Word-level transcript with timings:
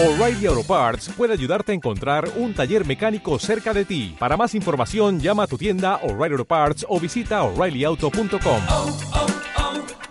O'Reilly 0.00 0.46
Auto 0.46 0.62
Parts 0.62 1.10
puede 1.16 1.32
ayudarte 1.32 1.72
a 1.72 1.74
encontrar 1.74 2.30
un 2.36 2.54
taller 2.54 2.86
mecánico 2.86 3.36
cerca 3.40 3.74
de 3.74 3.84
ti. 3.84 4.14
Para 4.16 4.36
más 4.36 4.54
información, 4.54 5.18
llama 5.18 5.42
a 5.42 5.46
tu 5.48 5.58
tienda 5.58 5.96
O'Reilly 6.04 6.34
Auto 6.34 6.44
Parts 6.44 6.86
o 6.88 7.00
visita 7.00 7.42
oreillyauto.com. 7.42 8.62
oh, 8.68 8.98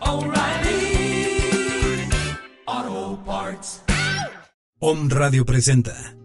oh, 0.01 0.25
O'Reilly 0.25 1.39
Auto 2.65 3.23
Parts. 3.23 3.81
Om 4.79 5.09
Radio 5.09 5.45
presenta 5.45 6.17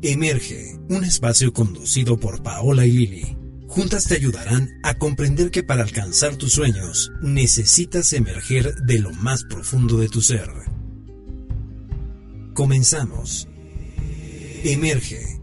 Emerge, 0.00 0.78
un 0.88 1.04
espacio 1.04 1.52
conducido 1.52 2.16
por 2.16 2.42
Paola 2.42 2.86
y 2.86 2.92
Lili. 2.92 3.37
Juntas 3.78 4.06
te 4.08 4.16
ayudarán 4.16 4.80
a 4.82 4.94
comprender 4.94 5.52
que 5.52 5.62
para 5.62 5.84
alcanzar 5.84 6.34
tus 6.34 6.54
sueños 6.54 7.12
necesitas 7.22 8.12
emerger 8.12 8.74
de 8.74 8.98
lo 8.98 9.12
más 9.12 9.44
profundo 9.44 9.98
de 9.98 10.08
tu 10.08 10.20
ser. 10.20 10.50
Comenzamos. 12.54 13.46
Emerge. 14.64 15.40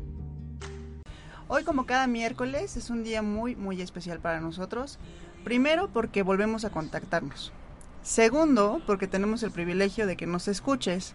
Hoy 1.47 1.63
como 1.63 1.85
cada 1.85 2.07
miércoles 2.07 2.75
es 2.75 2.89
un 2.89 3.05
día 3.05 3.21
muy 3.21 3.55
muy 3.55 3.81
especial 3.81 4.19
para 4.19 4.41
nosotros. 4.41 4.99
Primero 5.45 5.89
porque 5.93 6.21
volvemos 6.21 6.65
a 6.65 6.71
contactarnos. 6.71 7.53
Segundo 8.03 8.81
porque 8.85 9.07
tenemos 9.07 9.43
el 9.43 9.51
privilegio 9.51 10.07
de 10.07 10.17
que 10.17 10.27
nos 10.27 10.49
escuches. 10.49 11.13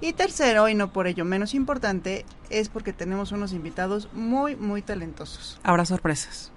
Y 0.00 0.14
tercero, 0.14 0.70
y 0.70 0.74
no 0.74 0.94
por 0.94 1.06
ello 1.08 1.26
menos 1.26 1.52
importante, 1.52 2.24
es 2.48 2.70
porque 2.70 2.94
tenemos 2.94 3.32
unos 3.32 3.52
invitados 3.52 4.08
muy 4.14 4.56
muy 4.56 4.80
talentosos. 4.80 5.60
Habrá 5.62 5.84
sorpresas. 5.84 6.53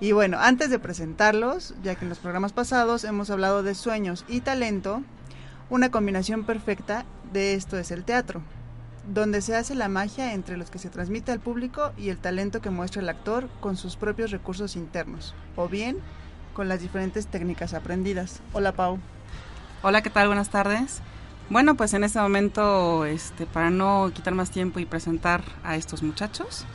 Y 0.00 0.12
bueno, 0.12 0.38
antes 0.38 0.70
de 0.70 0.78
presentarlos, 0.78 1.74
ya 1.82 1.96
que 1.96 2.04
en 2.04 2.08
los 2.08 2.18
programas 2.18 2.52
pasados 2.52 3.02
hemos 3.02 3.30
hablado 3.30 3.64
de 3.64 3.74
sueños 3.74 4.24
y 4.28 4.40
talento, 4.40 5.02
una 5.70 5.90
combinación 5.90 6.44
perfecta 6.44 7.04
de 7.32 7.54
esto 7.54 7.76
es 7.78 7.90
el 7.90 8.04
teatro, 8.04 8.40
donde 9.12 9.42
se 9.42 9.56
hace 9.56 9.74
la 9.74 9.88
magia 9.88 10.34
entre 10.34 10.56
los 10.56 10.70
que 10.70 10.78
se 10.78 10.88
transmite 10.88 11.32
al 11.32 11.40
público 11.40 11.92
y 11.96 12.10
el 12.10 12.18
talento 12.18 12.60
que 12.60 12.70
muestra 12.70 13.02
el 13.02 13.08
actor 13.08 13.48
con 13.60 13.76
sus 13.76 13.96
propios 13.96 14.30
recursos 14.30 14.76
internos, 14.76 15.34
o 15.56 15.68
bien 15.68 15.98
con 16.54 16.68
las 16.68 16.80
diferentes 16.80 17.26
técnicas 17.26 17.74
aprendidas. 17.74 18.40
Hola 18.52 18.72
Pau. 18.72 18.98
Hola, 19.82 20.02
¿qué 20.02 20.10
tal? 20.10 20.28
Buenas 20.28 20.50
tardes. 20.50 21.00
Bueno, 21.50 21.76
pues 21.76 21.92
en 21.94 22.04
este 22.04 22.20
momento, 22.20 23.04
este, 23.04 23.46
para 23.46 23.70
no 23.70 24.12
quitar 24.14 24.34
más 24.34 24.50
tiempo 24.50 24.78
y 24.78 24.86
presentar 24.86 25.42
a 25.64 25.76
estos 25.76 26.02
muchachos, 26.02 26.66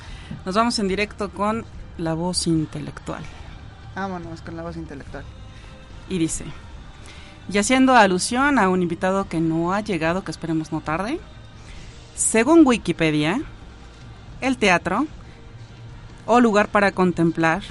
nos 0.46 0.56
vamos 0.56 0.78
en 0.80 0.88
directo 0.88 1.30
con 1.30 1.64
la 1.98 2.14
voz 2.14 2.48
intelectual. 2.48 3.24
Vámonos 3.96 4.42
con 4.42 4.56
la 4.56 4.64
voz 4.64 4.78
intelectual. 4.78 5.24
Y 6.10 6.18
dice, 6.18 6.46
y 7.52 7.58
haciendo 7.58 7.96
alusión 7.96 8.58
a 8.60 8.70
un 8.70 8.82
invitado 8.82 9.28
que 9.28 9.40
no 9.40 9.74
ha 9.74 9.82
llegado, 9.82 10.24
que 10.24 10.32
esperemos 10.32 10.72
no 10.72 10.82
tarde, 10.82 11.20
según 12.16 12.66
Wikipedia, 12.66 13.42
el 14.42 14.58
teatro, 14.58 15.08
o 16.26 16.40
lugar 16.40 16.70
para 16.70 16.92
contemplar, 16.92 17.64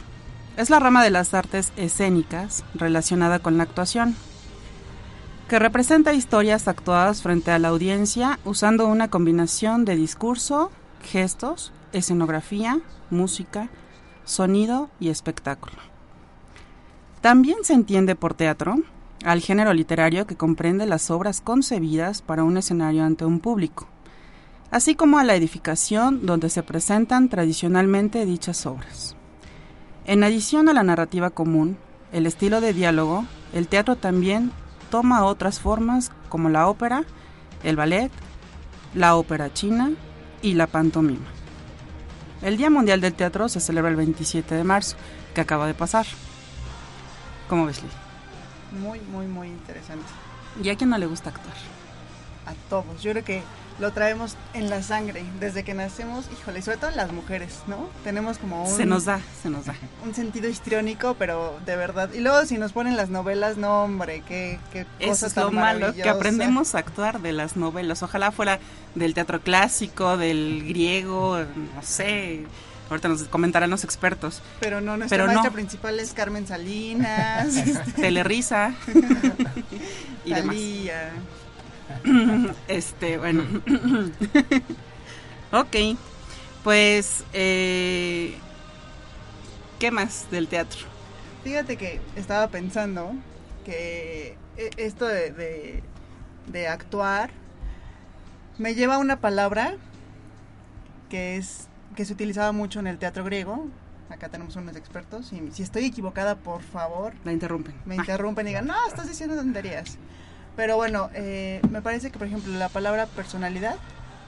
es 0.57 0.69
la 0.69 0.79
rama 0.79 1.03
de 1.03 1.11
las 1.11 1.33
artes 1.33 1.73
escénicas 1.77 2.65
relacionada 2.75 3.39
con 3.39 3.57
la 3.57 3.63
actuación, 3.63 4.15
que 5.49 5.59
representa 5.59 6.13
historias 6.13 6.69
actuadas 6.69 7.23
frente 7.23 7.51
a 7.51 7.59
la 7.59 7.69
audiencia 7.69 8.39
usando 8.45 8.87
una 8.87 9.09
combinación 9.09 9.85
de 9.85 9.97
discurso, 9.97 10.71
gestos, 11.03 11.73
escenografía, 11.93 12.81
música, 13.11 13.69
sonido 14.25 14.91
y 15.01 15.09
espectáculo. 15.09 15.77
También 17.21 17.59
se 17.63 17.75
entiende 17.75 18.17
por 18.17 18.35
teatro 18.35 18.77
al 19.25 19.41
género 19.41 19.73
literario 19.73 20.27
que 20.27 20.37
comprende 20.37 20.87
las 20.87 21.11
obras 21.11 21.41
concebidas 21.41 22.23
para 22.23 22.45
un 22.45 22.57
escenario 22.57 23.05
ante 23.05 23.25
un 23.25 23.39
público, 23.39 23.87
así 24.71 24.95
como 24.95 25.19
a 25.19 25.25
la 25.25 25.35
edificación 25.37 26.27
donde 26.27 26.51
se 26.51 26.63
presentan 26.63 27.29
tradicionalmente 27.29 28.27
dichas 28.27 28.67
obras. 28.67 29.17
En 30.05 30.25
adición 30.25 30.69
a 30.69 30.73
la 30.73 30.83
narrativa 30.83 31.31
común, 31.31 31.77
el 32.13 32.27
estilo 32.27 32.61
de 32.61 32.73
diálogo, 32.73 33.25
el 33.53 33.69
teatro 33.69 33.97
también 33.97 34.51
toma 34.91 35.25
otras 35.25 35.61
formas 35.61 36.11
como 36.29 36.49
la 36.49 36.67
ópera, 36.69 37.05
el 37.63 37.77
ballet, 37.77 38.11
la 38.95 39.15
ópera 39.15 39.53
china 39.53 39.93
y 40.43 40.55
la 40.55 40.67
pantomima. 40.67 41.42
El 42.43 42.57
Día 42.57 42.71
Mundial 42.71 43.01
del 43.01 43.15
Teatro 43.15 43.49
se 43.49 43.61
celebra 43.61 43.89
el 43.91 43.97
27 43.97 44.55
de 44.57 44.65
marzo, 44.65 44.97
que 45.33 45.41
acaba 45.41 45.67
de 45.67 45.75
pasar. 45.75 46.07
¿Cómo 47.49 47.67
ves, 47.67 47.83
Lee? 47.83 48.81
Muy, 48.81 48.99
muy, 49.01 49.27
muy 49.27 49.47
interesante. 49.47 50.07
¿Y 50.61 50.69
a 50.69 50.77
quién 50.77 50.91
no 50.91 50.99
le 50.99 51.07
gusta 51.07 51.31
actuar? 51.31 51.55
A 52.47 52.55
todos. 52.69 53.01
Yo 53.01 53.13
creo 53.13 53.25
que 53.25 53.43
lo 53.83 53.93
traemos 53.93 54.37
en 54.55 54.71
la 54.71 54.81
sangre 54.81 55.25
desde 55.41 55.65
que 55.65 55.75
nacemos. 55.75 56.27
Híjole, 56.33 56.63
sobre 56.63 56.77
todo 56.77 56.93
las 56.93 57.11
mujeres, 57.13 57.59
¿no? 57.67 57.89
Tenemos 58.05 58.39
como 58.39 58.63
un... 58.63 58.71
Se 58.77 58.87
nos 58.87 59.07
da, 59.07 59.21
se 59.43 59.51
nos 59.51 59.67
da. 59.67 59.75
Un 60.05 60.15
sentido 60.15 60.49
histriónico, 60.49 61.17
pero 61.19 61.59
de 61.67 61.75
verdad. 61.75 62.09
Y 62.15 62.21
luego 62.21 62.47
si 62.47 62.59
nos 62.59 62.73
ponen 62.73 62.97
las 62.97 63.11
novelas, 63.11 63.57
no 63.57 63.83
hombre, 63.83 64.23
qué, 64.27 64.61
qué 64.73 64.87
Eso 65.01 65.09
cosa 65.09 65.27
es 65.27 65.35
tan 65.35 65.45
lo 65.47 65.51
malo, 65.51 65.93
que 65.93 66.09
aprendemos 66.09 66.77
a 66.77 66.79
actuar 66.79 67.21
de 67.21 67.33
las 67.33 67.57
novelas. 67.57 68.05
Ojalá 68.05 68.31
fuera 68.31 68.61
del 68.95 69.15
teatro 69.15 69.41
clásico, 69.41 70.17
del 70.17 70.63
griego, 70.65 71.39
no 71.41 71.83
sé. 71.83 72.47
Ahorita 72.89 73.09
nos 73.09 73.25
comentarán 73.25 73.69
los 73.69 73.83
expertos. 73.83 74.43
Pero 74.61 74.81
no, 74.81 74.97
nuestra 74.97 75.27
Pero 75.27 75.33
no. 75.33 75.51
principal 75.51 75.99
es 75.99 76.13
Carmen 76.13 76.47
Salinas, 76.47 77.57
este, 77.57 77.93
Telerisa 78.01 78.75
y 80.25 80.35
demás. 80.35 80.57
Este, 82.69 83.19
bueno. 83.19 83.43
ok. 85.53 85.77
Pues, 86.65 87.25
eh, 87.33 88.35
¿qué 89.79 89.91
más 89.91 90.31
del 90.31 90.49
teatro? 90.49 90.81
Fíjate 91.45 91.77
que 91.77 92.01
estaba 92.17 92.49
pensando 92.49 93.13
que 93.65 94.37
e- 94.57 94.71
esto 94.77 95.07
de, 95.07 95.33
de, 95.33 95.83
de 96.47 96.69
actuar 96.69 97.31
me 98.59 98.75
lleva 98.75 98.95
a 98.95 98.99
una 98.99 99.17
palabra 99.21 99.75
que 101.09 101.37
es 101.37 101.69
que 101.97 102.05
se 102.05 102.13
utilizaba 102.13 102.53
mucho 102.53 102.81
en 102.81 102.87
el 102.87 102.99
teatro 102.99 103.25
griego. 103.25 103.67
Acá 104.09 104.29
tenemos 104.29 104.57
unos 104.57 104.77
expertos 104.77 105.33
y 105.33 105.51
si 105.53 105.63
estoy 105.63 105.87
equivocada, 105.87 106.37
por 106.37 106.63
favor, 106.63 107.13
La 107.25 107.33
interrumpen. 107.33 107.75
me 107.87 107.97
interrumpen 107.97 108.47
y 108.47 108.51
digan, 108.51 108.67
no, 108.67 108.75
estás 108.87 109.09
diciendo 109.09 109.35
tonterías. 109.37 109.99
Pero 110.57 110.77
bueno, 110.77 111.09
eh, 111.15 111.61
me 111.71 111.81
parece 111.83 112.11
que, 112.11 112.19
por 112.19 112.27
ejemplo, 112.27 112.53
la 112.55 112.69
palabra 112.69 113.07
personalidad 113.07 113.77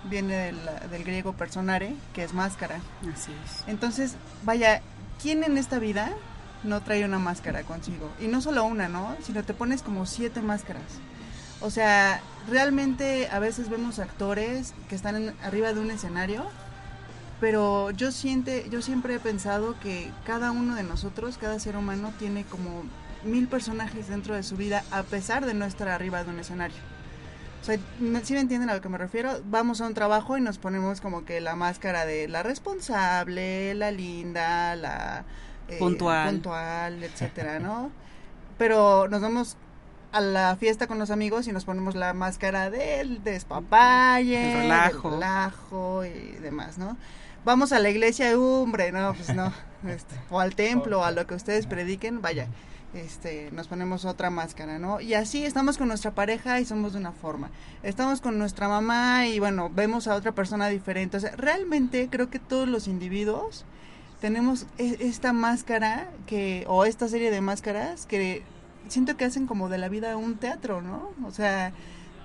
viene 0.05 0.35
del, 0.37 0.59
del 0.91 1.05
griego 1.05 1.33
personare, 1.35 1.95
que 2.15 2.25
es 2.25 2.33
máscara. 2.33 2.81
Así 3.12 3.33
es. 3.45 3.65
Entonces, 3.69 4.17
vaya, 4.45 4.81
¿quién 5.23 5.45
en 5.45 5.59
esta 5.59 5.79
vida 5.79 6.11
no 6.63 6.83
trae 6.83 7.05
una 7.05 7.19
máscara 7.19 7.63
consigo? 7.63 8.11
Y 8.21 8.27
no 8.29 8.41
solo 8.41 8.65
una, 8.65 8.89
¿no? 8.89 9.17
Sino 9.23 9.43
te 9.45 9.53
pones 9.55 9.83
como 9.83 10.07
siete 10.07 10.41
máscaras. 10.41 10.83
O 11.61 11.71
sea, 11.71 12.21
realmente 12.49 13.29
a 13.31 13.39
veces 13.39 13.69
vemos 13.69 13.99
actores 13.99 14.75
que 14.89 14.95
están 14.95 15.17
en- 15.17 15.34
arriba 15.43 15.73
de 15.73 15.81
un 15.81 15.91
escenario, 15.91 16.45
pero 17.41 17.91
yo 17.91 18.13
siente, 18.13 18.67
yo 18.71 18.81
siempre 18.81 19.15
he 19.15 19.19
pensado 19.21 19.79
que 19.81 20.11
cada 20.25 20.51
uno 20.51 20.75
de 20.75 20.83
nosotros, 20.83 21.37
cada 21.39 21.59
ser 21.59 21.77
humano 21.77 22.13
tiene 22.19 22.45
como 22.45 22.84
mil 23.25 23.49
personajes 23.49 24.09
dentro 24.09 24.35
de 24.35 24.43
su 24.43 24.57
vida 24.57 24.85
a 24.91 25.03
pesar 25.03 25.47
de 25.47 25.55
no 25.55 25.65
estar 25.65 25.89
arriba 25.89 26.25
de 26.25 26.31
un 26.31 26.39
escenario. 26.39 26.77
O 27.62 27.65
sea, 27.65 27.79
si 28.23 28.35
me 28.35 28.41
entienden 28.41 28.69
a 28.69 28.75
lo 28.75 28.81
que 28.83 28.91
me 28.91 28.99
refiero? 28.99 29.41
Vamos 29.47 29.81
a 29.81 29.87
un 29.87 29.95
trabajo 29.95 30.37
y 30.37 30.41
nos 30.43 30.59
ponemos 30.59 31.01
como 31.01 31.25
que 31.25 31.41
la 31.41 31.57
máscara 31.57 32.05
de 32.05 32.29
la 32.29 32.43
responsable, 32.43 33.75
la 33.75 33.91
linda, 33.91 34.77
la 34.77 35.25
eh, 35.69 35.79
Puntual. 35.79 36.29
puntual, 36.29 37.03
etcétera, 37.03 37.61
¿no? 37.61 37.91
Pero 38.59 39.09
nos 39.09 39.23
vamos 39.23 39.57
a 40.13 40.21
la 40.21 40.57
fiesta 40.57 40.87
con 40.87 40.99
los 40.99 41.11
amigos 41.11 41.49
y 41.49 41.53
nos 41.53 41.65
ponemos 41.65 41.95
la 41.95 42.13
máscara 42.13 42.71
del 42.71 43.25
despapalle, 43.25 44.53
El 44.53 44.59
relajo. 44.63 45.10
del 45.10 45.21
relajo 45.21 46.04
y 46.04 46.33
demás, 46.43 46.78
¿no? 46.78 46.97
Vamos 47.45 47.72
a 47.72 47.78
la 47.78 47.91
iglesia, 47.91 48.39
hombre, 48.39 48.93
no, 48.93 49.13
pues 49.15 49.34
no, 49.34 49.53
este, 49.89 50.15
o 50.31 50.39
al 50.39 50.54
templo, 50.54 51.04
a 51.04 51.10
lo 51.10 51.27
que 51.27 51.34
ustedes 51.34 51.66
prediquen, 51.66 52.22
vaya, 52.22 52.47
este, 52.95 53.51
nos 53.53 53.69
ponemos 53.69 54.05
otra 54.05 54.31
máscara, 54.31 54.79
¿no? 54.79 55.01
Y 55.01 55.15
así 55.15 55.45
estamos 55.45 55.79
con 55.79 55.89
nuestra 55.89 56.13
pareja 56.13 56.61
y 56.61 56.65
somos 56.65 56.93
de 56.93 57.01
una 57.01 57.13
forma. 57.13 57.51
Estamos 57.83 58.21
con 58.21 58.39
nuestra 58.39 58.69
mamá 58.69 59.27
y 59.27 59.39
bueno, 59.39 59.71
vemos 59.71 60.07
a 60.07 60.15
otra 60.15 60.33
persona 60.33 60.69
diferente. 60.69 61.17
O 61.17 61.21
sea, 61.21 61.33
realmente 61.37 62.09
creo 62.11 62.31
que 62.31 62.39
todos 62.39 62.69
los 62.69 62.89
individuos 62.89 63.65
tenemos 64.21 64.67
e- 64.79 64.99
esta 65.01 65.33
máscara 65.33 66.09
que, 66.27 66.65
o 66.69 66.85
esta 66.85 67.09
serie 67.09 67.31
de 67.31 67.41
máscaras 67.41 68.07
que 68.07 68.43
siento 68.89 69.17
que 69.17 69.25
hacen 69.25 69.47
como 69.47 69.69
de 69.69 69.79
la 69.79 69.89
vida 69.89 70.17
un 70.17 70.37
teatro, 70.37 70.81
¿no? 70.81 71.11
O 71.27 71.31
sea, 71.31 71.73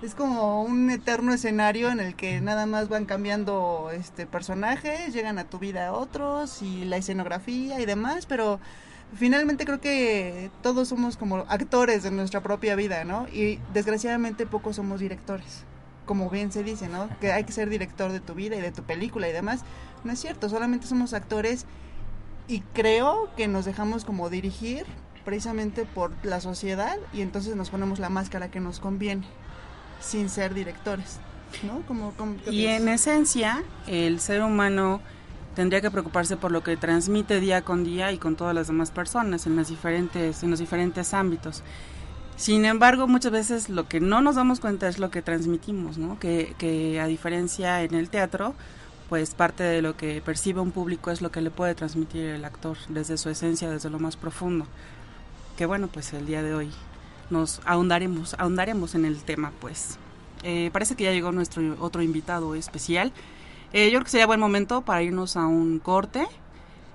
es 0.02 0.14
como 0.14 0.62
un 0.62 0.90
eterno 0.90 1.32
escenario 1.32 1.90
en 1.90 2.00
el 2.00 2.14
que 2.14 2.40
nada 2.40 2.66
más 2.66 2.88
van 2.88 3.04
cambiando 3.04 3.90
este 3.92 4.26
personajes, 4.26 5.12
llegan 5.12 5.38
a 5.38 5.44
tu 5.44 5.58
vida 5.58 5.92
otros 5.92 6.62
y 6.62 6.84
la 6.84 6.96
escenografía 6.96 7.80
y 7.80 7.86
demás, 7.86 8.24
pero 8.26 8.60
finalmente 9.14 9.64
creo 9.64 9.80
que 9.80 10.50
todos 10.62 10.88
somos 10.88 11.16
como 11.16 11.38
actores 11.48 12.02
de 12.02 12.10
nuestra 12.10 12.42
propia 12.42 12.74
vida, 12.74 13.04
¿no? 13.04 13.26
Y 13.28 13.58
desgraciadamente 13.72 14.46
pocos 14.46 14.76
somos 14.76 15.00
directores. 15.00 15.64
Como 16.06 16.28
bien 16.30 16.50
se 16.52 16.64
dice, 16.64 16.88
¿no? 16.88 17.08
Que 17.20 17.32
hay 17.32 17.44
que 17.44 17.52
ser 17.52 17.68
director 17.68 18.12
de 18.12 18.20
tu 18.20 18.34
vida 18.34 18.56
y 18.56 18.60
de 18.60 18.72
tu 18.72 18.82
película 18.82 19.28
y 19.28 19.32
demás. 19.32 19.60
No 20.04 20.12
es 20.12 20.20
cierto, 20.20 20.48
solamente 20.48 20.86
somos 20.86 21.12
actores 21.12 21.66
y 22.48 22.60
creo 22.72 23.30
que 23.36 23.48
nos 23.48 23.64
dejamos 23.64 24.04
como 24.04 24.28
dirigir 24.30 24.84
precisamente 25.24 25.84
por 25.84 26.12
la 26.24 26.40
sociedad 26.40 26.96
y 27.12 27.20
entonces 27.20 27.54
nos 27.54 27.70
ponemos 27.70 27.98
la 27.98 28.08
máscara 28.08 28.50
que 28.50 28.60
nos 28.60 28.80
conviene 28.80 29.26
sin 30.00 30.28
ser 30.28 30.54
directores, 30.54 31.18
¿no? 31.62 31.82
Como, 31.86 32.12
como 32.12 32.36
Y 32.50 32.66
en 32.66 32.88
esencia, 32.88 33.62
el 33.86 34.18
ser 34.20 34.42
humano 34.42 35.00
tendría 35.54 35.80
que 35.80 35.90
preocuparse 35.90 36.36
por 36.36 36.52
lo 36.52 36.62
que 36.62 36.76
transmite 36.76 37.40
día 37.40 37.62
con 37.62 37.84
día 37.84 38.12
y 38.12 38.18
con 38.18 38.36
todas 38.36 38.54
las 38.54 38.68
demás 38.68 38.90
personas 38.90 39.46
en 39.46 39.56
las 39.56 39.68
diferentes 39.68 40.42
en 40.42 40.50
los 40.50 40.58
diferentes 40.58 41.14
ámbitos. 41.14 41.62
Sin 42.36 42.64
embargo, 42.64 43.06
muchas 43.06 43.32
veces 43.32 43.68
lo 43.68 43.86
que 43.86 44.00
no 44.00 44.22
nos 44.22 44.36
damos 44.36 44.60
cuenta 44.60 44.88
es 44.88 44.98
lo 44.98 45.10
que 45.10 45.20
transmitimos, 45.20 45.98
¿no? 45.98 46.18
Que, 46.18 46.54
que 46.56 46.98
a 46.98 47.06
diferencia 47.06 47.82
en 47.82 47.94
el 47.94 48.08
teatro, 48.08 48.54
pues 49.10 49.34
parte 49.34 49.62
de 49.62 49.82
lo 49.82 49.96
que 49.96 50.22
percibe 50.22 50.60
un 50.60 50.70
público 50.70 51.10
es 51.10 51.20
lo 51.20 51.30
que 51.30 51.42
le 51.42 51.50
puede 51.50 51.74
transmitir 51.74 52.24
el 52.24 52.44
actor 52.46 52.78
desde 52.88 53.18
su 53.18 53.28
esencia, 53.28 53.68
desde 53.68 53.90
lo 53.90 53.98
más 53.98 54.16
profundo. 54.16 54.66
Que 55.58 55.66
bueno, 55.66 55.88
pues 55.88 56.14
el 56.14 56.26
día 56.26 56.42
de 56.42 56.54
hoy 56.54 56.70
nos 57.28 57.60
ahondaremos, 57.64 58.34
ahondaremos 58.38 58.94
en 58.94 59.04
el 59.04 59.22
tema, 59.22 59.52
pues. 59.60 59.98
Eh, 60.42 60.70
parece 60.72 60.96
que 60.96 61.04
ya 61.04 61.12
llegó 61.12 61.32
nuestro 61.32 61.76
otro 61.80 62.00
invitado 62.02 62.54
especial. 62.54 63.12
Eh, 63.72 63.86
yo 63.86 63.98
creo 63.98 64.04
que 64.04 64.10
sería 64.10 64.26
buen 64.26 64.40
momento 64.40 64.82
para 64.82 65.02
irnos 65.02 65.36
a 65.36 65.46
un 65.46 65.78
corte 65.78 66.26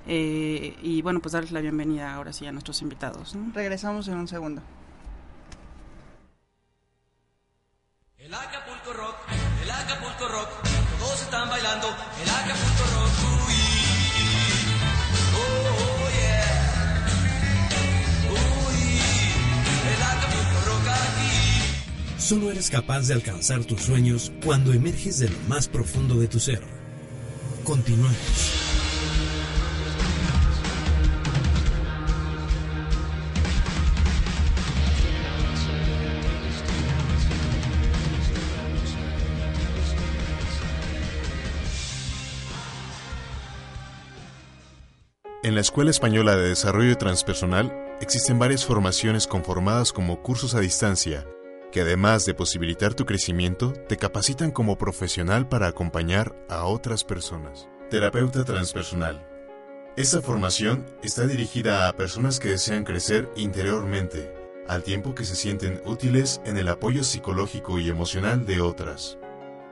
eh, 0.07 0.77
y 0.81 1.01
bueno, 1.01 1.19
pues 1.21 1.31
darles 1.33 1.51
la 1.51 1.61
bienvenida 1.61 2.13
ahora 2.13 2.33
sí 2.33 2.45
a 2.45 2.51
nuestros 2.51 2.81
invitados. 2.81 3.35
¿no? 3.35 3.51
Regresamos 3.53 4.07
en 4.07 4.17
un 4.17 4.27
segundo. 4.27 4.61
El 8.17 8.33
Acapulco 8.33 8.93
Rock, 8.93 9.17
el 9.63 9.71
Acapulco 9.71 10.27
Rock, 10.27 10.49
todos 10.99 11.21
están 11.21 11.49
bailando 11.49 11.87
el 11.87 12.29
Acapulco 12.29 12.83
Rock. 12.95 13.34
Solo 22.17 22.49
eres 22.49 22.69
capaz 22.69 23.07
de 23.07 23.13
alcanzar 23.13 23.63
tus 23.65 23.81
sueños 23.81 24.31
cuando 24.43 24.73
emerges 24.73 25.19
de 25.19 25.29
lo 25.29 25.37
más 25.47 25.67
profundo 25.67 26.15
de 26.15 26.27
tu 26.27 26.39
ser. 26.39 26.61
Continuemos. 27.63 28.65
En 45.45 45.53
la 45.53 45.61
Escuela 45.61 45.91
Española 45.91 46.35
de 46.35 46.49
Desarrollo 46.49 46.97
Transpersonal 46.97 47.71
existen 48.01 48.39
varias 48.39 48.65
formaciones 48.65 49.27
conformadas 49.27 49.93
como 49.93 50.23
cursos 50.23 50.55
a 50.55 50.59
distancia, 50.59 51.23
que 51.75 51.81
además 51.81 52.23
de 52.23 52.33
posibilitar 52.33 52.93
tu 52.93 53.05
crecimiento, 53.05 53.73
te 53.73 53.97
capacitan 53.97 54.51
como 54.51 54.77
profesional 54.77 55.49
para 55.49 55.67
acompañar 55.67 56.33
a 56.47 56.63
otras 56.63 57.03
personas. 57.03 57.67
Terapeuta 57.89 58.45
transpersonal. 58.45 59.27
Esta 59.97 60.21
formación 60.21 60.85
está 61.03 61.27
dirigida 61.27 61.89
a 61.89 61.97
personas 61.97 62.39
que 62.39 62.47
desean 62.47 62.85
crecer 62.85 63.29
interiormente, 63.35 64.33
al 64.69 64.83
tiempo 64.83 65.13
que 65.15 65.25
se 65.25 65.35
sienten 65.35 65.81
útiles 65.83 66.39
en 66.45 66.57
el 66.57 66.69
apoyo 66.69 67.03
psicológico 67.03 67.77
y 67.77 67.89
emocional 67.89 68.45
de 68.45 68.61
otras, 68.61 69.17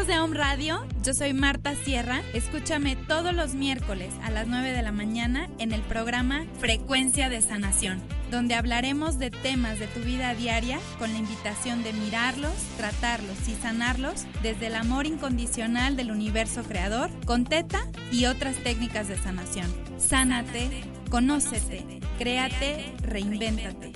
De 0.07 0.19
Home 0.19 0.37
Radio, 0.37 0.85
yo 1.03 1.13
soy 1.13 1.33
Marta 1.33 1.73
Sierra. 1.73 2.21
Escúchame 2.33 2.95
todos 2.95 3.33
los 3.33 3.55
miércoles 3.55 4.13
a 4.23 4.29
las 4.29 4.45
9 4.45 4.71
de 4.71 4.81
la 4.83 4.91
mañana 4.91 5.49
en 5.57 5.71
el 5.71 5.81
programa 5.81 6.45
Frecuencia 6.59 7.27
de 7.29 7.41
Sanación, 7.41 8.01
donde 8.29 8.53
hablaremos 8.53 9.17
de 9.17 9.31
temas 9.31 9.79
de 9.79 9.87
tu 9.87 10.01
vida 10.01 10.35
diaria 10.35 10.79
con 10.99 11.11
la 11.11 11.17
invitación 11.17 11.83
de 11.83 11.93
mirarlos, 11.93 12.53
tratarlos 12.77 13.47
y 13.47 13.55
sanarlos 13.55 14.25
desde 14.43 14.67
el 14.67 14.75
amor 14.75 15.07
incondicional 15.07 15.95
del 15.95 16.11
universo 16.11 16.63
creador, 16.63 17.09
con 17.25 17.43
teta 17.45 17.87
y 18.11 18.25
otras 18.25 18.57
técnicas 18.57 19.07
de 19.07 19.17
sanación. 19.17 19.73
Sánate, 19.97 20.83
conócete, 21.09 21.83
créate, 22.19 22.93
reinvéntate. 23.01 23.91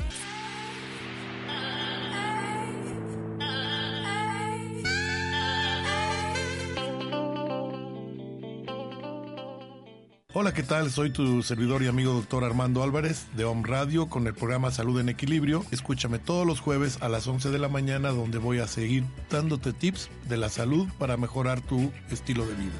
Hola, 10.31 10.53
¿qué 10.53 10.61
tal? 10.61 10.91
Soy 10.91 11.09
tu 11.09 11.41
servidor 11.41 11.81
y 11.81 11.87
amigo 11.87 12.13
doctor 12.13 12.43
Armando 12.43 12.83
Álvarez 12.83 13.25
de 13.35 13.45
Home 13.45 13.67
Radio 13.67 14.09
con 14.09 14.27
el 14.27 14.35
programa 14.35 14.69
Salud 14.69 14.99
en 14.99 15.09
Equilibrio. 15.09 15.65
Escúchame 15.71 16.19
todos 16.19 16.45
los 16.45 16.59
jueves 16.59 16.99
a 17.01 17.09
las 17.09 17.25
11 17.25 17.49
de 17.49 17.57
la 17.57 17.67
mañana 17.67 18.09
donde 18.09 18.37
voy 18.37 18.59
a 18.59 18.67
seguir 18.67 19.05
dándote 19.31 19.73
tips 19.73 20.07
de 20.27 20.37
la 20.37 20.49
salud 20.49 20.87
para 20.99 21.17
mejorar 21.17 21.61
tu 21.61 21.91
estilo 22.11 22.45
de 22.45 22.53
vida. 22.53 22.75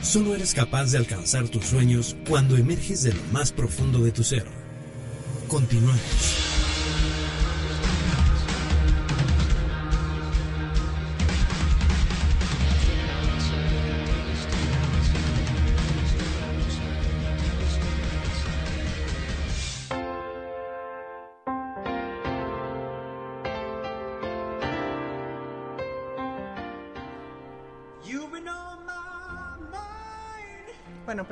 Solo 0.00 0.36
eres 0.36 0.54
capaz 0.54 0.92
de 0.92 0.98
alcanzar 0.98 1.48
tus 1.48 1.64
sueños 1.64 2.16
cuando 2.28 2.56
emerges 2.56 3.02
de 3.02 3.14
lo 3.14 3.22
más 3.32 3.50
profundo 3.50 3.98
de 3.98 4.12
tu 4.12 4.22
ser. 4.22 4.46
Continuemos. 5.48 6.51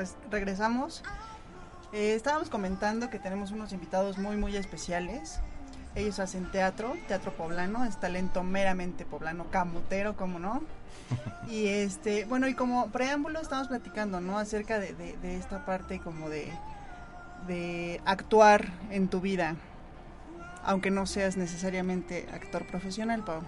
Pues 0.01 0.17
regresamos. 0.31 1.03
Eh, 1.93 2.15
estábamos 2.15 2.49
comentando 2.49 3.11
que 3.11 3.19
tenemos 3.19 3.51
unos 3.51 3.75
invitados 3.75 4.17
muy, 4.17 4.35
muy 4.39 4.57
especiales. 4.57 5.41
Ellos 5.95 6.19
hacen 6.21 6.51
teatro, 6.51 6.95
teatro 7.07 7.35
poblano, 7.37 7.85
es 7.85 8.01
talento 8.01 8.43
meramente 8.43 9.05
poblano, 9.05 9.45
camotero, 9.51 10.17
como 10.17 10.39
no. 10.39 10.63
Y 11.51 11.67
este, 11.67 12.25
bueno, 12.25 12.49
y 12.49 12.55
como 12.55 12.87
preámbulo 12.87 13.41
estamos 13.43 13.69
platicando, 13.69 14.23
¿no? 14.23 14.39
Acerca 14.39 14.79
de, 14.79 14.95
de- 14.95 15.19
de 15.19 15.37
esta 15.37 15.67
parte 15.67 15.99
como 16.01 16.31
de, 16.31 16.51
de 17.47 18.01
actuar 18.07 18.69
en 18.91 19.09
tu 19.09 19.21
vida, 19.21 19.57
aunque 20.65 20.91
no 20.91 21.05
seas 21.05 21.37
necesariamente 21.37 22.27
actor 22.33 22.65
profesional, 22.65 23.23
Pau. 23.23 23.43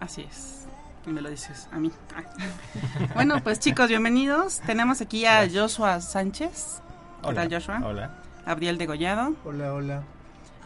Así 0.00 0.22
es. 0.22 0.67
Y 1.08 1.12
me 1.12 1.22
lo 1.22 1.30
dices 1.30 1.68
a 1.72 1.78
mí. 1.78 1.90
Bueno, 3.14 3.42
pues 3.42 3.58
chicos, 3.60 3.88
bienvenidos. 3.88 4.60
Tenemos 4.60 5.00
aquí 5.00 5.24
a 5.24 5.48
Joshua 5.50 6.00
Sánchez. 6.02 6.82
¿Qué 7.26 7.32
tal, 7.34 7.50
Joshua? 7.52 7.80
Hola. 7.82 8.22
Abdiel 8.44 8.76
Degollado, 8.78 9.34
Hola, 9.44 9.72
hola. 9.72 10.02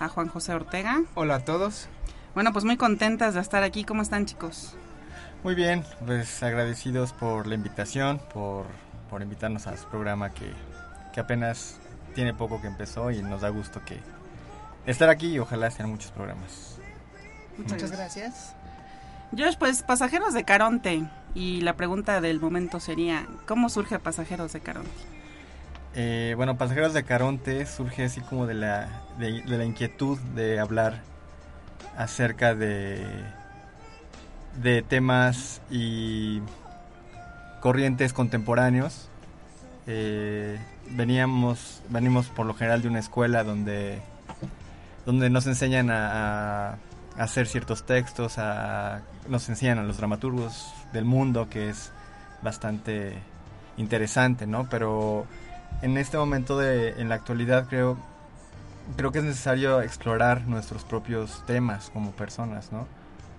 a 0.01 0.09
Juan 0.09 0.29
José 0.29 0.53
Ortega. 0.55 1.03
Hola 1.15 1.37
a 1.37 1.45
todos. 1.45 1.89
Bueno, 2.35 2.53
pues 2.53 2.65
muy 2.65 2.77
contentas 2.77 3.35
de 3.35 3.41
estar 3.41 3.63
aquí. 3.63 3.85
¿Cómo 3.85 4.03
están, 4.03 4.27
chicos? 4.27 4.75
Muy 5.45 5.55
bien, 5.55 5.85
pues 6.07 6.43
agradecidos 6.43 7.13
por 7.13 7.47
la 7.47 7.55
invitación, 7.55 8.21
por, 8.33 8.67
por 9.11 9.23
invitarnos 9.23 9.67
a 9.69 9.77
su 9.77 9.87
programa 9.89 10.31
que, 10.31 10.53
que 11.13 11.21
apenas 11.21 11.79
tiene 12.15 12.35
poco 12.35 12.61
que 12.61 12.67
empezó 12.67 13.11
y 13.11 13.23
nos 13.23 13.43
da 13.43 13.49
gusto 13.49 13.81
que 13.85 14.01
estar 14.87 15.09
aquí 15.09 15.35
y 15.35 15.39
ojalá 15.39 15.71
sean 15.71 15.91
muchos 15.91 16.11
programas. 16.11 16.79
Muchas 17.57 17.93
gracias. 17.93 18.55
Josh, 19.37 19.57
pues 19.59 19.83
pasajeros 19.83 20.35
de 20.35 20.45
Caronte. 20.45 21.05
Y 21.35 21.63
la 21.63 21.75
pregunta 21.75 22.21
del 22.21 22.41
momento 22.41 22.81
sería, 22.81 23.27
¿cómo 23.47 23.71
surge 23.71 23.99
Pasajeros 23.99 24.53
de 24.53 24.61
Caronte? 24.61 24.91
Eh, 25.95 26.35
bueno, 26.37 26.59
Pasajeros 26.59 26.93
de 26.93 27.05
Caronte 27.05 27.65
surge 27.65 28.05
así 28.05 28.21
como 28.21 28.47
de 28.47 28.55
la, 28.55 29.03
de, 29.19 29.43
la 29.47 29.65
inquietud 29.65 30.19
de 30.35 30.61
hablar 30.61 31.01
acerca 31.97 32.55
de, 32.55 33.07
de 34.63 34.83
temas 34.83 35.63
y 35.71 36.43
corrientes 37.61 38.13
contemporáneos. 38.13 39.09
Eh, 39.87 40.59
veníamos, 40.91 41.83
venimos 41.89 42.27
por 42.27 42.45
lo 42.45 42.53
general 42.53 42.83
de 42.83 42.89
una 42.89 42.99
escuela 42.99 43.43
donde, 43.43 44.03
donde 45.07 45.31
nos 45.31 45.47
enseñan 45.47 45.89
a 45.91 46.77
hacer 47.19 47.47
ciertos 47.47 47.85
textos, 47.85 48.37
nos 49.29 49.49
enseñan 49.49 49.79
a 49.79 49.83
los 49.83 49.99
dramaturgos 49.99 50.73
del 50.93 51.05
mundo, 51.05 51.49
que 51.49 51.69
es 51.69 51.93
bastante 52.43 53.15
interesante, 53.77 54.47
¿no? 54.47 54.69
Pero 54.69 55.27
en 55.83 55.97
este 55.97 56.17
momento 56.17 56.59
de, 56.59 57.01
en 57.01 57.09
la 57.09 57.17
actualidad 57.17 57.67
creo, 57.69 57.97
creo 58.97 59.13
que 59.13 59.19
es 59.19 59.25
necesario 59.25 59.81
explorar 59.83 60.47
nuestros 60.47 60.85
propios 60.85 61.45
temas 61.47 61.91
como 61.91 62.13
personas, 62.13 62.73
¿no? 62.73 62.87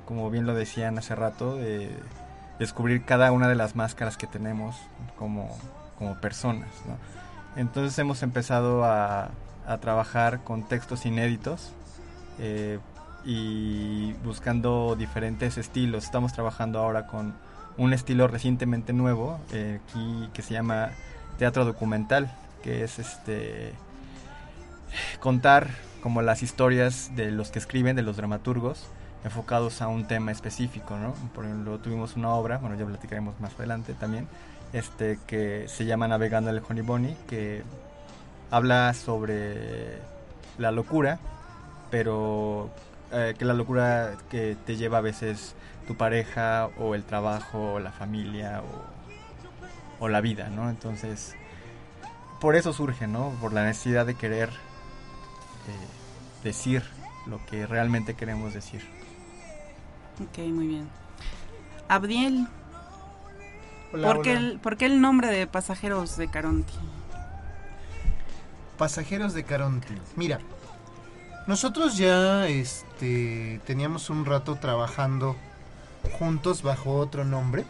Como 0.05 0.29
bien 0.29 0.45
lo 0.45 0.53
decían 0.53 0.97
hace 0.97 1.15
rato, 1.15 1.55
de 1.55 1.89
descubrir 2.59 3.03
cada 3.05 3.31
una 3.31 3.47
de 3.47 3.55
las 3.55 3.75
máscaras 3.75 4.17
que 4.17 4.27
tenemos 4.27 4.75
como, 5.17 5.57
como 5.97 6.19
personas, 6.19 6.69
¿no? 6.87 6.97
Entonces 7.55 7.97
hemos 7.99 8.23
empezado 8.23 8.83
a, 8.83 9.29
a 9.67 9.77
trabajar 9.77 10.43
con 10.43 10.63
textos 10.63 11.05
inéditos 11.05 11.71
eh, 12.39 12.79
y 13.25 14.13
buscando 14.23 14.95
diferentes 14.97 15.57
estilos. 15.57 16.03
Estamos 16.03 16.33
trabajando 16.33 16.79
ahora 16.79 17.07
con 17.07 17.33
un 17.77 17.93
estilo 17.93 18.27
recientemente 18.27 18.93
nuevo 18.93 19.39
eh, 19.51 19.79
aquí 19.83 20.29
que 20.33 20.41
se 20.41 20.53
llama 20.53 20.91
teatro 21.37 21.65
documental, 21.65 22.31
que 22.61 22.83
es 22.83 22.99
este 22.99 23.73
contar 25.19 25.69
como 26.01 26.21
las 26.21 26.43
historias 26.43 27.15
de 27.15 27.31
los 27.31 27.49
que 27.49 27.59
escriben, 27.59 27.95
de 27.95 28.01
los 28.01 28.17
dramaturgos, 28.17 28.85
enfocados 29.23 29.81
a 29.81 29.87
un 29.87 30.05
tema 30.05 30.31
específico, 30.31 30.97
¿no? 30.97 31.13
Por 31.33 31.45
ejemplo, 31.45 31.79
tuvimos 31.79 32.15
una 32.15 32.29
obra, 32.29 32.57
bueno, 32.57 32.75
ya 32.75 32.85
platicaremos 32.85 33.39
más 33.39 33.53
adelante 33.55 33.93
también, 33.93 34.27
este 34.73 35.17
que 35.25 35.65
se 35.67 35.85
llama 35.85 36.07
Navegando 36.07 36.49
el 36.49 36.61
Honey 36.67 36.83
Bunny, 36.83 37.15
que 37.27 37.63
habla 38.51 38.93
sobre 38.93 39.97
la 40.57 40.71
locura, 40.71 41.19
pero 41.89 42.69
eh, 43.13 43.35
que 43.37 43.45
la 43.45 43.53
locura 43.53 44.17
que 44.29 44.57
te 44.65 44.75
lleva 44.75 44.97
a 44.97 45.01
veces 45.01 45.55
tu 45.87 45.95
pareja 45.95 46.69
o 46.77 46.95
el 46.95 47.03
trabajo 47.03 47.73
o 47.73 47.79
la 47.79 47.91
familia 47.91 48.61
o, 48.61 50.05
o 50.05 50.09
la 50.09 50.21
vida, 50.21 50.49
¿no? 50.49 50.69
Entonces, 50.69 51.35
por 52.41 52.55
eso 52.55 52.73
surge, 52.73 53.07
¿no? 53.07 53.29
Por 53.39 53.53
la 53.53 53.63
necesidad 53.63 54.05
de 54.05 54.15
querer 54.15 54.49
eh, 54.49 55.87
decir 56.43 56.83
lo 57.25 57.43
que 57.45 57.65
realmente 57.65 58.15
queremos 58.15 58.53
decir. 58.53 58.81
Ok, 60.21 60.39
muy 60.47 60.67
bien. 60.67 60.89
Abdiel, 61.87 62.47
Hola, 63.93 64.07
¿por, 64.07 64.21
Qué 64.23 64.33
el, 64.33 64.59
por 64.59 64.77
qué 64.77 64.85
el 64.87 65.01
nombre 65.01 65.27
de 65.27 65.45
Pasajeros 65.47 66.17
de 66.17 66.27
Caronte? 66.27 66.73
Pasajeros 68.77 69.33
de 69.33 69.43
Caronte. 69.43 69.87
Mira, 70.15 70.39
nosotros 71.47 71.97
ya 71.97 72.47
este, 72.47 73.59
teníamos 73.65 74.09
un 74.09 74.25
rato 74.25 74.55
trabajando 74.55 75.35
juntos 76.17 76.63
bajo 76.63 76.95
otro 76.95 77.25
nombre. 77.25 77.65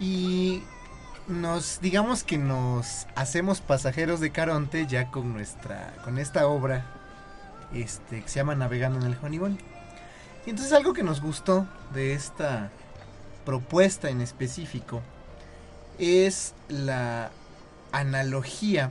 Y 0.00 0.62
nos, 1.26 1.80
digamos 1.80 2.24
que 2.24 2.38
nos 2.38 3.06
hacemos 3.14 3.60
pasajeros 3.60 4.20
de 4.20 4.30
Caronte 4.30 4.86
ya 4.86 5.10
con 5.10 5.32
nuestra, 5.32 5.94
con 6.04 6.18
esta 6.18 6.46
obra 6.46 6.86
este, 7.74 8.22
que 8.22 8.28
se 8.28 8.36
llama 8.36 8.54
Navegando 8.54 8.98
en 8.98 9.12
el 9.12 9.18
Honey 9.22 9.38
Bunny. 9.38 9.58
Y 10.46 10.50
entonces 10.50 10.72
algo 10.72 10.94
que 10.94 11.02
nos 11.02 11.20
gustó 11.20 11.66
de 11.92 12.14
esta 12.14 12.70
propuesta 13.44 14.08
en 14.08 14.20
específico 14.20 15.02
es 15.98 16.54
la 16.68 17.30
analogía 17.92 18.90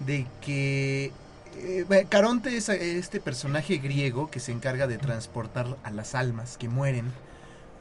de 0.00 0.26
que 0.40 1.12
eh, 1.60 2.06
Caronte 2.08 2.56
es 2.56 2.68
este 2.68 3.20
personaje 3.20 3.78
griego 3.78 4.30
que 4.30 4.40
se 4.40 4.52
encarga 4.52 4.86
de 4.86 4.98
transportar 4.98 5.76
a 5.82 5.90
las 5.90 6.14
almas 6.14 6.56
que 6.56 6.68
mueren 6.68 7.12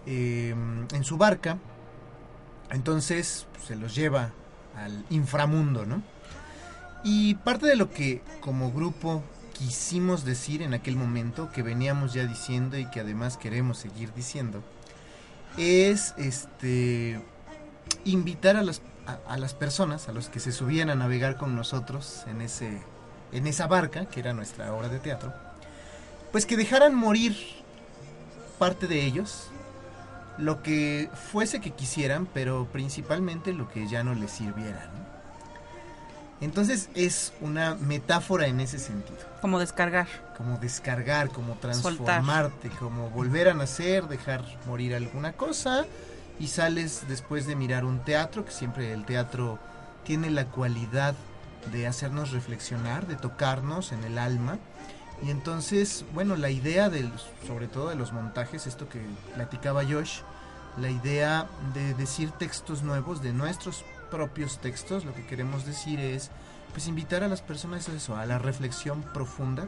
eh, 0.06 0.56
en 0.94 1.04
su 1.04 1.18
barca. 1.18 1.58
Entonces 2.72 3.48
pues, 3.54 3.66
se 3.66 3.76
los 3.76 3.96
lleva 3.96 4.32
al 4.76 5.06
inframundo, 5.10 5.86
¿no? 5.86 6.02
Y 7.04 7.36
parte 7.36 7.68
de 7.68 7.76
lo 7.76 7.92
que 7.92 8.22
como 8.42 8.72
grupo 8.72 9.24
quisimos 9.54 10.26
decir 10.26 10.62
en 10.62 10.74
aquel 10.74 10.96
momento, 10.96 11.52
que 11.52 11.64
veníamos 11.64 12.14
ya 12.14 12.26
diciendo 12.26 12.78
y 12.78 12.86
que 12.90 13.00
además 13.00 13.38
queremos 13.38 13.78
seguir 13.78 14.14
diciendo, 14.14 14.64
es 15.58 16.14
este 16.18 17.20
invitar 18.04 18.56
a 18.56 18.64
las, 18.64 18.82
a 19.28 19.38
las 19.38 19.54
personas, 19.54 20.10
a 20.10 20.12
los 20.12 20.30
que 20.30 20.40
se 20.40 20.52
subían 20.52 20.90
a 20.90 20.96
navegar 20.96 21.38
con 21.38 21.56
nosotros 21.56 22.26
en 22.28 22.42
ese 22.42 22.82
en 23.32 23.48
esa 23.48 23.68
barca, 23.68 24.06
que 24.06 24.20
era 24.20 24.34
nuestra 24.34 24.74
obra 24.74 24.90
de 24.90 25.00
teatro, 25.00 25.34
pues 26.32 26.46
que 26.46 26.58
dejaran 26.58 26.96
morir 26.96 27.36
parte 28.58 28.88
de 28.88 29.06
ellos, 29.06 29.50
lo 30.38 30.62
que 30.62 31.10
fuese 31.32 31.62
que 31.62 31.72
quisieran, 31.72 32.28
pero 32.34 32.68
principalmente 32.72 33.54
lo 33.54 33.70
que 33.70 33.88
ya 33.88 34.04
no 34.04 34.14
les 34.14 34.32
sirviera. 34.32 34.90
¿no? 34.94 35.08
Entonces 36.40 36.90
es 36.94 37.34
una 37.42 37.76
metáfora 37.76 38.48
en 38.48 38.60
ese 38.60 38.78
sentido. 38.78 39.18
Como 39.42 39.60
descargar. 39.60 40.08
Como 40.38 40.58
descargar, 40.58 41.30
como 41.30 41.56
transformarte, 41.56 42.70
Soltar. 42.70 42.80
como 42.80 43.10
volver 43.10 43.50
a 43.50 43.54
nacer, 43.54 44.08
dejar 44.08 44.44
morir 44.68 44.94
alguna 44.94 45.34
cosa 45.34 45.86
y 46.40 46.48
sales 46.48 47.06
después 47.08 47.48
de 47.48 47.56
mirar 47.56 47.86
un 47.86 48.00
teatro, 48.00 48.46
que 48.46 48.52
siempre 48.52 48.94
el 48.94 49.06
teatro 49.06 49.58
tiene 50.04 50.30
la 50.30 50.46
cualidad 50.46 51.16
de 51.72 51.88
hacernos 51.88 52.32
reflexionar, 52.32 53.08
de 53.08 53.16
tocarnos 53.16 53.92
en 53.92 54.04
el 54.04 54.18
alma. 54.18 54.58
Y 55.24 55.32
entonces, 55.32 56.06
bueno, 56.14 56.36
la 56.36 56.50
idea 56.50 56.90
del, 56.90 57.12
sobre 57.46 57.68
todo 57.68 57.90
de 57.90 57.96
los 57.96 58.14
montajes, 58.14 58.68
esto 58.68 58.88
que 58.88 59.02
platicaba 59.34 59.84
Josh, 59.84 60.20
la 60.80 60.90
idea 60.90 61.48
de 61.74 61.94
decir 61.96 62.32
textos 62.32 62.84
nuevos, 62.84 63.22
de 63.22 63.34
nuestros 63.34 63.84
propios 64.12 64.60
textos, 64.60 65.06
lo 65.06 65.14
que 65.14 65.26
queremos 65.26 65.66
decir 65.66 66.00
es, 66.00 66.30
pues 66.72 66.88
invitar 66.88 67.24
a 67.24 67.28
las 67.28 67.42
personas 67.42 67.90
a 67.90 67.94
eso, 67.94 68.16
a 68.16 68.26
la 68.26 68.38
reflexión 68.38 69.02
profunda, 69.02 69.68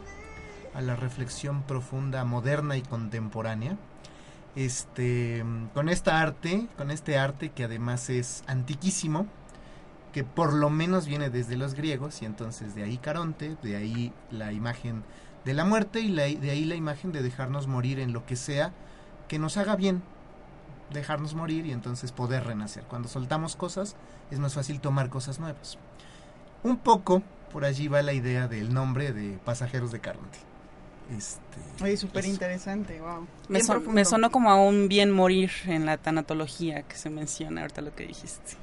a 0.73 0.81
la 0.81 0.95
reflexión 0.95 1.63
profunda, 1.63 2.23
moderna 2.25 2.77
y 2.77 2.81
contemporánea. 2.81 3.77
Este, 4.55 5.43
con 5.73 5.89
esta 5.89 6.21
arte, 6.21 6.67
con 6.77 6.91
este 6.91 7.17
arte 7.17 7.49
que 7.49 7.63
además 7.63 8.09
es 8.09 8.43
antiquísimo, 8.47 9.27
que 10.13 10.23
por 10.23 10.53
lo 10.53 10.69
menos 10.69 11.05
viene 11.05 11.29
desde 11.29 11.55
los 11.55 11.73
griegos 11.73 12.21
y 12.21 12.25
entonces 12.25 12.75
de 12.75 12.83
ahí 12.83 12.97
Caronte, 12.97 13.57
de 13.61 13.75
ahí 13.75 14.13
la 14.31 14.51
imagen 14.51 15.03
de 15.45 15.53
la 15.53 15.65
muerte 15.65 15.99
y 15.99 16.09
la, 16.09 16.23
de 16.23 16.49
ahí 16.49 16.65
la 16.65 16.75
imagen 16.75 17.11
de 17.11 17.21
dejarnos 17.21 17.67
morir 17.67 17.99
en 17.99 18.13
lo 18.13 18.25
que 18.25 18.35
sea 18.35 18.73
que 19.27 19.39
nos 19.39 19.57
haga 19.57 19.75
bien, 19.75 20.01
dejarnos 20.91 21.35
morir 21.35 21.65
y 21.65 21.71
entonces 21.71 22.11
poder 22.11 22.43
renacer. 22.45 22.83
Cuando 22.83 23.07
soltamos 23.07 23.55
cosas 23.55 23.95
es 24.31 24.39
más 24.39 24.55
fácil 24.55 24.81
tomar 24.81 25.09
cosas 25.09 25.39
nuevas. 25.39 25.77
Un 26.63 26.77
poco 26.77 27.21
por 27.51 27.65
allí 27.65 27.87
va 27.87 28.01
la 28.01 28.13
idea 28.13 28.47
del 28.47 28.73
nombre 28.73 29.11
de 29.11 29.37
Pasajeros 29.45 29.91
de 29.91 29.99
Caronte. 29.99 30.39
Este, 31.15 31.83
Oye, 31.83 31.97
súper 31.97 32.25
interesante, 32.25 33.01
wow. 33.01 33.25
Me, 33.47 33.63
son, 33.63 33.91
me, 33.91 34.05
sonó 34.05 34.29
como 34.29 34.51
a 34.51 34.61
un 34.61 34.87
bien 34.87 35.09
morir 35.09 35.49
en 35.65 35.87
la 35.87 35.97
tanatología 35.97 36.83
que 36.83 36.95
se 36.95 37.09
menciona 37.09 37.61
ahorita 37.61 37.81
lo 37.81 37.95
que 37.95 38.05
dijiste. 38.05 38.57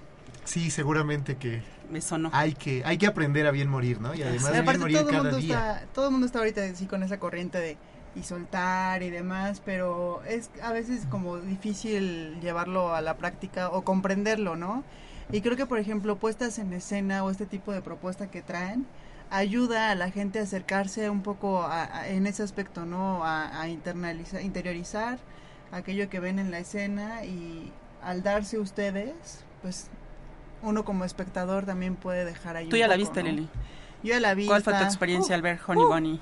Sí, 0.47 0.71
seguramente 0.71 1.37
que 1.37 1.62
me 1.91 2.00
sonó. 2.00 2.31
Hay 2.33 2.55
que 2.55 2.83
hay 2.85 2.99
que 2.99 3.07
aprender 3.07 3.47
a 3.47 3.50
bien 3.50 3.69
morir, 3.69 4.00
¿no? 4.00 4.15
Y 4.15 4.23
además 4.23 4.53
sí, 4.55 4.61
bien 4.62 4.81
morir 4.81 4.99
todo 4.99 5.11
cada 5.11 5.23
mundo 5.23 5.37
día. 5.38 5.73
Está, 5.75 5.87
todo 5.93 6.07
el 6.07 6.12
mundo 6.12 6.26
está 6.26 6.38
ahorita 6.38 6.65
así 6.65 6.87
con 6.87 7.03
esa 7.03 7.19
corriente 7.19 7.59
de 7.59 7.76
y 8.15 8.23
soltar 8.23 9.03
y 9.03 9.11
demás, 9.11 9.61
pero 9.65 10.23
es 10.25 10.50
a 10.62 10.73
veces 10.73 11.07
como 11.11 11.37
difícil 11.37 12.41
llevarlo 12.41 12.95
a 12.95 13.03
la 13.03 13.19
práctica 13.19 13.69
o 13.69 13.83
comprenderlo, 13.83 14.57
¿no? 14.57 14.85
Y 15.31 15.43
creo 15.43 15.57
que 15.57 15.67
por 15.67 15.79
ejemplo 15.79 16.17
puestas 16.17 16.59
en 16.59 16.73
escena 16.73 17.25
o 17.25 17.31
este 17.31 17.47
tipo 17.47 17.73
de 17.73 17.83
propuesta 17.83 18.31
que 18.31 18.41
traen 18.41 18.87
ayuda 19.29 19.91
a 19.91 19.95
la 19.97 20.11
gente 20.11 20.38
a 20.38 20.43
acercarse 20.43 21.11
un 21.11 21.23
poco 21.23 21.62
a, 21.62 21.83
a, 21.83 22.09
en 22.09 22.26
ese 22.26 22.43
aspecto, 22.43 22.87
¿no? 22.87 23.25
A, 23.25 23.61
a 23.61 23.69
internalizar, 23.69 24.41
interiorizar 24.41 25.19
aquello 25.73 26.09
que 26.09 26.21
ven 26.21 26.38
en 26.38 26.50
la 26.50 26.61
escena 26.61 27.25
y 27.25 27.73
al 28.03 28.23
darse 28.23 28.59
ustedes, 28.59 29.45
pues 29.62 29.91
uno 30.63 30.85
como 30.85 31.05
espectador 31.05 31.67
también 31.67 31.97
puede 31.97 32.25
dejar 32.25 32.57
ahí. 32.57 32.69
¿Tú 32.69 32.77
ya 32.77 32.89
la 32.89 32.97
viste, 32.97 33.23
¿no? 33.23 33.31
Lili? 33.31 33.49
Yo 34.03 34.11
ya 34.11 34.21
la 34.21 34.35
vi. 34.35 34.47
¿Cuál 34.47 34.63
fue 34.63 34.75
tu 34.75 34.83
experiencia 34.85 35.35
uh, 35.35 35.37
al 35.37 35.43
ver 35.43 35.59
Honey 35.67 35.85
uh. 35.85 35.89
Bunny? 35.89 36.21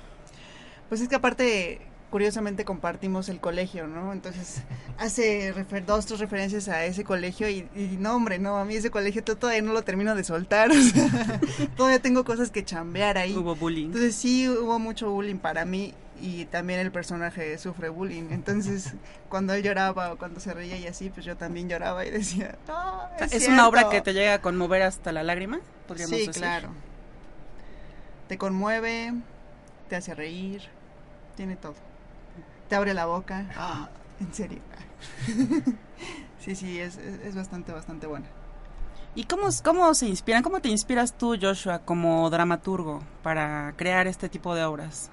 Pues 0.89 1.01
es 1.01 1.07
que 1.07 1.15
aparte, 1.15 1.81
curiosamente 2.11 2.63
compartimos 2.63 3.29
el 3.29 3.39
colegio, 3.39 3.87
¿no? 3.87 4.13
Entonces 4.13 4.63
hace 4.97 5.51
refer 5.53 5.85
dos, 5.85 6.05
tres 6.05 6.19
referencias 6.19 6.67
a 6.67 6.85
ese 6.85 7.03
colegio 7.03 7.49
y, 7.49 7.67
y, 7.75 7.97
no, 7.99 8.15
hombre, 8.15 8.39
no, 8.39 8.57
a 8.57 8.65
mí 8.65 8.75
ese 8.75 8.91
colegio 8.91 9.23
todavía 9.23 9.61
no 9.61 9.73
lo 9.73 9.83
termino 9.83 10.15
de 10.15 10.23
soltar, 10.23 10.71
o 10.71 10.81
sea, 10.81 11.41
todavía 11.75 11.99
tengo 11.99 12.23
cosas 12.23 12.51
que 12.51 12.63
chambear 12.63 13.17
ahí. 13.17 13.35
Hubo 13.35 13.55
bullying. 13.55 13.87
Entonces 13.87 14.15
sí 14.15 14.47
hubo 14.47 14.79
mucho 14.79 15.09
bullying 15.11 15.37
para 15.37 15.65
mí 15.65 15.93
y 16.21 16.45
también 16.45 16.79
el 16.79 16.91
personaje 16.91 17.57
sufre 17.57 17.89
bullying. 17.89 18.29
Entonces, 18.31 18.93
cuando 19.29 19.53
él 19.53 19.63
lloraba 19.63 20.13
o 20.13 20.17
cuando 20.17 20.39
se 20.39 20.53
reía 20.53 20.77
y 20.77 20.87
así, 20.87 21.09
pues 21.09 21.25
yo 21.25 21.35
también 21.37 21.67
lloraba 21.69 22.05
y 22.05 22.11
decía, 22.11 22.55
no, 22.67 23.09
es, 23.17 23.23
¿Es 23.23 23.29
cierto". 23.43 23.53
una 23.53 23.67
obra 23.67 23.89
que 23.89 24.01
te 24.01 24.13
llega 24.13 24.35
a 24.35 24.41
conmover 24.41 24.81
hasta 24.81 25.11
la 25.11 25.23
lágrima? 25.23 25.59
Podríamos 25.87 26.17
Sí, 26.17 26.27
decir? 26.27 26.41
claro. 26.41 26.69
Te 28.27 28.37
conmueve, 28.37 29.13
te 29.89 29.95
hace 29.95 30.15
reír, 30.15 30.63
tiene 31.35 31.55
todo. 31.55 31.75
Te 32.69 32.75
abre 32.75 32.93
la 32.93 33.05
boca. 33.05 33.45
Ah, 33.55 33.89
en 34.19 34.33
serio. 34.33 34.59
sí, 36.39 36.55
sí, 36.55 36.79
es, 36.79 36.97
es, 36.97 37.19
es 37.25 37.35
bastante, 37.35 37.71
bastante 37.71 38.07
buena. 38.07 38.25
¿Y 39.13 39.25
cómo, 39.25 39.47
cómo 39.63 39.93
se 39.93 40.07
inspiran? 40.07 40.43
¿Cómo 40.43 40.59
te 40.59 40.69
inspiras 40.69 41.13
tú, 41.13 41.37
Joshua, 41.39 41.79
como 41.79 42.29
dramaturgo 42.29 43.01
para 43.23 43.73
crear 43.77 44.07
este 44.07 44.27
tipo 44.27 44.55
de 44.55 44.65
obras? 44.65 45.09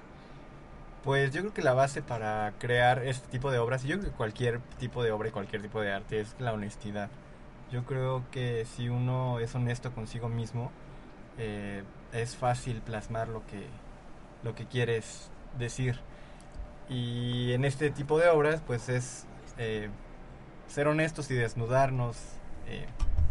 Pues 1.03 1.33
yo 1.33 1.41
creo 1.41 1.53
que 1.53 1.61
la 1.61 1.73
base 1.73 2.01
para 2.01 2.53
crear 2.59 3.05
este 3.05 3.27
tipo 3.27 3.51
de 3.51 3.59
obras, 3.59 3.83
y 3.83 3.89
yo 3.89 3.99
creo 3.99 4.11
que 4.11 4.17
cualquier 4.17 4.61
tipo 4.79 5.03
de 5.03 5.11
obra 5.11 5.27
y 5.27 5.31
cualquier 5.31 5.61
tipo 5.61 5.81
de 5.81 5.91
arte 5.91 6.21
es 6.21 6.33
la 6.39 6.53
honestidad. 6.53 7.09
Yo 7.71 7.83
creo 7.83 8.23
que 8.31 8.63
si 8.65 8.87
uno 8.87 9.39
es 9.39 9.53
honesto 9.53 9.91
consigo 9.91 10.29
mismo, 10.29 10.71
eh, 11.37 11.83
es 12.13 12.37
fácil 12.37 12.81
plasmar 12.81 13.27
lo 13.27 13.45
que, 13.47 13.67
lo 14.43 14.55
que 14.55 14.65
quieres 14.65 15.29
decir. 15.59 15.99
Y 16.87 17.51
en 17.51 17.65
este 17.65 17.89
tipo 17.89 18.17
de 18.17 18.29
obras, 18.29 18.61
pues 18.65 18.87
es 18.87 19.25
eh, 19.57 19.89
ser 20.67 20.87
honestos 20.87 21.29
y 21.31 21.33
desnudarnos 21.35 22.17
eh, 22.67 22.85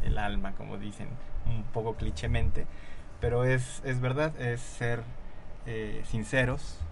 el 0.04 0.18
alma, 0.18 0.52
como 0.56 0.76
dicen, 0.76 1.08
un 1.46 1.62
poco 1.64 1.94
clichémente. 1.94 2.66
Pero 3.20 3.44
es, 3.44 3.80
es 3.84 4.00
verdad, 4.00 4.38
es 4.38 4.60
ser 4.60 5.02
sinceros 6.04 6.82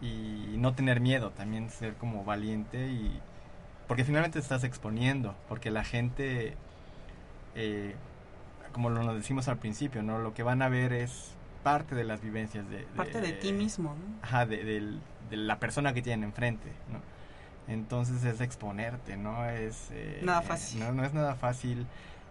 y 0.00 0.54
no 0.56 0.74
tener 0.74 1.00
miedo, 1.00 1.30
también 1.30 1.70
ser 1.70 1.94
como 1.94 2.24
valiente 2.24 2.86
y 2.88 3.20
porque 3.86 4.04
finalmente 4.04 4.38
te 4.38 4.42
estás 4.42 4.62
exponiendo, 4.62 5.34
porque 5.48 5.70
la 5.70 5.82
gente, 5.82 6.54
eh, 7.56 7.96
como 8.72 8.88
lo 8.88 9.02
nos 9.02 9.16
decimos 9.16 9.48
al 9.48 9.58
principio, 9.58 10.02
no, 10.02 10.18
lo 10.18 10.32
que 10.32 10.42
van 10.42 10.62
a 10.62 10.68
ver 10.68 10.92
es 10.92 11.32
parte 11.64 11.94
de 11.94 12.04
las 12.04 12.20
vivencias 12.20 12.68
de, 12.70 12.86
Parte 12.96 13.20
de 13.20 13.32
ti 13.32 13.52
mismo, 13.52 13.94
¿no? 13.94 14.18
ajá, 14.22 14.46
de 14.46 15.00
la 15.30 15.58
persona 15.58 15.92
que 15.92 16.02
tienen 16.02 16.24
enfrente, 16.24 16.68
¿no? 16.92 17.00
Entonces 17.72 18.24
es 18.24 18.40
exponerte, 18.40 19.16
¿no? 19.16 19.48
Es 19.48 19.90
eh, 19.92 20.20
Nada 20.24 20.42
fácil. 20.42 20.80
No, 20.80 20.92
no 20.92 21.04
es 21.04 21.14
nada 21.14 21.36
fácil 21.36 21.86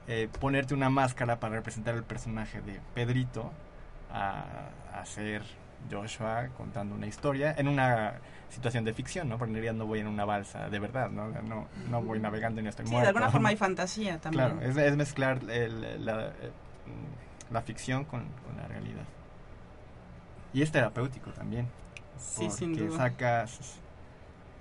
eh, 0.07 0.27
ponerte 0.39 0.73
una 0.73 0.89
máscara 0.89 1.39
para 1.39 1.55
representar 1.55 1.95
el 1.95 2.03
personaje 2.03 2.61
de 2.61 2.79
Pedrito 2.93 3.51
a, 4.11 4.43
a 4.93 5.05
ser 5.05 5.43
Joshua 5.91 6.49
contando 6.57 6.95
una 6.95 7.07
historia 7.07 7.53
en 7.57 7.67
una 7.67 8.13
situación 8.49 8.83
de 8.85 8.93
ficción, 8.93 9.29
¿no? 9.29 9.37
Porque 9.37 9.49
en 9.51 9.55
realidad 9.55 9.73
no 9.73 9.85
voy 9.85 9.99
en 9.99 10.07
una 10.07 10.25
balsa 10.25 10.69
de 10.69 10.79
verdad, 10.79 11.09
¿no? 11.09 11.27
No, 11.43 11.67
no 11.89 12.01
voy 12.01 12.19
navegando 12.19 12.61
y 12.61 12.63
no 12.63 12.69
estoy 12.69 12.85
Sí, 12.85 12.91
muerto. 12.91 13.03
de 13.05 13.09
alguna 13.09 13.29
forma 13.31 13.49
hay 13.49 13.57
fantasía 13.67 14.17
también. 14.19 14.45
Claro, 14.57 14.61
es, 14.61 14.75
es 14.77 14.95
mezclar 14.95 15.39
el- 15.49 16.05
la, 16.05 16.31
la 17.51 17.61
ficción 17.61 18.05
con, 18.05 18.25
con 18.45 18.57
la 18.57 18.67
realidad. 18.67 19.03
Y 20.53 20.61
es 20.63 20.71
terapéutico 20.71 21.31
también. 21.31 21.67
Sí, 22.17 22.49
sin 22.49 22.71
porque 22.71 22.87
duda. 22.87 22.97
sacas 22.97 23.59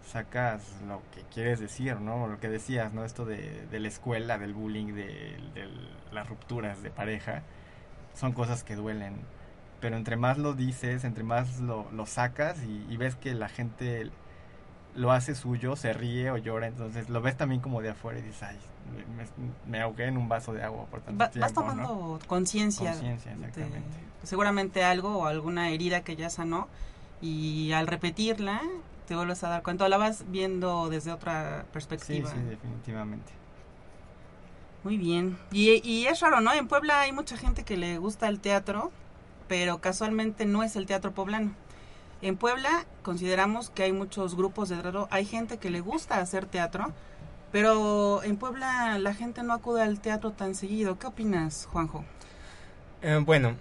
sacas 0.07 0.63
lo 0.87 1.03
que 1.15 1.23
quieres 1.33 1.61
decir, 1.61 2.01
¿no? 2.01 2.27
Lo 2.29 2.39
que 2.41 2.49
decías, 2.49 2.93
¿no? 2.95 3.05
Esto 3.05 3.25
de, 3.27 3.67
de 3.71 3.81
la 3.81 3.89
escuela, 3.89 4.39
del 4.39 4.55
bullying, 4.55 4.95
de, 4.95 5.37
de 5.55 5.69
las 6.13 6.27
rupturas 6.29 6.83
de 6.83 6.91
pareja, 6.91 7.43
son 8.15 8.33
cosas 8.33 8.65
que 8.65 8.75
duelen. 8.75 9.17
Pero 9.81 9.97
entre 9.97 10.17
más 10.17 10.39
lo 10.39 10.55
dices, 10.55 11.05
entre 11.05 11.23
más 11.25 11.61
lo, 11.61 11.89
lo 11.93 12.05
sacas 12.07 12.63
y, 12.65 12.85
y 12.89 12.97
ves 12.97 13.15
que 13.15 13.35
la 13.35 13.49
gente 13.49 14.11
lo 14.97 15.13
hace 15.13 15.35
suyo, 15.37 15.77
se 15.77 15.93
ríe 15.93 16.31
o 16.33 16.37
llora, 16.37 16.67
entonces 16.67 17.09
lo 17.09 17.21
ves 17.21 17.37
también 17.37 17.61
como 17.61 17.81
de 17.83 17.91
afuera 17.91 18.19
y 18.19 18.23
dices, 18.23 18.43
ay, 18.43 18.59
me, 19.17 19.71
me 19.71 19.81
ahogué 19.83 20.07
en 20.07 20.17
un 20.17 20.29
vaso 20.29 20.53
de 20.53 20.65
agua 20.65 20.87
por 20.87 21.01
tanto 21.03 21.23
Va- 21.23 21.29
tiempo, 21.31 21.45
vas 21.47 21.53
tomando 21.55 22.19
¿no? 22.21 22.27
conciencia. 22.27 22.91
Conciencia, 22.91 23.37
de- 23.37 23.47
exactamente. 23.47 23.99
seguramente 24.25 24.83
algo 24.83 25.19
o 25.19 25.27
alguna 25.27 25.71
herida 25.71 26.03
que 26.03 26.17
ya 26.17 26.31
sanó 26.31 26.67
y 27.23 27.71
al 27.73 27.87
repetirla 27.87 28.61
te 29.07 29.15
vuelves 29.15 29.43
a 29.45 29.49
dar 29.49 29.63
cuenta, 29.63 29.85
o 29.85 29.89
la 29.89 29.97
vas 29.97 30.25
viendo 30.29 30.89
desde 30.91 31.13
otra 31.13 31.61
Sí, 31.63 31.73
perspectiva. 31.73 32.31
sí, 32.31 32.39
definitivamente. 32.41 33.33
Muy 34.85 34.97
bien. 34.97 35.39
Y, 35.53 35.81
y 35.89 36.07
es 36.07 36.21
raro, 36.21 36.41
¿no? 36.41 36.53
En 36.53 36.69
Puebla 36.69 37.01
hay 37.01 37.13
mucha 37.13 37.37
gente 37.37 37.65
que 37.65 37.77
le 37.77 37.99
gusta 37.99 38.29
el 38.29 38.41
teatro, 38.41 38.91
pero 39.49 39.81
casualmente 39.81 40.47
no 40.47 40.63
es 40.63 40.77
el 40.77 40.87
teatro 40.87 41.13
poblano. 41.13 41.53
En 42.21 42.37
Puebla 42.37 42.85
consideramos 43.03 43.71
que 43.71 43.85
hay 43.85 43.93
muchos 43.93 44.37
grupos 44.37 44.69
de 44.69 44.77
teatro, 44.77 45.09
hay 45.11 45.25
gente 45.25 45.59
que 45.59 45.71
le 45.71 45.81
gusta 45.81 46.21
hacer 46.21 46.47
teatro, 46.47 46.93
pero 47.53 48.23
en 48.23 48.37
Puebla 48.37 48.99
la 48.99 49.15
gente 49.15 49.43
no 49.43 49.55
acude 49.55 49.83
al 49.83 50.01
teatro 50.01 50.33
tan 50.33 50.55
seguido. 50.55 50.99
¿Qué 50.99 51.07
opinas, 51.07 51.67
Juanjo? 51.71 52.05
Eh, 53.03 53.23
bueno, 53.25 53.55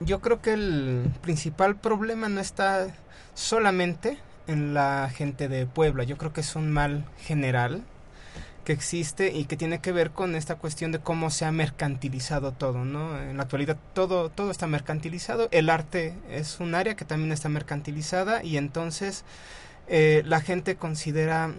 yo 0.00 0.20
creo 0.20 0.40
que 0.40 0.52
el 0.52 1.10
principal 1.20 1.76
problema 1.76 2.28
no 2.28 2.40
está 2.40 2.86
solamente 3.34 4.18
en 4.46 4.74
la 4.74 5.10
gente 5.12 5.48
de 5.48 5.66
Puebla. 5.66 6.04
Yo 6.04 6.16
creo 6.16 6.32
que 6.32 6.40
es 6.40 6.56
un 6.56 6.70
mal 6.70 7.04
general 7.18 7.82
que 8.68 8.74
existe 8.74 9.32
y 9.34 9.46
que 9.46 9.56
tiene 9.56 9.78
que 9.78 9.92
ver 9.92 10.10
con 10.10 10.34
esta 10.34 10.56
cuestión 10.56 10.92
de 10.92 10.98
cómo 10.98 11.30
se 11.30 11.46
ha 11.46 11.52
mercantilizado 11.52 12.52
todo, 12.52 12.84
¿no? 12.84 13.18
En 13.18 13.38
la 13.38 13.44
actualidad 13.44 13.78
todo 13.94 14.28
todo 14.28 14.50
está 14.50 14.66
mercantilizado. 14.66 15.48
El 15.52 15.70
arte 15.70 16.12
es 16.28 16.60
un 16.60 16.74
área 16.74 16.94
que 16.94 17.06
también 17.06 17.32
está 17.32 17.48
mercantilizada 17.48 18.44
y 18.44 18.58
entonces 18.58 19.24
eh, 19.88 20.22
la 20.26 20.42
gente 20.42 20.76
considera 20.76 21.50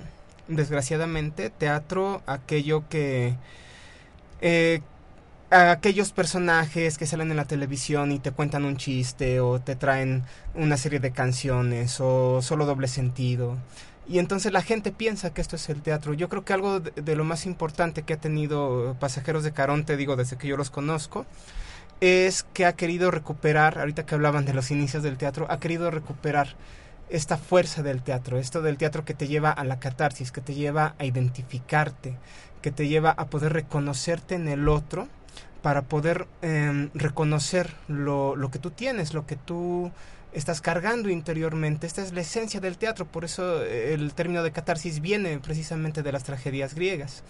desgraciadamente 0.47 1.49
teatro 1.49 2.21
aquello 2.27 2.87
que 2.89 3.33
eh, 4.41 4.81
a 5.49 5.71
aquellos 5.71 6.11
personajes 6.11 6.99
que 6.99 7.07
salen 7.07 7.31
en 7.31 7.37
la 7.37 7.45
televisión 7.45 8.11
y 8.11 8.19
te 8.19 8.29
cuentan 8.29 8.65
un 8.65 8.77
chiste 8.77 9.39
o 9.39 9.59
te 9.59 9.75
traen 9.75 10.25
una 10.53 10.77
serie 10.77 10.99
de 10.99 11.09
canciones 11.09 11.99
o 12.01 12.43
solo 12.43 12.67
doble 12.67 12.87
sentido. 12.87 13.57
Y 14.09 14.17
entonces 14.17 14.51
la 14.51 14.63
gente 14.63 14.91
piensa 14.91 15.31
que 15.31 15.39
esto 15.39 15.55
es 15.55 15.69
el 15.69 15.83
teatro. 15.83 16.15
Yo 16.15 16.29
creo 16.29 16.43
que 16.43 16.53
algo 16.53 16.79
de, 16.79 17.15
lo 17.15 17.23
más 17.23 17.45
importante 17.45 18.01
que 18.01 18.13
ha 18.13 18.19
tenido 18.19 18.97
Pasajeros 18.99 19.43
de 19.43 19.51
Caronte, 19.51 19.97
digo 19.97 20.15
desde 20.15 20.35
que 20.35 20.47
yo 20.47 20.57
los 20.57 20.71
conozco, 20.71 21.27
es 22.01 22.41
que 22.41 22.65
ha 22.65 22.73
querido 22.73 23.11
recuperar, 23.11 23.77
ahorita 23.77 24.07
que 24.07 24.15
hablaban 24.15 24.45
de 24.45 24.55
los 24.55 24.71
inicios 24.71 25.03
del 25.03 25.17
teatro, 25.17 25.45
ha 25.51 25.59
querido 25.59 25.91
recuperar 25.91 26.55
esta 27.09 27.37
fuerza 27.37 27.83
del 27.83 28.01
teatro, 28.01 28.39
esto 28.39 28.63
del 28.63 28.77
teatro 28.77 29.05
que 29.05 29.13
te 29.13 29.27
lleva 29.27 29.51
a 29.51 29.63
la 29.63 29.79
catarsis, 29.79 30.31
que 30.31 30.41
te 30.41 30.55
lleva 30.55 30.95
a 30.97 31.05
identificarte, 31.05 32.17
que 32.63 32.71
te 32.71 32.87
lleva 32.87 33.11
a 33.11 33.27
poder 33.27 33.53
reconocerte 33.53 34.33
en 34.33 34.47
el 34.47 34.69
otro 34.69 35.07
para 35.61 35.83
poder 35.83 36.27
eh, 36.41 36.89
reconocer 36.95 37.75
lo, 37.87 38.35
lo 38.35 38.49
que 38.49 38.57
tú 38.57 38.71
tienes, 38.71 39.13
lo 39.13 39.27
que 39.27 39.35
tú 39.35 39.91
estás 40.33 40.61
cargando 40.61 41.09
interiormente. 41.09 41.87
Esta 41.87 42.01
es 42.01 42.13
la 42.13 42.21
esencia 42.21 42.59
del 42.59 42.77
teatro, 42.77 43.05
por 43.05 43.25
eso 43.25 43.63
eh, 43.63 43.93
el 43.93 44.13
término 44.13 44.43
de 44.43 44.51
catarsis 44.51 45.01
viene 45.01 45.39
precisamente 45.39 46.03
de 46.03 46.11
las 46.11 46.23
tragedias 46.23 46.75
griegas. 46.75 47.23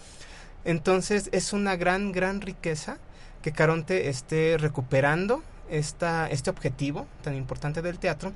Entonces 0.64 1.30
es 1.32 1.52
una 1.52 1.76
gran, 1.76 2.12
gran 2.12 2.40
riqueza 2.40 2.98
que 3.42 3.52
Caronte 3.52 4.08
esté 4.08 4.56
recuperando 4.58 5.42
esta, 5.70 6.28
este 6.28 6.50
objetivo 6.50 7.06
tan 7.22 7.34
importante 7.34 7.82
del 7.82 7.98
teatro. 7.98 8.32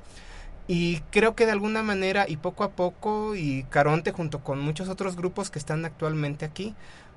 Y 0.67 1.01
creo 1.11 1.35
que 1.35 1.45
de 1.45 1.51
alguna 1.51 1.83
manera 1.83 2.25
y 2.27 2.37
poco 2.37 2.63
a 2.63 2.71
poco, 2.71 3.35
y 3.35 3.63
Caronte 3.69 4.11
junto 4.11 4.43
con 4.43 4.59
muchos 4.59 4.89
otros 4.89 5.15
grupos 5.15 5.51
que 5.51 5.59
están 5.59 5.85
actualmente 5.85 6.43
aquí, 6.43 6.73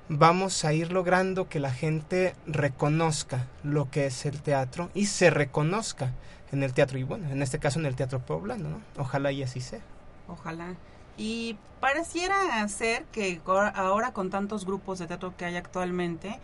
vamos 0.07 0.65
a 0.65 0.73
ir 0.73 0.91
logrando 0.91 1.49
que 1.49 1.59
la 1.59 1.71
gente 1.71 2.35
reconozca 2.45 3.47
lo 3.63 3.89
que 3.89 4.05
es 4.05 4.25
el 4.25 4.41
teatro 4.41 4.91
y 4.93 5.07
se 5.07 5.31
reconozca 5.31 6.13
en 6.51 6.63
el 6.63 6.73
teatro 6.73 6.97
y 6.97 7.03
bueno, 7.03 7.29
en 7.29 7.41
este 7.41 7.59
caso 7.59 7.79
en 7.79 7.85
el 7.85 7.95
teatro 7.95 8.19
poblano, 8.19 8.69
¿no? 8.69 8.81
Ojalá 8.97 9.31
y 9.31 9.43
así 9.43 9.61
sea. 9.61 9.79
Ojalá. 10.27 10.75
Y 11.17 11.57
pareciera 11.79 12.67
ser 12.69 13.03
que 13.11 13.41
ahora- 13.45 14.11
con 14.13 14.29
tantos 14.29 14.65
grupos 14.65 14.99
de 14.99 15.07
teatro 15.07 15.33
que 15.37 15.45
hay 15.45 15.57
actualmente, 15.57 16.39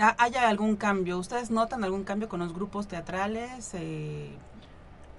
ha- 0.00 0.14
haya 0.22 0.48
algún 0.48 0.76
cambio. 0.76 1.18
¿Ustedes 1.18 1.50
notan 1.50 1.84
algún 1.84 2.04
cambio 2.04 2.28
con 2.28 2.40
los 2.40 2.52
grupos 2.54 2.86
teatrales? 2.88 3.70
Eh, 3.74 4.30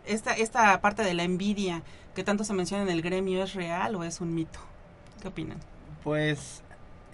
esta, 0.06 0.34
esta 0.34 0.80
parte 0.82 1.04
de 1.04 1.14
la 1.14 1.24
envidia 1.24 1.82
que 2.14 2.24
tanto 2.24 2.44
se 2.44 2.54
menciona 2.54 2.84
en 2.84 2.90
el 2.90 3.02
gremio, 3.02 3.44
¿es 3.44 3.54
real 3.56 3.96
o 3.96 4.04
es 4.04 4.22
un 4.22 4.34
mito? 4.34 4.60
¿Qué 5.22 5.28
opinan? 5.28 5.58
Pues 6.04 6.62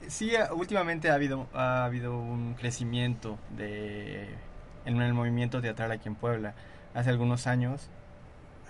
sí, 0.07 0.31
últimamente 0.53 1.10
ha 1.10 1.13
habido, 1.15 1.47
ha 1.53 1.86
habido 1.86 2.17
un 2.17 2.53
crecimiento 2.55 3.38
de, 3.55 4.27
en 4.85 5.01
el 5.01 5.13
movimiento 5.13 5.61
teatral 5.61 5.91
aquí 5.91 6.07
en 6.09 6.15
Puebla. 6.15 6.53
Hace 6.93 7.09
algunos 7.09 7.47
años 7.47 7.89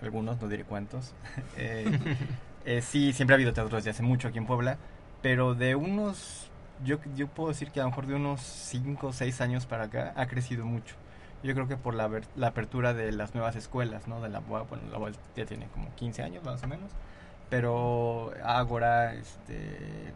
algunos, 0.01 0.41
no 0.41 0.47
diré 0.47 0.63
cuántos. 0.63 1.13
Eh, 1.57 1.99
eh, 2.65 2.81
sí, 2.81 3.13
siempre 3.13 3.33
ha 3.35 3.37
habido 3.37 3.53
teatro 3.53 3.75
desde 3.77 3.91
hace 3.91 4.03
mucho 4.03 4.27
aquí 4.27 4.37
en 4.37 4.45
Puebla, 4.45 4.77
pero 5.21 5.53
de 5.55 5.75
unos, 5.75 6.49
yo, 6.83 6.97
yo 7.15 7.27
puedo 7.27 7.49
decir 7.49 7.71
que 7.71 7.79
a 7.79 7.83
lo 7.83 7.89
mejor 7.89 8.07
de 8.07 8.15
unos 8.15 8.41
5 8.41 9.07
o 9.07 9.13
6 9.13 9.41
años 9.41 9.65
para 9.65 9.85
acá 9.85 10.13
ha 10.15 10.27
crecido 10.27 10.65
mucho. 10.65 10.95
Yo 11.43 11.53
creo 11.53 11.67
que 11.67 11.77
por 11.77 11.95
la, 11.95 12.09
la 12.35 12.47
apertura 12.47 12.93
de 12.93 13.11
las 13.11 13.33
nuevas 13.33 13.55
escuelas, 13.55 14.07
¿no? 14.07 14.21
De 14.21 14.29
la 14.29 14.39
UAP, 14.39 14.69
bueno, 14.69 14.83
la 14.91 14.99
UAP 14.99 15.13
ya 15.35 15.45
tiene 15.45 15.67
como 15.67 15.93
15 15.95 16.21
años 16.23 16.43
más 16.43 16.61
o 16.63 16.67
menos, 16.67 16.91
pero 17.49 18.31
Ágora, 18.43 19.13
este, 19.15 20.13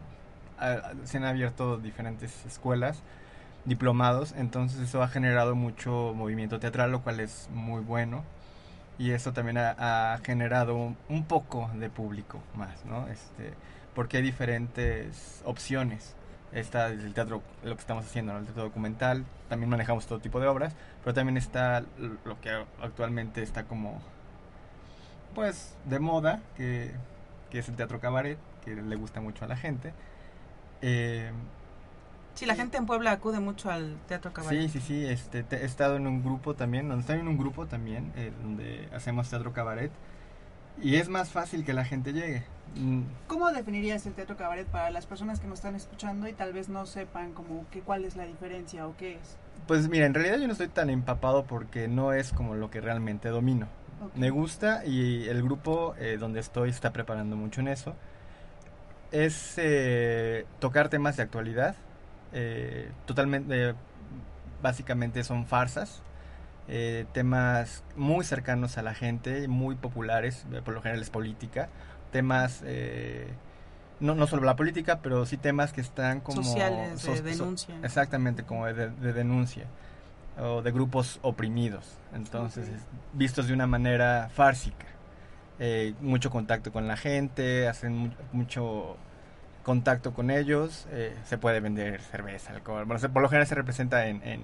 a- 0.58 0.92
se 1.04 1.18
han 1.18 1.24
abierto 1.24 1.78
diferentes 1.78 2.44
escuelas, 2.46 3.02
diplomados, 3.66 4.32
entonces 4.36 4.80
eso 4.80 5.02
ha 5.02 5.08
generado 5.08 5.54
mucho 5.54 6.14
movimiento 6.14 6.58
teatral, 6.58 6.92
lo 6.92 7.02
cual 7.02 7.20
es 7.20 7.48
muy 7.52 7.82
bueno. 7.82 8.24
Y 8.98 9.10
eso 9.10 9.32
también 9.32 9.58
ha, 9.58 10.18
generado 10.24 10.74
un, 11.08 11.24
poco 11.24 11.70
de 11.74 11.90
público 11.90 12.40
más, 12.54 12.84
¿no? 12.86 13.06
Este, 13.08 13.52
porque 13.94 14.18
hay 14.18 14.22
diferentes 14.22 15.42
opciones. 15.44 16.14
Está 16.52 16.86
el 16.88 17.12
teatro, 17.12 17.42
lo 17.62 17.74
que 17.74 17.80
estamos 17.80 18.06
haciendo, 18.06 18.32
¿no? 18.32 18.38
el 18.38 18.46
teatro 18.46 18.62
documental, 18.62 19.26
también 19.48 19.68
manejamos 19.68 20.06
todo 20.06 20.20
tipo 20.20 20.40
de 20.40 20.46
obras, 20.46 20.74
pero 21.04 21.12
también 21.12 21.36
está 21.36 21.82
lo 22.24 22.40
que 22.40 22.50
actualmente 22.80 23.42
está 23.42 23.64
como, 23.64 24.00
pues, 25.34 25.76
de 25.84 25.98
moda, 25.98 26.40
que, 26.56 26.92
que 27.50 27.58
es 27.58 27.68
el 27.68 27.76
teatro 27.76 28.00
cabaret, 28.00 28.38
que 28.64 28.74
le 28.74 28.96
gusta 28.96 29.20
mucho 29.20 29.44
a 29.44 29.48
la 29.48 29.56
gente. 29.56 29.92
Eh, 30.82 31.30
Sí, 32.36 32.46
la 32.46 32.54
gente 32.54 32.76
en 32.76 32.86
Puebla 32.86 33.10
acude 33.12 33.40
mucho 33.40 33.70
al 33.70 33.96
teatro 34.06 34.32
cabaret. 34.32 34.60
Sí, 34.60 34.68
sí, 34.68 34.80
sí. 34.80 35.04
Este, 35.06 35.42
te- 35.42 35.62
he 35.62 35.64
estado 35.64 35.96
en 35.96 36.06
un 36.06 36.22
grupo 36.22 36.54
también, 36.54 36.88
donde 36.88 37.00
estoy 37.00 37.18
en 37.18 37.26
un 37.28 37.38
grupo 37.38 37.66
también, 37.66 38.12
eh, 38.16 38.30
donde 38.42 38.88
hacemos 38.94 39.28
teatro 39.28 39.52
cabaret. 39.52 39.90
Y 40.82 40.96
es 40.96 41.08
más 41.08 41.30
fácil 41.30 41.64
que 41.64 41.72
la 41.72 41.84
gente 41.84 42.12
llegue. 42.12 42.44
Mm, 42.74 43.02
¿Cómo 43.26 43.50
definirías 43.50 44.04
el 44.06 44.12
teatro 44.12 44.36
cabaret 44.36 44.66
para 44.66 44.90
las 44.90 45.06
personas 45.06 45.40
que 45.40 45.46
nos 45.46 45.60
están 45.60 45.74
escuchando 45.74 46.28
y 46.28 46.34
tal 46.34 46.52
vez 46.52 46.68
no 46.68 46.84
sepan 46.84 47.32
como 47.32 47.64
que 47.70 47.80
cuál 47.80 48.04
es 48.04 48.14
la 48.16 48.26
diferencia 48.26 48.86
o 48.86 48.94
qué 48.98 49.14
es? 49.14 49.36
Pues 49.66 49.88
mira, 49.88 50.04
en 50.04 50.12
realidad 50.12 50.36
yo 50.38 50.46
no 50.46 50.52
estoy 50.52 50.68
tan 50.68 50.90
empapado 50.90 51.44
porque 51.46 51.88
no 51.88 52.12
es 52.12 52.32
como 52.32 52.54
lo 52.54 52.70
que 52.70 52.82
realmente 52.82 53.30
domino. 53.30 53.66
Ok. 54.04 54.14
Me 54.14 54.28
gusta 54.28 54.84
y 54.84 55.26
el 55.26 55.42
grupo 55.42 55.94
eh, 55.98 56.18
donde 56.20 56.40
estoy 56.40 56.68
está 56.68 56.92
preparando 56.92 57.34
mucho 57.36 57.62
en 57.62 57.68
eso. 57.68 57.94
Es 59.12 59.54
eh, 59.56 60.44
tocar 60.58 60.90
temas 60.90 61.16
de 61.16 61.22
actualidad. 61.22 61.76
Eh, 62.38 62.90
totalmente, 63.06 63.70
eh, 63.70 63.74
básicamente 64.62 65.24
son 65.24 65.46
farsas. 65.46 66.02
eh, 66.68 67.06
temas 67.12 67.84
muy 67.94 68.24
cercanos 68.24 68.76
a 68.76 68.82
la 68.82 68.92
gente, 68.92 69.46
muy 69.48 69.76
populares, 69.76 70.44
eh, 70.52 70.60
por 70.64 70.74
lo 70.74 70.82
general 70.82 71.00
es 71.00 71.10
política. 71.10 71.68
Temas, 72.10 72.62
eh, 72.66 73.28
no, 74.00 74.14
no 74.16 74.26
solo 74.26 74.42
la 74.44 74.56
política, 74.56 74.98
pero 75.00 75.24
sí 75.26 75.36
temas 75.36 75.72
que 75.72 75.80
están 75.80 76.20
como... 76.20 76.42
Sociales, 76.42 77.02
de 77.02 77.16
so- 77.16 77.22
denuncia. 77.22 77.74
exactamente, 77.82 78.42
como 78.42 78.66
de, 78.66 78.90
de 78.90 79.12
denuncia 79.12 79.66
o 80.38 80.60
de 80.60 80.72
grupos 80.72 81.20
oprimidos. 81.22 81.98
Entonces, 82.12 82.68
vistos 83.12 83.46
de 83.46 83.54
una 83.54 83.66
manera 83.68 84.28
fársica. 84.34 84.86
Mucho 86.00 86.30
contacto 86.30 86.72
con 86.72 86.88
la 86.88 86.96
gente, 86.96 87.68
hacen 87.68 87.96
mu- 87.96 88.10
mucho 88.32 88.96
contacto 89.70 90.14
con 90.14 90.30
ellos, 90.30 90.86
eh, 90.92 91.12
se 91.24 91.38
puede 91.38 91.58
vender 91.58 92.00
cerveza, 92.00 92.52
alcohol. 92.52 92.84
Bueno, 92.84 93.00
se- 93.00 93.08
por 93.08 93.20
lo 93.20 93.28
general 93.28 93.48
se 93.48 93.56
representa 93.56 94.06
en, 94.06 94.22
en, 94.22 94.42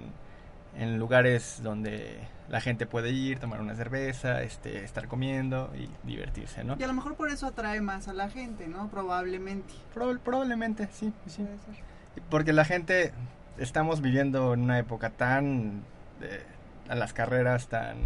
en 0.76 0.98
lugares 0.98 1.60
donde 1.62 2.18
la 2.48 2.60
gente 2.60 2.86
puede 2.86 3.10
ir, 3.10 3.38
tomar 3.38 3.60
una 3.60 3.76
cerveza, 3.76 4.42
este, 4.42 4.82
estar 4.82 5.06
comiendo 5.06 5.70
y 5.78 5.88
divertirse, 6.04 6.64
¿no? 6.64 6.74
Y 6.76 6.82
a 6.82 6.88
lo 6.88 6.92
mejor 6.94 7.14
por 7.14 7.30
eso 7.30 7.46
atrae 7.46 7.80
más 7.80 8.08
a 8.08 8.12
la 8.14 8.28
gente, 8.30 8.66
¿no? 8.66 8.88
Probablemente. 8.88 9.72
Proba- 9.94 10.18
probablemente, 10.18 10.88
sí, 10.92 11.12
sí. 11.28 11.44
Puede 11.44 11.58
ser. 11.76 11.84
Porque 12.28 12.52
la 12.52 12.64
gente, 12.64 13.12
estamos 13.58 14.00
viviendo 14.00 14.52
en 14.54 14.62
una 14.62 14.80
época 14.80 15.10
tan, 15.10 15.84
eh, 16.20 16.42
a 16.88 16.96
las 16.96 17.12
carreras 17.12 17.68
tan 17.68 17.96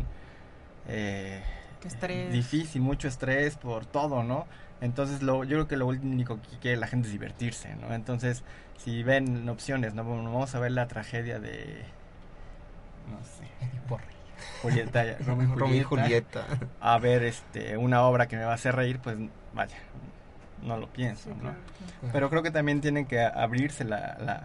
eh, 0.86 1.42
Qué 1.80 1.88
estrés. 1.88 2.30
difícil, 2.30 2.82
mucho 2.82 3.08
estrés 3.08 3.56
por 3.56 3.86
todo, 3.86 4.22
¿no? 4.22 4.46
Entonces 4.80 5.22
lo, 5.22 5.44
yo 5.44 5.56
creo 5.56 5.68
que 5.68 5.76
lo 5.76 5.86
único 5.86 6.40
que 6.42 6.58
quiere 6.58 6.76
la 6.76 6.86
gente 6.86 7.06
es 7.06 7.12
divertirse, 7.12 7.74
¿no? 7.76 7.94
Entonces, 7.94 8.44
si 8.76 9.02
ven 9.02 9.48
opciones, 9.48 9.94
¿no? 9.94 10.04
Bueno, 10.04 10.24
Vamos 10.24 10.54
a 10.54 10.60
ver 10.60 10.72
la 10.72 10.86
tragedia 10.86 11.38
de, 11.38 11.82
no 13.10 13.18
sé, 13.24 13.44
Julieta, 14.62 15.04
Romeo 15.26 15.54
Julieta, 15.54 15.88
Julieta. 15.88 16.44
a 16.80 16.98
ver 16.98 17.24
este, 17.24 17.76
una 17.76 18.02
obra 18.02 18.26
que 18.28 18.36
me 18.36 18.44
va 18.44 18.52
a 18.52 18.54
hacer 18.54 18.74
reír, 18.76 18.98
pues 18.98 19.16
vaya, 19.54 19.76
no 20.62 20.76
lo 20.76 20.88
pienso, 20.88 21.30
¿no? 21.42 21.54
Pero 22.12 22.28
creo 22.28 22.42
que 22.42 22.50
también 22.50 22.80
tienen 22.80 23.06
que 23.06 23.22
abrirse 23.22 23.84
la, 23.84 24.16
la, 24.20 24.44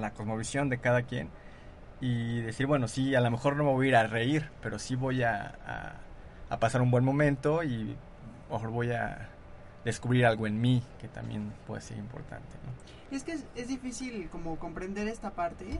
la 0.00 0.10
cosmovisión 0.12 0.68
de 0.68 0.78
cada 0.78 1.02
quien 1.02 1.30
y 2.00 2.40
decir, 2.42 2.66
bueno, 2.66 2.88
sí, 2.88 3.14
a 3.14 3.20
lo 3.20 3.30
mejor 3.30 3.56
no 3.56 3.64
me 3.64 3.72
voy 3.72 3.86
a 3.86 3.88
ir 3.88 3.96
a 3.96 4.06
reír, 4.06 4.50
pero 4.62 4.78
sí 4.78 4.94
voy 4.94 5.22
a, 5.22 5.54
a, 5.66 5.92
a 6.54 6.58
pasar 6.60 6.82
un 6.82 6.90
buen 6.90 7.04
momento 7.04 7.64
y 7.64 7.96
mejor 8.54 8.70
voy 8.70 8.92
a 8.92 9.28
descubrir 9.84 10.26
algo 10.26 10.46
en 10.46 10.60
mí 10.60 10.82
que 11.00 11.08
también 11.08 11.52
puede 11.66 11.80
ser 11.82 11.98
importante. 11.98 12.48
¿no? 12.64 12.72
Y 13.10 13.16
es 13.16 13.24
que 13.24 13.32
es, 13.32 13.44
es 13.54 13.68
difícil 13.68 14.28
como 14.30 14.56
comprender 14.56 15.08
esta 15.08 15.30
parte. 15.30 15.78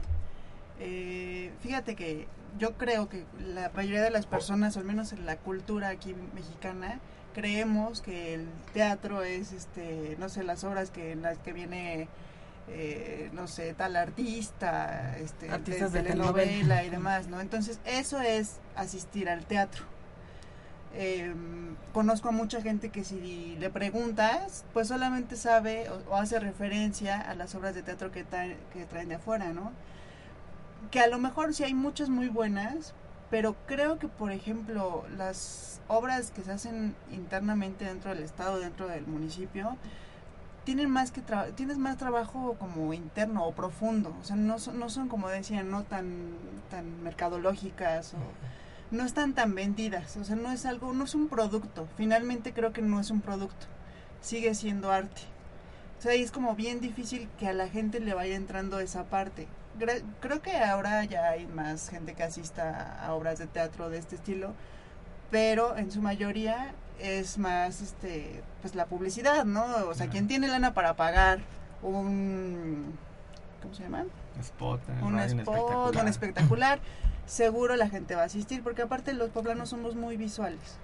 Eh, 0.79 1.51
fíjate 1.61 1.95
que 1.95 2.27
yo 2.57 2.77
creo 2.77 3.09
que 3.09 3.25
la 3.39 3.69
mayoría 3.75 4.01
de 4.01 4.11
las 4.11 4.25
personas, 4.25 4.77
al 4.77 4.85
menos 4.85 5.11
en 5.11 5.25
la 5.25 5.37
cultura 5.37 5.89
aquí 5.89 6.15
mexicana, 6.33 6.99
creemos 7.33 8.01
que 8.01 8.33
el 8.33 8.47
teatro 8.73 9.23
es, 9.23 9.51
este, 9.51 10.15
no 10.19 10.29
sé, 10.29 10.43
las 10.43 10.63
obras 10.63 10.89
que 10.89 11.11
en 11.11 11.21
las 11.21 11.37
que 11.39 11.53
viene, 11.53 12.07
eh, 12.67 13.29
no 13.33 13.47
sé, 13.47 13.73
tal 13.73 13.95
artista, 13.95 15.17
este, 15.17 15.49
Artistas 15.49 15.91
de 15.91 16.01
de 16.01 16.09
telenovela 16.09 16.47
telenovela. 16.47 16.83
y 16.85 16.89
demás, 16.89 17.27
¿no? 17.27 17.41
Entonces 17.41 17.79
eso 17.85 18.21
es 18.21 18.59
asistir 18.75 19.29
al 19.29 19.45
teatro. 19.45 19.83
Eh, 20.93 21.33
conozco 21.93 22.29
a 22.29 22.31
mucha 22.31 22.61
gente 22.61 22.89
que 22.89 23.03
si 23.03 23.55
le 23.59 23.69
preguntas, 23.69 24.65
pues 24.73 24.87
solamente 24.87 25.35
sabe 25.35 25.87
o, 26.09 26.15
hace 26.15 26.39
referencia 26.39 27.19
a 27.21 27.35
las 27.35 27.53
obras 27.55 27.75
de 27.75 27.83
teatro 27.83 28.11
que, 28.11 28.25
traen- 28.25 28.57
que 28.73 28.85
traen 28.85 29.09
de 29.09 29.15
afuera, 29.15 29.53
¿no? 29.53 29.71
Que 30.91 30.99
a 30.99 31.07
lo 31.07 31.17
mejor 31.19 31.53
sí 31.53 31.63
hay 31.63 31.73
muchas 31.73 32.09
muy 32.09 32.29
buenas, 32.29 32.93
pero 33.29 33.55
creo 33.67 33.99
que, 33.99 34.07
por 34.07 34.31
ejemplo, 34.31 35.05
las 35.17 35.81
obras 35.87 36.31
que 36.31 36.43
se 36.43 36.51
hacen 36.51 36.95
internamente 37.11 37.85
dentro 37.85 38.13
del 38.13 38.23
estado, 38.23 38.59
dentro 38.59 38.87
del 38.87 39.05
municipio, 39.05 39.77
tienen 40.63 40.89
más 40.89 41.11
que 41.11 41.21
tra- 41.23 41.53
tienes 41.55 41.77
más 41.77 41.97
trabajo 41.97 42.55
como 42.59 42.93
interno 42.93 43.45
o 43.45 43.53
profundo, 43.53 44.15
o 44.21 44.23
sea, 44.25 44.35
no 44.35 44.59
son, 44.59 44.79
no 44.79 44.89
son 44.89 45.07
como 45.07 45.29
decían, 45.29 45.69
no 45.71 45.83
tan, 45.83 46.05
tan 46.69 47.03
mercadológicas 47.03 48.13
o 48.13 48.17
no 48.91 49.03
están 49.03 49.33
tan 49.33 49.53
vendidas, 49.55 50.17
o 50.17 50.23
sea, 50.23 50.35
no 50.35 50.51
es 50.51 50.65
algo, 50.65 50.93
no 50.93 51.03
es 51.03 51.15
un 51.15 51.27
producto, 51.27 51.87
finalmente 51.97 52.53
creo 52.53 52.73
que 52.73 52.81
no 52.81 52.99
es 52.99 53.11
un 53.11 53.21
producto, 53.21 53.67
sigue 54.21 54.55
siendo 54.55 54.91
arte. 54.91 55.21
O 55.99 56.01
sea, 56.01 56.15
y 56.15 56.21
es 56.21 56.31
como 56.31 56.55
bien 56.55 56.79
difícil 56.79 57.27
que 57.39 57.47
a 57.47 57.53
la 57.53 57.67
gente 57.67 57.99
le 57.99 58.13
vaya 58.13 58.35
entrando 58.35 58.79
esa 58.79 59.05
parte. 59.05 59.47
Creo 60.19 60.41
que 60.41 60.57
ahora 60.57 61.03
ya 61.05 61.29
hay 61.29 61.47
más 61.47 61.89
gente 61.89 62.13
que 62.13 62.23
asista 62.23 63.03
a 63.03 63.13
obras 63.13 63.39
de 63.39 63.47
teatro 63.47 63.89
de 63.89 63.97
este 63.97 64.15
estilo, 64.15 64.53
pero 65.31 65.75
en 65.75 65.91
su 65.91 66.01
mayoría 66.01 66.73
es 66.99 67.37
más 67.37 67.81
este 67.81 68.43
pues 68.61 68.75
la 68.75 68.85
publicidad, 68.85 69.45
¿no? 69.45 69.65
O 69.87 69.93
sea, 69.93 70.07
quien 70.07 70.27
tiene 70.27 70.47
lana 70.47 70.73
para 70.73 70.95
pagar 70.95 71.39
un 71.81 72.97
¿cómo 73.61 73.73
se 73.73 73.83
llama? 73.83 74.05
Spot, 74.39 74.81
un 75.01 75.19
spot, 75.19 75.95
un 75.95 76.07
espectacular, 76.07 76.79
seguro 77.27 77.75
la 77.75 77.89
gente 77.89 78.15
va 78.15 78.23
a 78.23 78.25
asistir, 78.25 78.63
porque 78.63 78.81
aparte 78.81 79.13
los 79.13 79.29
poblanos 79.29 79.69
somos 79.69 79.95
muy 79.95 80.17
visuales. 80.17 80.79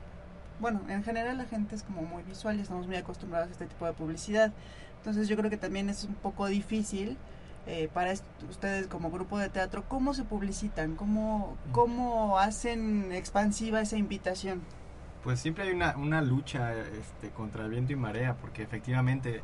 Bueno, 0.59 0.81
en 0.87 1.03
general 1.03 1.39
la 1.39 1.45
gente 1.45 1.75
es 1.75 1.81
como 1.81 2.03
muy 2.03 2.21
visual 2.23 2.57
y 2.57 2.61
estamos 2.61 2.85
muy 2.85 2.97
acostumbrados 2.97 3.49
a 3.49 3.51
este 3.51 3.65
tipo 3.65 3.87
de 3.87 3.93
publicidad. 3.93 4.51
Entonces 4.97 5.27
yo 5.27 5.35
creo 5.35 5.49
que 5.49 5.57
también 5.57 5.89
es 5.89 6.03
un 6.03 6.13
poco 6.13 6.45
difícil 6.45 7.17
eh, 7.65 7.89
para 7.93 8.13
ustedes 8.49 8.87
como 8.87 9.09
grupo 9.09 9.39
de 9.39 9.47
teatro, 9.47 9.85
¿cómo 9.87 10.13
se 10.13 10.23
publicitan? 10.23 10.95
¿Cómo, 10.95 11.57
cómo 11.71 12.37
hacen 12.37 13.13
expansiva 13.13 13.79
esa 13.79 13.95
invitación? 13.95 14.61
Pues 15.23 15.39
siempre 15.39 15.63
hay 15.63 15.71
una, 15.71 15.95
una 15.95 16.21
lucha 16.21 16.73
este, 16.73 17.29
contra 17.29 17.63
el 17.63 17.71
viento 17.71 17.93
y 17.93 17.95
marea, 17.95 18.35
porque 18.35 18.63
efectivamente 18.63 19.41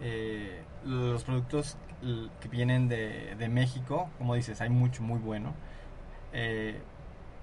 eh, 0.00 0.62
los 0.84 1.24
productos 1.24 1.76
que 2.40 2.48
vienen 2.48 2.88
de, 2.88 3.34
de 3.36 3.48
México, 3.48 4.08
como 4.18 4.36
dices, 4.36 4.60
hay 4.60 4.70
mucho 4.70 5.02
muy 5.02 5.18
bueno, 5.18 5.52
eh, 6.38 6.78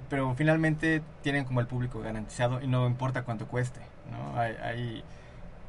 pero 0.07 0.35
finalmente 0.35 1.01
tienen 1.23 1.45
como 1.45 1.61
el 1.61 1.67
público 1.67 1.99
garantizado 1.99 2.61
y 2.61 2.67
no 2.67 2.85
importa 2.85 3.23
cuánto 3.23 3.47
cueste, 3.47 3.81
¿no? 4.11 4.39
Hay, 4.39 4.55
hay 4.61 5.03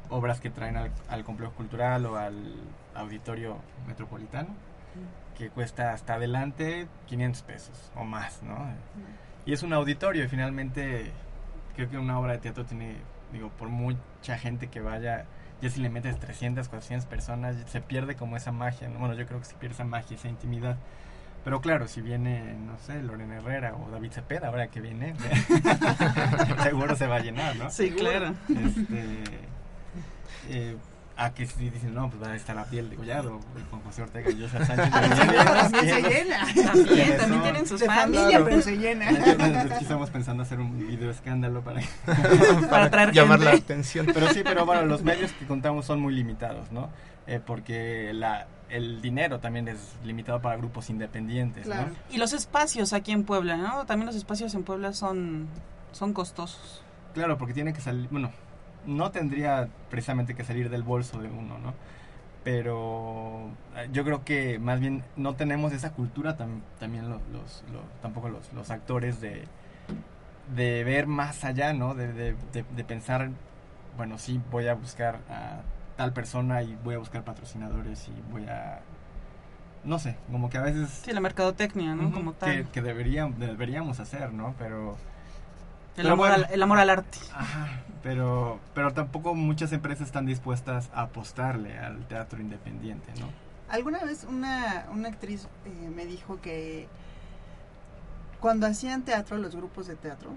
obras 0.09 0.39
que 0.39 0.51
traen 0.51 0.77
al, 0.77 0.91
al 1.09 1.23
complejo 1.23 1.53
cultural 1.53 2.05
o 2.05 2.17
al 2.17 2.35
auditorio 2.93 3.57
metropolitano 3.87 4.49
que 5.35 5.49
cuesta 5.49 5.91
hasta 5.91 6.13
adelante 6.13 6.87
500 7.07 7.41
pesos 7.41 7.91
o 7.95 8.03
más, 8.03 8.43
¿no? 8.43 8.55
Y 9.45 9.53
es 9.53 9.63
un 9.63 9.73
auditorio 9.73 10.23
y 10.23 10.27
finalmente 10.27 11.11
creo 11.75 11.89
que 11.89 11.97
una 11.97 12.19
obra 12.19 12.33
de 12.33 12.37
teatro 12.37 12.63
tiene, 12.63 12.97
digo, 13.33 13.49
por 13.49 13.69
mucha 13.69 14.37
gente 14.37 14.67
que 14.67 14.81
vaya, 14.81 15.25
ya 15.61 15.69
si 15.69 15.81
le 15.81 15.89
metes 15.89 16.19
300, 16.19 16.69
400 16.69 17.07
personas, 17.07 17.55
se 17.65 17.81
pierde 17.81 18.15
como 18.15 18.37
esa 18.37 18.51
magia, 18.51 18.87
¿no? 18.87 18.99
bueno, 18.99 19.15
yo 19.15 19.25
creo 19.25 19.39
que 19.39 19.45
se 19.45 19.55
pierde 19.55 19.73
esa 19.73 19.83
magia, 19.83 20.15
esa 20.15 20.29
intimidad. 20.29 20.77
Pero 21.45 21.61
claro, 21.61 21.87
si 21.87 22.01
viene, 22.01 22.55
no 22.65 22.75
sé, 22.79 23.03
Lorena 23.03 23.37
Herrera 23.37 23.75
o 23.75 23.91
David 23.91 24.11
Cepeda, 24.13 24.47
ahora 24.47 24.67
que 24.69 24.81
viene, 24.81 25.13
seguro 26.63 26.95
se 26.95 27.05
va 27.05 27.17
a 27.17 27.19
llenar, 27.19 27.55
¿no? 27.55 27.69
Sí, 27.69 27.91
claro. 27.91 28.33
Este, 28.49 29.23
eh, 30.49 30.75
a 31.17 31.33
que 31.33 31.45
si 31.45 31.69
dicen, 31.69 31.93
no, 31.93 32.09
pues 32.09 32.21
va 32.21 32.33
a 32.33 32.35
estar 32.35 32.55
la 32.55 32.65
piel 32.65 32.89
de 32.89 32.97
Collado, 32.97 33.39
con 33.71 33.79
José 33.81 34.01
Ortega 34.01 34.29
y 34.31 34.41
Joshua 34.41 34.65
Sánchez. 34.65 34.91
También 35.71 35.93
se 35.95 36.01
llena. 36.01 36.45
También, 36.65 37.17
también 37.17 37.41
tienen 37.41 37.67
sus 37.67 37.79
De 37.79 37.85
fans. 37.85 38.01
familia, 38.01 38.43
pero 38.43 38.61
se 38.61 38.77
llena. 38.77 39.09
Aquí 39.09 39.83
estamos 39.83 40.09
pensando 40.09 40.43
hacer 40.43 40.59
un 40.59 40.77
video 40.77 41.09
escándalo 41.11 41.61
para, 41.61 41.81
llamar 43.13 43.39
la 43.39 43.51
atención. 43.51 44.07
Pero 44.13 44.27
sí, 44.33 44.41
pero 44.43 44.65
bueno, 44.65 44.85
los 44.85 45.03
medios 45.03 45.31
que 45.33 45.45
contamos 45.45 45.85
son 45.85 46.01
muy 46.01 46.13
limitados, 46.13 46.71
¿no? 46.71 46.89
Eh, 47.27 47.39
porque 47.43 48.11
la, 48.13 48.47
el 48.69 49.01
dinero 49.01 49.39
también 49.39 49.67
es 49.67 49.95
limitado 50.03 50.41
para 50.41 50.57
grupos 50.57 50.89
independientes, 50.89 51.63
Claro. 51.65 51.87
¿no? 51.87 51.95
Y 52.13 52.17
los 52.17 52.33
espacios 52.33 52.93
aquí 52.93 53.11
en 53.13 53.23
Puebla, 53.23 53.57
¿no? 53.57 53.85
También 53.85 54.05
los 54.05 54.15
espacios 54.15 54.53
en 54.53 54.63
Puebla 54.63 54.93
son, 54.93 55.47
son 55.91 56.13
costosos. 56.13 56.83
Claro, 57.13 57.37
porque 57.37 57.53
tiene 57.53 57.73
que 57.73 57.79
salir, 57.81 58.07
bueno, 58.11 58.29
no 58.85 59.11
tendría 59.11 59.67
precisamente 59.89 60.35
que 60.35 60.43
salir 60.43 60.69
del 60.69 60.83
bolso 60.83 61.19
de 61.21 61.29
uno, 61.29 61.57
¿no? 61.59 61.73
Pero 62.43 63.49
eh, 63.75 63.89
yo 63.91 64.03
creo 64.03 64.23
que 64.23 64.59
más 64.59 64.79
bien 64.79 65.03
no 65.15 65.33
tenemos 65.35 65.73
esa 65.73 65.91
cultura 65.93 66.37
tam- 66.37 66.61
también 66.79 67.09
los, 67.09 67.19
los, 67.33 67.63
lo- 67.73 67.81
tampoco 68.01 68.29
los, 68.29 68.53
los 68.53 68.69
actores 68.69 69.19
de, 69.19 69.45
de 70.55 70.83
ver 70.83 71.07
más 71.07 71.43
allá, 71.43 71.73
¿no? 71.73 71.95
De, 71.95 72.13
de, 72.13 72.35
de- 72.53 72.65
de 72.75 72.83
pensar, 72.83 73.29
bueno, 73.97 74.17
sí, 74.19 74.39
voy 74.51 74.67
a 74.67 74.75
buscar 74.75 75.19
a 75.29 75.61
tal 75.97 76.13
persona 76.13 76.61
y 76.61 76.77
voy 76.83 76.95
a 76.95 76.99
buscar 76.99 77.23
patrocinadores 77.23 78.07
y 78.09 78.31
voy 78.31 78.45
a... 78.47 78.81
No 79.83 79.97
sé, 79.99 80.15
como 80.31 80.49
que 80.49 80.57
a 80.57 80.61
veces... 80.61 80.89
Sí, 80.89 81.11
la 81.13 81.19
mercadotecnia, 81.21 81.95
¿no? 81.95 82.11
Como 82.11 82.33
que, 82.33 82.39
tal. 82.39 82.71
que 82.71 82.81
deberíamos, 82.81 83.39
deberíamos 83.39 83.99
hacer, 83.99 84.33
¿no? 84.33 84.53
Pero... 84.59 84.97
El 85.97 86.07
amor, 86.07 86.29
bueno. 86.29 86.45
al, 86.45 86.53
el 86.53 86.61
amor 86.63 86.79
al 86.79 86.89
arte. 86.89 87.17
Ajá, 87.33 87.67
pero, 88.03 88.59
pero 88.73 88.93
tampoco 88.93 89.33
muchas 89.33 89.71
empresas 89.71 90.07
están 90.07 90.25
dispuestas 90.25 90.89
a 90.93 91.03
apostarle 91.03 91.77
al 91.77 92.05
teatro 92.07 92.41
independiente, 92.41 93.11
¿no? 93.19 93.27
Alguna 93.69 94.03
vez 94.03 94.25
una, 94.25 94.85
una 94.91 95.09
actriz 95.09 95.47
eh, 95.65 95.89
me 95.95 96.05
dijo 96.05 96.39
que 96.41 96.87
cuando 98.39 98.67
hacían 98.67 99.03
teatro, 99.03 99.37
los 99.37 99.55
grupos 99.55 99.87
de 99.87 99.95
teatro, 99.95 100.31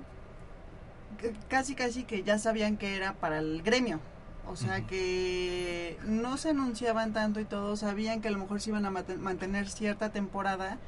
que 1.19 1.35
casi 1.49 1.75
casi 1.75 2.05
que 2.05 2.23
ya 2.23 2.39
sabían 2.39 2.77
que 2.77 2.97
era 2.97 3.13
para 3.15 3.39
el 3.39 3.63
gremio. 3.63 4.01
O 4.47 4.57
sea 4.57 4.81
que 4.81 5.99
no 6.07 6.39
se 6.39 6.51
anunciaban 6.51 7.13
tanto 7.13 7.39
y 7.39 7.45
todos 7.45 7.81
sabían 7.81 8.23
que 8.23 8.29
a 8.29 8.31
lo 8.31 8.39
mejor 8.39 8.63
se 8.63 8.71
iban 8.71 8.87
a 8.87 8.91
mantener 8.91 9.69
cierta 9.69 10.09
temporada, 10.09 10.79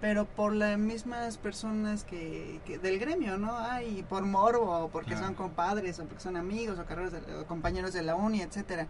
pero 0.00 0.26
por 0.26 0.54
las 0.54 0.78
mismas 0.78 1.38
personas 1.38 2.04
que, 2.04 2.60
que 2.64 2.78
del 2.78 2.98
gremio, 2.98 3.36
¿no? 3.38 3.56
Ay, 3.58 4.04
por 4.08 4.24
morbo, 4.24 4.84
o 4.84 4.88
porque 4.88 5.10
Claro. 5.12 5.26
son 5.26 5.34
compadres, 5.34 5.98
o 5.98 6.04
porque 6.04 6.22
son 6.22 6.36
amigos, 6.36 6.78
o, 6.78 6.84
carreras 6.84 7.12
de- 7.12 7.34
o 7.34 7.46
compañeros 7.46 7.92
de 7.92 8.02
la 8.02 8.14
uni, 8.14 8.40
etcétera. 8.42 8.86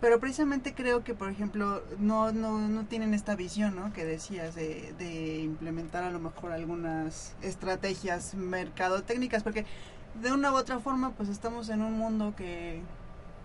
Pero 0.00 0.18
precisamente 0.18 0.74
creo 0.74 1.04
que, 1.04 1.14
por 1.14 1.28
ejemplo, 1.30 1.84
no, 2.00 2.32
no, 2.32 2.58
no 2.66 2.84
tienen 2.86 3.14
esta 3.14 3.36
visión, 3.36 3.76
¿no? 3.76 3.92
Que 3.92 4.04
decías 4.04 4.56
de, 4.56 4.92
de 4.98 5.38
implementar 5.42 6.02
a 6.02 6.10
lo 6.10 6.18
mejor 6.18 6.50
algunas 6.50 7.36
estrategias 7.40 8.34
mercadotécnicas, 8.34 9.44
porque 9.44 9.64
de 10.20 10.32
una 10.32 10.50
u 10.50 10.56
otra 10.56 10.80
forma, 10.80 11.10
pues 11.12 11.28
estamos 11.28 11.68
en 11.68 11.82
un 11.82 11.92
mundo 11.96 12.34
que 12.36 12.80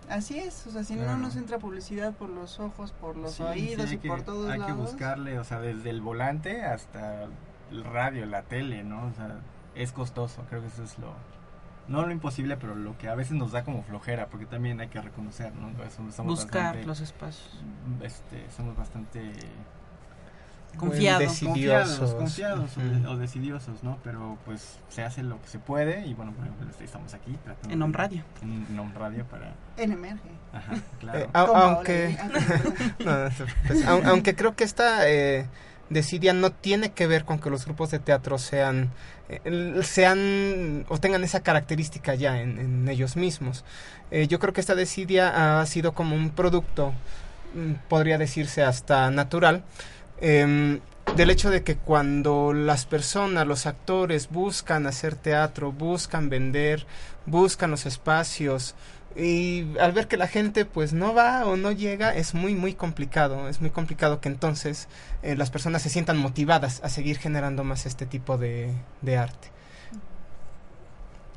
así 0.10 0.38
es, 0.39 0.65
o 0.67 0.72
sea, 0.72 0.84
si 0.84 0.96
Claro. 0.96 1.12
no 1.12 1.17
nos 1.17 1.36
entra 1.36 1.58
publicidad 1.60 2.13
por 2.13 2.30
los 2.30 2.60
ojos, 2.60 2.91
por 2.93 3.15
los 3.17 3.34
Sí, 3.34 3.43
oídos 3.43 3.86
sí, 3.86 3.91
y 3.91 3.96
hay 3.96 3.98
que- 4.00 4.08
por 4.10 4.22
todos 4.24 4.50
Hay 4.50 4.60
lados. 4.60 4.74
que 4.76 4.82
buscarle, 4.82 5.39
o 5.39 5.43
sea, 5.43 5.60
desde 5.60 5.89
el 5.89 6.02
volante 6.02 6.63
hasta 6.65 7.24
el 7.72 7.84
radio, 7.84 8.26
la 8.26 8.43
tele, 8.43 8.84
¿no? 8.84 9.06
O 9.08 9.13
sea, 9.13 9.39
es 9.76 9.91
costoso, 9.91 10.43
creo 10.50 10.62
que 10.62 10.67
eso 10.67 10.84
es 10.84 10.98
lo... 11.00 11.13
No 11.88 12.06
lo 12.06 12.12
imposible, 12.12 12.58
pero 12.58 12.76
lo 12.76 12.98
que 12.98 13.08
a 13.08 13.15
veces 13.15 13.34
nos 13.38 13.54
da 13.54 13.63
como 13.63 13.82
flojera, 13.82 14.28
porque 14.28 14.46
también 14.46 14.82
hay 14.82 14.89
que 14.89 15.00
reconocer, 15.00 15.54
¿no? 15.56 15.70
Somos- 15.89 16.15
somos 16.15 16.36
Buscar 16.41 16.63
bastante, 16.63 16.86
los 16.88 17.00
espacios. 17.00 17.63
Este, 18.02 18.50
somos 18.52 18.76
bastante 18.76 19.32
Confiado. 20.78 21.26
confiados, 21.26 22.13
confiados 22.13 22.78
o, 22.78 22.80
Ujú. 22.80 22.90
de- 22.90 23.08
o 23.08 23.18
decidiosos, 23.18 23.84
¿no? 23.84 23.98
Pero 24.04 24.38
pues 24.46 24.78
se 24.90 25.04
hace 25.04 25.24
lo 25.24 25.42
que 25.42 25.48
se 25.50 25.60
puede 25.60 26.06
y 26.06 26.13
bueno, 26.13 26.32
por 26.34 26.46
ejemplo, 26.46 26.68
estamos 26.84 27.13
aquí 27.13 27.36
tratando 27.44 27.74
En 27.74 27.82
Om 27.82 27.92
Radio. 27.94 28.24
En, 28.42 28.66
en 28.70 28.80
Om 28.80 28.94
Radio 28.94 29.26
para... 29.26 29.54
En 29.78 29.92
emerge. 29.92 30.30
Ajá, 30.54 30.74
claro. 31.00 31.20
Eh, 31.20 31.30
aunque. 31.34 32.18
No. 33.06 33.12
Au- 33.92 34.06
aunque 34.06 34.36
creo 34.36 34.56
que 34.56 34.63
esta 34.63 35.10
eh, 35.10 35.46
desidia 35.90 36.34
no 36.34 36.52
tiene 36.52 36.92
que 36.92 37.08
ver 37.08 37.26
con 37.26 37.40
que 37.40 37.50
los 37.50 37.66
grupos 37.66 37.92
de 37.92 38.00
teatro 38.00 38.38
sean, 38.38 38.90
eh, 39.30 39.80
sean 39.84 40.86
o 40.90 40.98
tengan 41.00 41.24
esa 41.24 41.42
característica 41.42 42.16
ya 42.16 42.40
en, 42.42 42.60
en 42.60 42.88
ellos 42.90 43.16
mismos. 43.16 43.63
Eh, 44.12 44.28
yo 44.28 44.40
creo 44.40 44.54
que 44.54 44.62
esta 44.62 44.76
desidia 44.76 45.60
ha 45.60 45.66
sido 45.66 45.92
como 45.94 46.16
un 46.16 46.30
producto, 46.30 46.94
mm, 47.56 47.74
podría 47.90 48.18
decirse 48.18 48.63
hasta 48.63 49.12
natural, 49.12 49.63
em, 50.21 50.80
del 51.15 51.30
hecho 51.30 51.49
de 51.49 51.63
que 51.63 51.77
cuando 51.77 52.53
las 52.53 52.86
personas, 52.86 53.47
los 53.47 53.65
actores 53.65 54.30
buscan 54.30 54.88
hacer 54.88 55.15
teatro, 55.15 55.71
buscan 55.71 56.30
vender, 56.30 56.86
buscan 57.25 57.71
los 57.71 57.86
espacios, 57.86 58.75
y 59.17 59.77
al 59.80 59.93
ver 59.93 60.08
que 60.08 60.17
la 60.17 60.27
gente 60.27 60.65
pues 60.65 60.93
no 60.93 61.13
va 61.13 61.45
o 61.45 61.58
no 61.58 61.71
llega 61.71 62.13
es 62.13 62.36
muy 62.36 62.53
muy 62.53 62.73
complicado 62.75 63.49
es 63.49 63.62
muy 63.62 63.71
complicado 63.71 64.21
que 64.21 64.30
entonces 64.30 64.88
eh, 65.23 65.36
las 65.36 65.49
personas 65.49 65.82
se 65.82 65.89
sientan 65.89 66.17
motivadas 66.17 66.82
a 66.84 66.89
seguir 66.89 67.17
generando 67.17 67.63
más 67.63 67.86
este 67.88 68.06
tipo 68.06 68.38
de, 68.38 68.71
de 69.01 69.17
arte 69.17 69.49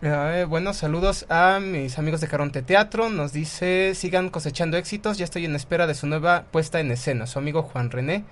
Eh, 0.02 0.46
bueno, 0.48 0.72
saludos 0.72 1.26
a 1.28 1.60
mis 1.60 1.98
amigos 1.98 2.22
de 2.22 2.28
Caronte 2.28 2.62
Teatro. 2.62 3.10
Nos 3.10 3.34
dice, 3.34 3.94
sigan 3.94 4.30
cosechando 4.30 4.78
éxitos. 4.78 5.18
Ya 5.18 5.24
estoy 5.24 5.44
en 5.44 5.54
espera 5.54 5.86
de 5.86 5.94
su 5.94 6.06
nueva 6.06 6.44
puesta 6.50 6.80
en 6.80 6.90
escena. 6.90 7.26
Su 7.26 7.38
amigo 7.38 7.62
Juan 7.62 7.90
René. 7.90 8.24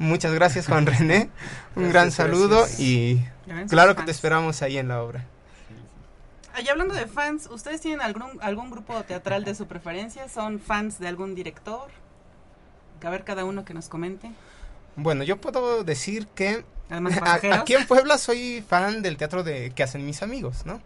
Muchas 0.00 0.32
gracias, 0.32 0.66
Juan 0.66 0.86
René. 0.86 1.28
Un 1.76 1.90
gran 1.90 2.10
saludo 2.10 2.60
gracias. 2.60 2.80
y 2.80 3.22
claro 3.68 3.94
que 3.94 4.02
te 4.02 4.10
esperamos 4.10 4.62
ahí 4.62 4.78
en 4.78 4.88
la 4.88 5.02
obra. 5.02 5.26
Y 6.58 6.68
hablando 6.68 6.94
de 6.94 7.06
fans, 7.06 7.48
¿ustedes 7.50 7.82
tienen 7.82 8.00
algún, 8.00 8.38
algún 8.40 8.70
grupo 8.70 9.02
teatral 9.04 9.44
de 9.44 9.54
su 9.54 9.66
preferencia? 9.66 10.26
¿Son 10.30 10.58
fans 10.58 10.98
de 10.98 11.06
algún 11.06 11.34
director? 11.34 11.90
A 13.04 13.10
ver 13.10 13.24
cada 13.24 13.44
uno 13.44 13.64
que 13.66 13.74
nos 13.74 13.90
comente. 13.90 14.32
Bueno, 14.96 15.22
yo 15.22 15.38
puedo 15.38 15.84
decir 15.84 16.26
que 16.28 16.64
Además, 16.90 17.18
a- 17.22 17.54
aquí 17.60 17.74
en 17.74 17.86
Puebla 17.86 18.18
soy 18.18 18.62
fan 18.68 19.00
del 19.02 19.16
teatro 19.16 19.42
de 19.44 19.70
que 19.70 19.82
hacen 19.82 20.04
mis 20.04 20.22
amigos, 20.22 20.66
¿no? 20.66 20.80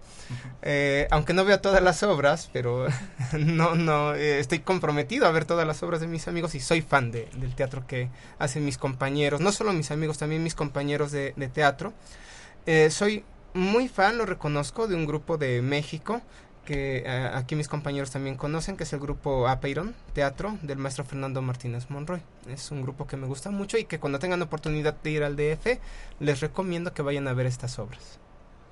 Eh, 0.63 1.09
aunque 1.11 1.33
no 1.35 1.45
veo 1.45 1.61
todas 1.61 1.83
las 1.83 2.03
obras, 2.03 2.49
pero 2.53 2.87
no, 3.39 3.75
no, 3.75 4.15
eh, 4.15 4.39
estoy 4.39 4.61
comprometido 4.61 5.27
a 5.27 5.31
ver 5.33 5.45
todas 5.45 5.67
las 5.67 5.83
obras 5.83 6.01
de 6.01 6.07
mis 6.07 6.29
amigos 6.29 6.55
y 6.55 6.61
soy 6.61 6.83
fan 6.83 7.11
de- 7.11 7.29
del 7.37 7.55
teatro 7.55 7.87
que 7.87 8.09
hacen 8.39 8.65
mis 8.65 8.79
compañeros, 8.79 9.41
no 9.41 9.51
solo 9.53 9.73
mis 9.73 9.91
amigos, 9.91 10.19
también 10.19 10.43
mis 10.43 10.55
compañeros 10.55 11.11
de, 11.13 11.33
de 11.37 11.49
teatro. 11.49 11.93
Eh, 12.67 12.91
soy 12.91 13.25
muy 13.53 13.89
fan, 13.89 14.19
lo 14.19 14.27
reconozco, 14.27 14.87
de 14.89 14.95
un 14.95 15.07
grupo 15.07 15.37
de 15.39 15.63
México 15.63 16.23
que 16.65 16.99
eh, 16.99 17.31
aquí 17.35 17.57
mis 17.57 17.69
compañeros 17.69 18.11
también 18.11 18.37
conocen, 18.37 18.77
que 18.77 18.85
es 18.85 18.93
el 18.93 19.01
grupo 19.01 19.49
Apeiron 19.49 19.95
Teatro 20.13 20.59
del 20.63 20.79
maestro 20.79 21.05
Fernando 21.05 21.43
Martínez 21.43 21.91
Monroy. 21.91 22.21
Es 22.49 22.71
un 22.71 22.83
grupo 22.83 23.07
que 23.07 23.17
me 23.17 23.27
gusta 23.27 23.51
mucho 23.51 23.79
y 23.79 23.85
que 23.85 24.01
cuando 24.01 24.19
tengan 24.19 24.43
oportunidad 24.43 24.95
de 25.03 25.11
ir 25.11 25.23
al 25.23 25.37
DF, 25.37 25.79
les 26.21 26.41
recomiendo 26.41 26.93
que 26.95 27.03
vayan 27.03 27.29
a 27.29 27.33
ver 27.33 27.47
estas 27.47 27.79
obras. 27.79 28.19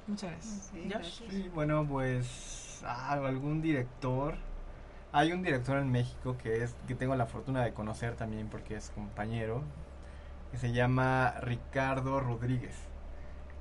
Muchas 0.06 0.30
gracias. 0.30 0.70
Josh. 0.72 0.88
gracias. 0.88 1.22
Sí, 1.30 1.50
bueno, 1.54 1.86
pues 1.88 2.82
ah, 2.84 3.12
algún 3.12 3.62
director. 3.62 4.34
Hay 5.12 5.32
un 5.32 5.42
director 5.42 5.78
en 5.78 5.90
México 5.90 6.36
que 6.38 6.64
es 6.64 6.74
que 6.88 6.94
tengo 6.94 7.14
la 7.14 7.26
fortuna 7.26 7.62
de 7.62 7.72
conocer 7.72 8.16
también 8.16 8.48
porque 8.48 8.76
es 8.76 8.90
compañero 8.90 9.62
que 10.50 10.58
se 10.58 10.72
llama 10.72 11.34
Ricardo 11.40 12.20
Rodríguez. 12.20 12.74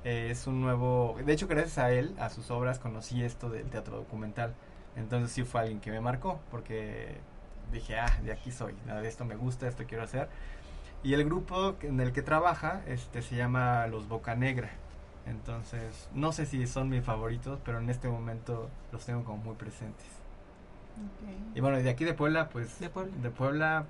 Eh, 0.04 0.28
es 0.30 0.46
un 0.46 0.60
nuevo, 0.60 1.16
de 1.24 1.32
hecho 1.32 1.46
gracias 1.46 1.78
a 1.78 1.92
él, 1.92 2.14
a 2.18 2.28
sus 2.28 2.50
obras 2.50 2.78
conocí 2.78 3.22
esto 3.22 3.50
del 3.50 3.68
teatro 3.70 3.96
documental. 3.96 4.54
Entonces 4.96 5.30
sí 5.32 5.44
fue 5.44 5.62
alguien 5.62 5.80
que 5.80 5.90
me 5.90 6.00
marcó 6.00 6.40
porque 6.50 7.16
dije, 7.72 7.98
ah, 7.98 8.18
de 8.22 8.32
aquí 8.32 8.50
soy, 8.50 8.74
nada 8.86 9.00
de 9.00 9.08
esto 9.08 9.24
me 9.24 9.36
gusta, 9.36 9.68
esto 9.68 9.84
quiero 9.86 10.04
hacer. 10.04 10.28
Y 11.02 11.14
el 11.14 11.24
grupo 11.24 11.76
en 11.82 12.00
el 12.00 12.12
que 12.12 12.22
trabaja 12.22 12.82
este 12.86 13.22
se 13.22 13.36
llama 13.36 13.86
Los 13.86 14.08
Boca 14.08 14.34
Negra. 14.36 14.70
Entonces, 15.26 16.08
no 16.12 16.32
sé 16.32 16.46
si 16.46 16.66
son 16.66 16.88
mis 16.88 17.04
favoritos, 17.04 17.60
pero 17.64 17.78
en 17.78 17.90
este 17.90 18.08
momento 18.08 18.70
los 18.90 19.04
tengo 19.04 19.24
como 19.24 19.38
muy 19.38 19.54
presentes. 19.54 20.06
Y 21.54 21.60
bueno, 21.60 21.78
de 21.78 21.88
aquí 21.88 22.04
de 22.04 22.14
Puebla, 22.14 22.48
pues 22.48 22.78
De 22.80 22.88
Puebla. 22.90 23.16
de 23.22 23.30
Puebla, 23.30 23.86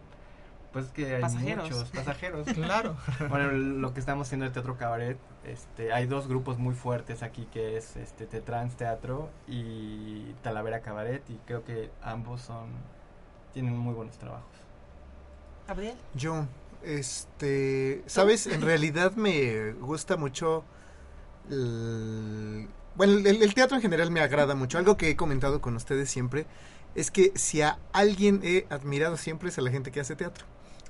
Pues 0.72 0.87
que 0.87 1.16
hay 1.16 1.20
Pasajeros. 1.20 1.64
muchos 1.70 1.90
pasajeros. 1.90 2.46
Claro. 2.54 2.96
bueno, 3.28 3.52
lo 3.52 3.92
que 3.92 4.00
estamos 4.00 4.26
haciendo 4.26 4.46
el 4.46 4.52
Teatro 4.52 4.76
Cabaret, 4.78 5.18
este, 5.44 5.92
hay 5.92 6.06
dos 6.06 6.28
grupos 6.28 6.58
muy 6.58 6.74
fuertes 6.74 7.22
aquí 7.22 7.46
que 7.52 7.76
es 7.76 7.96
este 7.96 8.26
Tetrans 8.26 8.76
Teatro 8.76 9.28
y 9.46 10.32
Talavera 10.42 10.80
Cabaret 10.80 11.22
y 11.28 11.35
creo 11.46 11.62
que 11.64 11.90
ambos 12.02 12.40
son 12.42 12.68
tienen 13.52 13.76
muy 13.76 13.92
buenos 13.92 14.16
trabajos. 14.16 14.48
Gabriel. 15.68 15.94
Yo, 16.14 16.46
este, 16.82 18.02
sabes, 18.06 18.46
en 18.46 18.62
realidad 18.62 19.12
me 19.12 19.72
gusta 19.74 20.16
mucho 20.16 20.64
el- 21.50 22.68
bueno, 22.94 23.12
el, 23.14 23.42
el 23.42 23.54
teatro 23.54 23.76
en 23.76 23.82
general 23.82 24.11
me 24.11 24.20
agrada 24.20 24.54
mucho. 24.54 24.78
Algo 24.78 24.96
que 24.96 25.11
he 25.11 25.16
comentado 25.16 25.61
con 25.61 25.76
ustedes 25.76 26.11
siempre 26.11 26.46
es 26.94 27.11
que 27.11 27.32
si 27.37 27.62
a 27.62 27.78
alguien 27.92 28.40
he 28.42 28.66
admirado 28.70 29.16
siempre 29.16 29.48
es 29.48 29.58
a 29.58 29.62
la 29.62 29.70
gente 29.70 29.90
que 29.90 30.00
hace 30.00 30.14
teatro. 30.16 30.44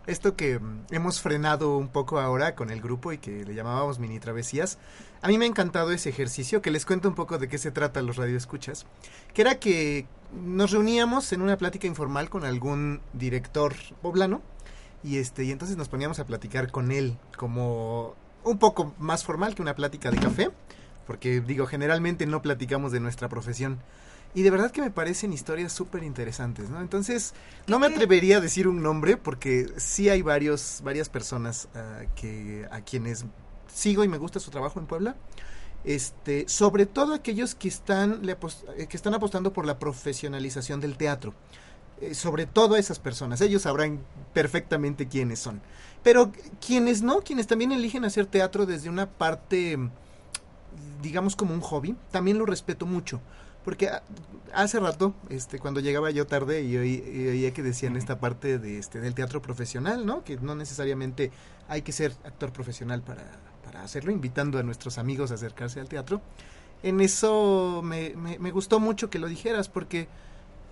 Esto 0.07 0.35
que 0.37 0.59
mm, 0.59 0.87
hemos 0.91 1.21
frenado 1.21 1.77
un 1.77 1.89
poco 1.89 2.19
ahora 2.19 2.55
con 2.55 2.71
el 2.71 2.81
grupo 2.81 3.13
y 3.13 3.19
que 3.19 3.45
le 3.45 3.55
llamábamos 3.55 3.99
mini 3.99 4.19
travesías, 4.19 4.79
a 5.21 5.29
mí 5.29 5.39
me 5.39 5.45
ha 5.45 5.49
encantado 5.49 5.93
ese 5.93 6.09
ejercicio, 6.09 6.61
que 6.61 6.71
les 6.71 6.85
cuento 6.85 7.09
un 7.09 7.15
poco 7.15 7.39
de 7.39 7.49
qué 7.49 7.59
se 7.59 7.71
trata 7.71 8.03
los 8.03 8.17
radioescuchas, 8.17 8.87
que 9.33 9.43
era 9.43 9.61
que 9.61 10.07
nos 10.33 10.73
reuníamos 10.73 11.33
en 11.33 11.43
una 11.43 11.57
plática 11.57 11.87
informal 11.87 12.31
con 12.31 12.45
algún 12.45 13.01
director 13.13 13.75
poblano 14.01 14.43
y 15.05 15.19
este 15.19 15.45
y 15.45 15.53
entonces 15.53 15.77
nos 15.77 15.89
poníamos 15.89 16.19
a 16.19 16.27
platicar 16.27 16.71
con 16.71 16.91
él 16.91 17.17
como 17.37 18.15
un 18.45 18.59
poco 18.59 18.95
más 18.99 19.25
formal 19.25 19.55
que 19.55 19.63
una 19.63 19.75
plática 19.75 20.11
de 20.11 20.19
café, 20.19 20.51
porque 21.07 21.41
digo, 21.41 21.67
generalmente 21.67 22.27
no 22.27 22.43
platicamos 22.43 22.93
de 22.93 23.01
nuestra 23.01 23.29
profesión. 23.29 23.79
Y 24.35 24.43
de 24.43 24.51
verdad 24.51 24.71
que 24.71 24.81
me 24.81 24.91
parecen 24.91 25.33
historias 25.33 25.73
súper 25.73 26.03
interesantes, 26.03 26.71
¿no? 26.71 26.81
Entonces, 26.81 27.35
no 27.67 27.79
me 27.79 27.87
atrevería 27.87 28.39
a 28.39 28.41
decir 28.41 28.67
un 28.67 28.83
nombre 28.83 29.19
porque 29.19 29.71
sí 29.77 30.09
hay 30.09 30.23
varios, 30.23 30.81
varias 30.83 31.11
personas 31.11 31.69
ah, 31.75 32.03
que, 32.15 32.67
a 32.71 32.81
quienes 32.81 33.27
sigo 33.73 34.05
y 34.05 34.09
me 34.09 34.17
gusta 34.19 34.41
su 34.41 34.51
trabajo 34.51 34.81
en 34.81 34.87
Puebla. 34.87 35.17
Este, 35.85 36.49
sobre 36.49 36.87
todo 36.87 37.13
aquellos 37.13 37.55
que 37.55 37.69
están, 37.69 38.25
le 38.25 38.33
eh, 38.79 38.87
que 38.87 38.97
están 38.97 39.15
apostando 39.15 39.53
por 39.53 39.67
la 39.67 39.79
profesionalización 39.79 40.81
del 40.81 40.97
teatro. 40.97 41.35
Eh, 42.03 42.15
sobre 42.15 42.47
todo 42.47 42.75
a 42.75 42.81
esas 42.81 42.99
personas. 42.99 43.41
Ellos 43.41 43.63
sabrán 43.63 44.01
perfectamente 44.33 45.07
quiénes 45.07 45.39
son. 45.39 45.61
Pero 46.03 46.33
quienes 46.65 47.01
no, 47.01 47.21
quienes 47.21 47.47
también 47.47 47.71
eligen 47.71 48.05
hacer 48.05 48.27
teatro 48.27 48.67
desde 48.67 48.89
una 48.89 49.09
parte, 49.09 49.79
digamos 51.01 51.37
como 51.37 51.55
un 51.55 51.61
hobby, 51.61 51.95
también 52.11 52.39
lo 52.39 52.47
respeto 52.47 52.87
mucho. 52.87 53.21
Porque 53.65 53.91
hace 54.53 54.81
rato, 54.81 55.15
este, 55.31 55.59
cuando 55.59 55.81
llegaba 55.81 56.11
yo 56.11 56.27
tarde 56.27 56.63
y 56.63 56.77
oía 56.77 57.53
que 57.53 57.63
decían 57.63 57.97
esta 57.97 58.19
parte 58.19 58.59
de 58.59 58.79
este 58.79 59.01
del 59.01 59.15
teatro 59.15 59.41
profesional, 59.41 60.05
¿no? 60.05 60.25
Que 60.25 60.37
no 60.37 60.55
necesariamente 60.55 61.31
hay 61.69 61.83
que 61.83 61.93
ser 61.93 62.13
actor 62.25 62.53
profesional 62.53 63.03
para, 63.03 63.25
para 63.65 63.83
hacerlo, 63.83 64.11
invitando 64.11 64.59
a 64.59 64.63
nuestros 64.63 64.99
amigos 64.99 65.31
a 65.31 65.35
acercarse 65.35 65.81
al 65.81 65.89
teatro. 65.89 66.21
En 66.83 67.01
eso 67.01 67.81
me, 67.85 68.15
me, 68.17 68.39
me 68.39 68.51
gustó 68.51 68.81
mucho 68.81 69.11
que 69.11 69.21
lo 69.21 69.29
dijeras, 69.29 69.69
porque 69.69 70.09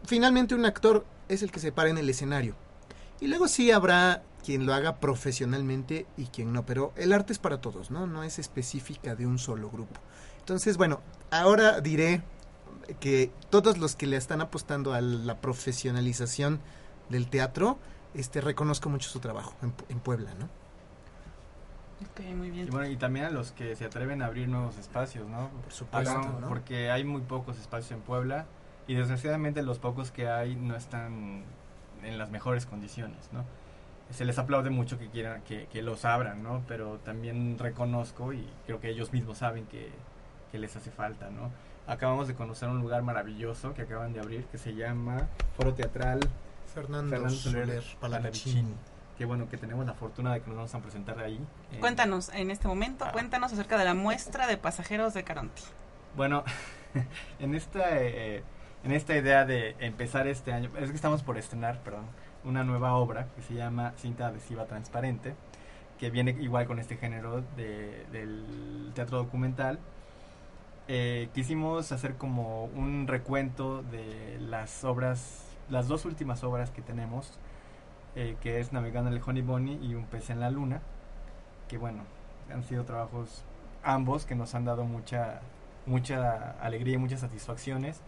finalmente 0.04 0.54
un 0.54 0.64
actor 0.64 1.04
es 1.28 1.42
el 1.42 1.52
que 1.52 1.60
se 1.60 1.70
para 1.70 1.90
en 1.90 1.98
el 1.98 2.10
escenario. 2.10 2.56
Y 3.20 3.28
luego 3.28 3.48
sí 3.48 3.70
habrá 3.70 4.22
quien 4.44 4.66
lo 4.66 4.74
haga 4.74 4.96
profesionalmente 4.96 6.06
y 6.16 6.26
quien 6.26 6.52
no, 6.52 6.64
pero 6.64 6.92
el 6.96 7.12
arte 7.12 7.32
es 7.32 7.38
para 7.38 7.60
todos, 7.60 7.90
¿no? 7.90 8.06
No 8.06 8.24
es 8.24 8.38
específica 8.38 9.14
de 9.14 9.26
un 9.26 9.38
solo 9.38 9.70
grupo. 9.70 10.00
Entonces, 10.38 10.76
bueno, 10.76 11.00
ahora 11.30 11.80
diré 11.80 12.22
que 13.00 13.30
todos 13.50 13.78
los 13.78 13.96
que 13.96 14.06
le 14.06 14.16
están 14.16 14.40
apostando 14.40 14.92
a 14.94 15.00
la 15.00 15.40
profesionalización 15.40 16.60
del 17.08 17.28
teatro, 17.28 17.78
este 18.14 18.40
reconozco 18.40 18.88
mucho 18.88 19.08
su 19.10 19.20
trabajo 19.20 19.54
en, 19.62 19.70
Pu- 19.76 19.84
en 19.88 20.00
Puebla, 20.00 20.34
¿no? 20.34 20.48
Ok, 22.02 22.20
muy 22.34 22.50
bien. 22.50 22.66
Y 22.66 22.70
bueno, 22.70 22.88
y 22.88 22.96
también 22.96 23.26
a 23.26 23.30
los 23.30 23.52
que 23.52 23.76
se 23.76 23.84
atreven 23.84 24.22
a 24.22 24.26
abrir 24.26 24.48
nuevos 24.48 24.78
espacios, 24.78 25.28
¿no? 25.28 25.48
Por 25.62 25.72
supuesto, 25.72 26.18
¿no? 26.40 26.48
Porque 26.48 26.90
hay 26.90 27.04
muy 27.04 27.20
pocos 27.22 27.58
espacios 27.58 27.92
en 27.92 28.00
Puebla 28.00 28.46
y 28.86 28.94
desgraciadamente 28.94 29.62
los 29.62 29.78
pocos 29.78 30.10
que 30.10 30.28
hay 30.28 30.56
no 30.56 30.76
están 30.76 31.44
en 32.02 32.18
las 32.18 32.30
mejores 32.30 32.64
condiciones, 32.64 33.28
¿no? 33.32 33.44
Se 34.10 34.24
les 34.24 34.38
aplaude 34.38 34.70
mucho 34.70 34.98
que 34.98 35.08
quieran 35.08 35.42
que, 35.42 35.66
que 35.66 35.82
los 35.82 36.04
abran, 36.04 36.42
¿no? 36.42 36.62
Pero 36.66 36.98
también 37.04 37.58
reconozco 37.58 38.32
y 38.32 38.48
creo 38.66 38.80
que 38.80 38.88
ellos 38.88 39.12
mismos 39.12 39.38
saben 39.38 39.66
que, 39.66 39.92
que 40.50 40.58
les 40.58 40.74
hace 40.76 40.90
falta, 40.90 41.28
¿no? 41.30 41.50
Acabamos 41.86 42.28
de 42.28 42.34
conocer 42.34 42.68
un 42.68 42.80
lugar 42.80 43.02
maravilloso 43.02 43.74
que 43.74 43.82
acaban 43.82 44.12
de 44.12 44.20
abrir 44.20 44.44
que 44.46 44.58
se 44.58 44.74
llama 44.74 45.28
Foro 45.56 45.74
Teatral 45.74 46.20
Fernando, 46.72 47.28
Soler 47.30 47.82
Palavicini. 48.00 48.74
Qué 49.18 49.24
bueno 49.24 49.48
que 49.48 49.56
tenemos 49.58 49.84
la 49.84 49.92
fortuna 49.94 50.32
de 50.32 50.40
que 50.40 50.46
nos 50.48 50.56
vamos 50.56 50.74
a 50.74 50.78
presentar 50.78 51.18
ahí. 51.18 51.38
Eh, 51.72 51.78
Cuéntanos, 51.80 52.30
en 52.30 52.50
este 52.50 52.68
momento, 52.68 53.04
Ah. 53.06 53.12
cuéntanos 53.12 53.52
acerca 53.52 53.76
de 53.76 53.84
la 53.84 53.92
muestra 53.94 54.46
de 54.46 54.56
pasajeros 54.56 55.12
de 55.14 55.24
Caronte. 55.24 55.62
Bueno, 56.16 56.44
en 57.38 57.54
esta, 57.54 57.98
eh, 57.98 58.42
en 58.84 58.92
esta 58.92 59.16
idea 59.16 59.44
de 59.44 59.74
empezar 59.80 60.26
este 60.28 60.52
año, 60.52 60.70
es 60.78 60.90
que 60.90 60.96
estamos 60.96 61.22
por 61.22 61.36
estrenar, 61.38 61.80
perdón, 61.82 62.06
una 62.44 62.62
nueva 62.64 62.94
obra 62.94 63.26
que 63.36 63.42
se 63.42 63.54
llama 63.54 63.92
Cinta 63.98 64.28
Adhesiva 64.28 64.64
Transparente, 64.66 65.34
que 65.98 66.08
viene 66.08 66.30
igual 66.40 66.66
con 66.66 66.78
este 66.78 66.96
género 66.96 67.42
de- 67.56 68.06
del 68.12 68.92
teatro 68.94 69.18
documental. 69.18 69.78
Eh, 70.92 71.28
quisimos 71.34 71.92
hacer 71.92 72.16
como 72.16 72.64
un 72.64 73.06
recuento 73.06 73.84
de 73.84 74.40
las 74.40 74.82
obras, 74.82 75.44
las 75.68 75.86
dos 75.86 76.04
últimas 76.04 76.42
obras 76.42 76.72
que 76.72 76.82
tenemos, 76.82 77.38
eh, 78.16 78.36
que 78.40 78.58
es 78.58 78.72
Navegando 78.72 79.08
el 79.08 79.22
Honey 79.24 79.42
Bunny 79.42 79.78
y 79.80 79.94
Un 79.94 80.06
pez 80.06 80.30
en 80.30 80.40
la 80.40 80.50
luna, 80.50 80.80
que 81.68 81.78
bueno, 81.78 82.02
han 82.52 82.64
sido 82.64 82.82
trabajos 82.86 83.44
ambos 83.84 84.26
que 84.26 84.34
nos 84.34 84.56
han 84.56 84.64
dado 84.64 84.82
mucha 84.82 85.42
mucha 85.86 86.56
alegría 86.60 86.94
y 86.94 86.98
muchas 86.98 87.20
satisfacciones 87.20 88.00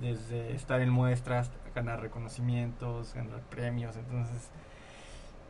desde 0.00 0.54
estar 0.54 0.80
en 0.80 0.90
muestras 0.90 1.50
ganar 1.74 2.00
reconocimientos 2.00 3.14
ganar 3.14 3.40
premios 3.50 3.96
entonces 3.96 4.48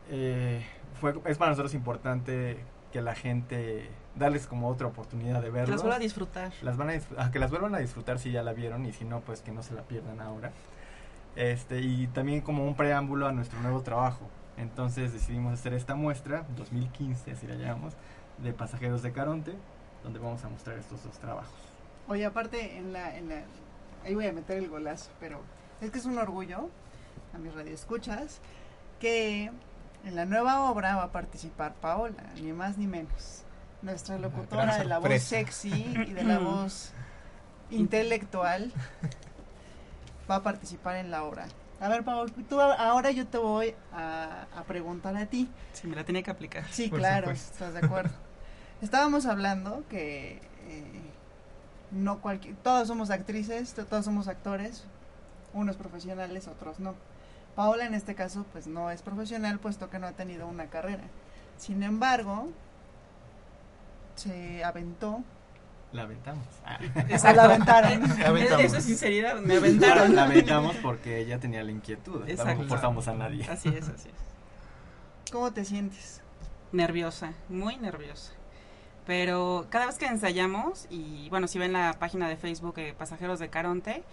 eh, 0.09 0.65
fue 0.99 1.13
es 1.25 1.37
para 1.37 1.51
nosotros 1.51 1.75
importante 1.75 2.57
que 2.91 3.01
la 3.01 3.15
gente 3.15 3.89
darles 4.19 4.45
como 4.47 4.67
otra 4.69 4.87
oportunidad 4.87 5.39
de 5.39 5.45
Que 5.45 5.51
verlo 5.51 5.73
las 5.73 5.81
vuelva 5.81 5.95
a 5.95 5.99
disfrutar. 5.99 6.51
las 6.61 6.77
van 6.77 6.89
a 6.89 6.93
disfr- 6.93 7.15
ah, 7.17 7.31
que 7.31 7.39
las 7.39 7.49
vuelvan 7.49 7.73
a 7.75 7.79
disfrutar 7.79 8.19
si 8.19 8.31
ya 8.31 8.43
la 8.43 8.53
vieron 8.53 8.85
y 8.85 8.91
si 8.93 9.05
no 9.05 9.21
pues 9.21 9.41
que 9.41 9.51
no 9.51 9.63
se 9.63 9.73
la 9.73 9.81
pierdan 9.83 10.19
ahora 10.21 10.51
este 11.35 11.79
y 11.79 12.07
también 12.07 12.41
como 12.41 12.65
un 12.65 12.75
preámbulo 12.75 13.27
a 13.27 13.31
nuestro 13.31 13.59
nuevo 13.61 13.81
trabajo 13.81 14.27
entonces 14.57 15.13
decidimos 15.13 15.53
hacer 15.53 15.73
esta 15.73 15.95
muestra 15.95 16.45
2015 16.57 17.31
así 17.31 17.47
la 17.47 17.55
llamamos 17.55 17.93
de 18.39 18.51
pasajeros 18.53 19.01
de 19.01 19.11
Caronte 19.11 19.53
donde 20.03 20.19
vamos 20.19 20.43
a 20.43 20.49
mostrar 20.49 20.77
estos 20.77 21.03
dos 21.03 21.17
trabajos 21.19 21.53
Oye, 22.07 22.25
aparte, 22.25 22.75
en 22.79 22.91
la, 22.91 23.15
en 23.15 23.29
la. 23.29 23.43
Ahí 24.03 24.15
voy 24.15 24.25
a 24.25 24.33
meter 24.33 24.57
el 24.57 24.67
golazo, 24.67 25.11
pero 25.19 25.41
es 25.79 25.91
que 25.91 25.99
es 25.99 26.05
un 26.05 26.17
orgullo 26.17 26.67
a 27.35 27.37
mis 27.37 27.53
radioescuchas 27.53 28.39
que 28.99 29.51
en 30.03 30.15
la 30.15 30.25
nueva 30.25 30.71
obra 30.71 30.95
va 30.95 31.03
a 31.03 31.11
participar 31.11 31.75
Paola, 31.75 32.23
ni 32.41 32.51
más 32.51 32.79
ni 32.79 32.87
menos. 32.87 33.43
Nuestra 33.81 34.17
locutora 34.17 34.77
de 34.77 34.85
la 34.85 34.99
voz 34.99 35.21
sexy 35.21 35.69
y 36.07 36.13
de 36.13 36.23
la 36.23 36.39
voz 36.39 36.91
intelectual 37.71 38.73
va 40.29 40.35
a 40.35 40.43
participar 40.43 40.97
en 40.97 41.11
la 41.11 41.23
obra. 41.23 41.47
A 41.79 41.87
ver, 41.87 42.03
Paola, 42.03 42.31
tú 42.49 42.59
ahora 42.59 43.11
yo 43.11 43.25
te 43.25 43.37
voy 43.37 43.73
a, 43.93 44.47
a 44.53 44.63
preguntar 44.63 45.15
a 45.15 45.25
ti. 45.27 45.49
Sí, 45.71 45.87
me 45.87 45.95
la 45.95 46.03
tiene 46.03 46.23
que 46.23 46.31
aplicar. 46.31 46.65
Sí, 46.71 46.89
Por 46.89 46.99
claro, 46.99 47.27
supuesto. 47.27 47.51
estás 47.53 47.73
de 47.73 47.79
acuerdo. 47.87 48.11
Estábamos 48.81 49.25
hablando 49.25 49.83
que 49.89 50.41
eh, 50.67 51.01
no 51.91 52.19
cualquier, 52.19 52.55
todos 52.57 52.87
somos 52.89 53.09
actrices, 53.11 53.73
to- 53.73 53.85
todos 53.85 54.03
somos 54.03 54.27
actores, 54.27 54.83
unos 55.53 55.77
profesionales, 55.77 56.47
otros 56.49 56.79
no. 56.81 56.95
Paola 57.55 57.85
en 57.85 57.93
este 57.93 58.13
caso 58.13 58.45
pues 58.51 58.67
no 58.67 58.91
es 58.91 59.01
profesional 59.01 59.57
puesto 59.59 59.89
que 59.89 59.99
no 59.99 60.07
ha 60.07 60.11
tenido 60.11 60.47
una 60.47 60.65
carrera. 60.67 61.03
Sin 61.57 61.81
embargo, 61.83 62.49
se 64.19 64.63
aventó. 64.63 65.23
la 65.91 66.03
aventamos 66.03 66.45
Ah. 66.65 66.77
Esa 67.09 67.33
la 67.33 67.45
aventaron. 67.45 68.03
aventamos. 68.21 68.63
Eso 68.63 68.77
es 68.77 68.83
sinceridad, 68.83 69.39
me 69.39 69.53
la, 69.55 69.59
aventaron. 69.59 70.15
la 70.15 70.23
aventamos 70.25 70.75
porque 70.77 71.19
ella 71.19 71.39
tenía 71.39 71.63
la 71.63 71.71
inquietud 71.71 72.27
Exacto. 72.27 72.63
no 72.63 72.69
forzamos 72.69 73.07
a 73.07 73.13
nadie 73.13 73.43
Así 73.49 73.69
es, 73.69 73.87
así 73.89 74.09
es. 74.09 75.31
¿Cómo 75.31 75.51
te 75.51 75.65
sientes? 75.65 76.21
Nerviosa, 76.71 77.33
muy 77.49 77.77
nerviosa. 77.77 78.33
Pero 79.07 79.65
cada 79.69 79.87
vez 79.87 79.97
que 79.97 80.05
ensayamos, 80.05 80.85
y 80.91 81.27
bueno, 81.29 81.47
si 81.47 81.57
ven 81.57 81.73
la 81.73 81.93
página 81.97 82.27
de 82.29 82.37
Facebook 82.37 82.75
eh, 82.77 82.93
Pasajeros 82.95 83.39
de 83.39 83.49
Caronte, 83.49 84.03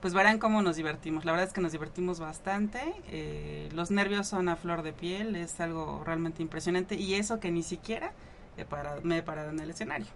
pues 0.00 0.14
verán 0.14 0.38
cómo 0.38 0.62
nos 0.62 0.76
divertimos. 0.76 1.24
La 1.26 1.32
verdad 1.32 1.46
es 1.48 1.52
que 1.52 1.60
nos 1.60 1.72
divertimos 1.72 2.20
bastante. 2.20 2.80
eh, 3.08 3.68
los 3.74 3.90
nervios 3.90 4.26
son 4.28 4.48
a 4.48 4.56
flor 4.56 4.82
de 4.82 4.92
piel, 4.94 5.36
es 5.36 5.60
algo 5.60 6.02
realmente 6.06 6.42
impresionante. 6.42 6.94
Y 6.94 7.14
eso 7.14 7.38
que 7.40 7.50
ni 7.50 7.62
siquiera 7.62 8.12
me 9.02 9.18
he 9.18 9.22
parado 9.22 9.50
en 9.50 9.60
el 9.60 9.70
escenario. 9.70 10.06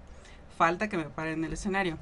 Falta 0.56 0.88
que 0.88 0.96
me 0.96 1.04
pare 1.04 1.32
en 1.32 1.44
el 1.44 1.52
escenario. 1.52 1.96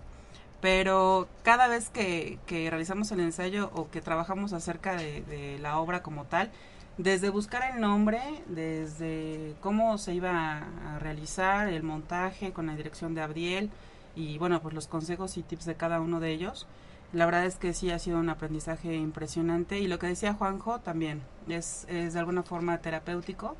Pero 0.60 1.28
cada 1.44 1.68
vez 1.68 1.90
que, 1.90 2.38
realizamos 2.48 3.12
el 3.12 3.20
ensayo 3.20 3.70
o 3.74 3.90
que 3.90 4.00
trabajamos 4.00 4.52
acerca 4.52 4.96
de, 4.96 5.58
la 5.60 5.78
obra 5.78 6.02
como 6.02 6.24
tal, 6.24 6.50
desde 6.96 7.30
buscar 7.30 7.74
el 7.74 7.80
nombre, 7.80 8.20
desde 8.48 9.54
cómo 9.60 9.98
se 9.98 10.14
iba 10.14 10.58
a, 10.58 10.98
realizar 10.98 11.68
el 11.68 11.84
montaje 11.84 12.52
con 12.52 12.66
la 12.66 12.74
dirección 12.74 13.14
de 13.14 13.22
Abdiel 13.22 13.70
y 14.16 14.38
bueno, 14.38 14.60
pues 14.60 14.74
los 14.74 14.88
consejos 14.88 15.36
y 15.36 15.42
tips 15.42 15.64
de 15.64 15.76
cada 15.76 16.00
uno 16.00 16.18
de 16.18 16.32
ellos. 16.32 16.66
La 17.12 17.24
verdad 17.24 17.46
es 17.46 17.56
que 17.56 17.72
sí 17.72 17.90
ha 17.92 17.98
sido 18.00 18.18
un 18.18 18.28
aprendizaje 18.28 18.94
impresionante 18.94 19.78
y 19.78 19.86
lo 19.86 19.98
que 19.98 20.08
decía 20.08 20.34
Juanjo 20.34 20.80
también 20.80 21.22
es 21.48 21.86
de 21.86 22.18
alguna 22.18 22.42
forma 22.42 22.78
terapéutico 22.78 23.56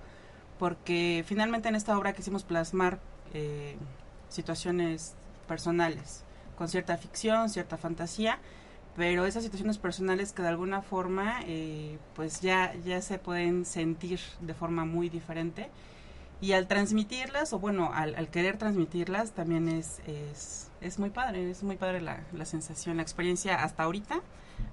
porque 0.59 1.25
finalmente 1.27 1.69
en 1.69 1.75
esta 1.75 1.97
obra 1.97 2.13
quisimos 2.13 2.45
plasmar 2.45 2.99
eh, 3.35 3.77
situaciones 4.29 5.15
personales 5.47 6.25
con 6.57 6.69
cierta 6.69 6.97
ficción, 6.97 7.49
cierta 7.49 7.77
fantasía 7.77 8.39
pero 8.99 9.27
esas 9.27 9.45
situaciones 9.45 9.79
personales 9.79 10.33
que 10.33 10.43
de 10.43 10.49
alguna 10.49 10.83
forma 10.83 11.41
eh, 11.47 11.99
pues 12.17 12.41
ya, 12.41 12.75
ya 12.85 13.01
se 13.01 13.21
pueden 13.21 13.65
sentir 13.65 14.19
de 14.41 14.55
forma 14.55 14.85
muy 14.85 15.09
diferente. 15.09 15.71
Y 16.41 16.51
al 16.51 16.67
transmitirlas 16.67 17.53
o 17.53 17.61
bueno 17.61 17.93
al, 17.95 18.29
querer 18.29 18.59
transmitirlas 18.59 19.33
también 19.33 19.69
es, 19.69 20.01
es, 20.09 20.69
es, 20.81 20.99
muy 20.99 21.11
padre 21.11 21.49
es 21.51 21.63
muy 21.63 21.77
padre 21.77 22.01
la, 22.01 22.25
la, 22.33 22.45
sensación 22.45 22.97
la 22.97 23.03
experiencia 23.03 23.63
hasta 23.63 23.85
ahorita 23.85 24.21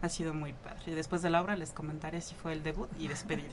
ha 0.01 0.09
sido 0.09 0.33
muy 0.33 0.53
padre 0.53 0.83
y 0.87 0.91
después 0.91 1.21
de 1.21 1.29
la 1.29 1.41
obra 1.41 1.55
les 1.55 1.71
comentaré 1.71 2.21
si 2.21 2.35
fue 2.35 2.53
el 2.53 2.63
debut 2.63 2.89
y 2.99 3.07
despedida 3.07 3.49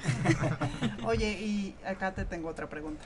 oye 1.04 1.32
y 1.32 1.76
acá 1.86 2.12
te 2.12 2.24
tengo 2.24 2.48
otra 2.48 2.68
pregunta 2.68 3.04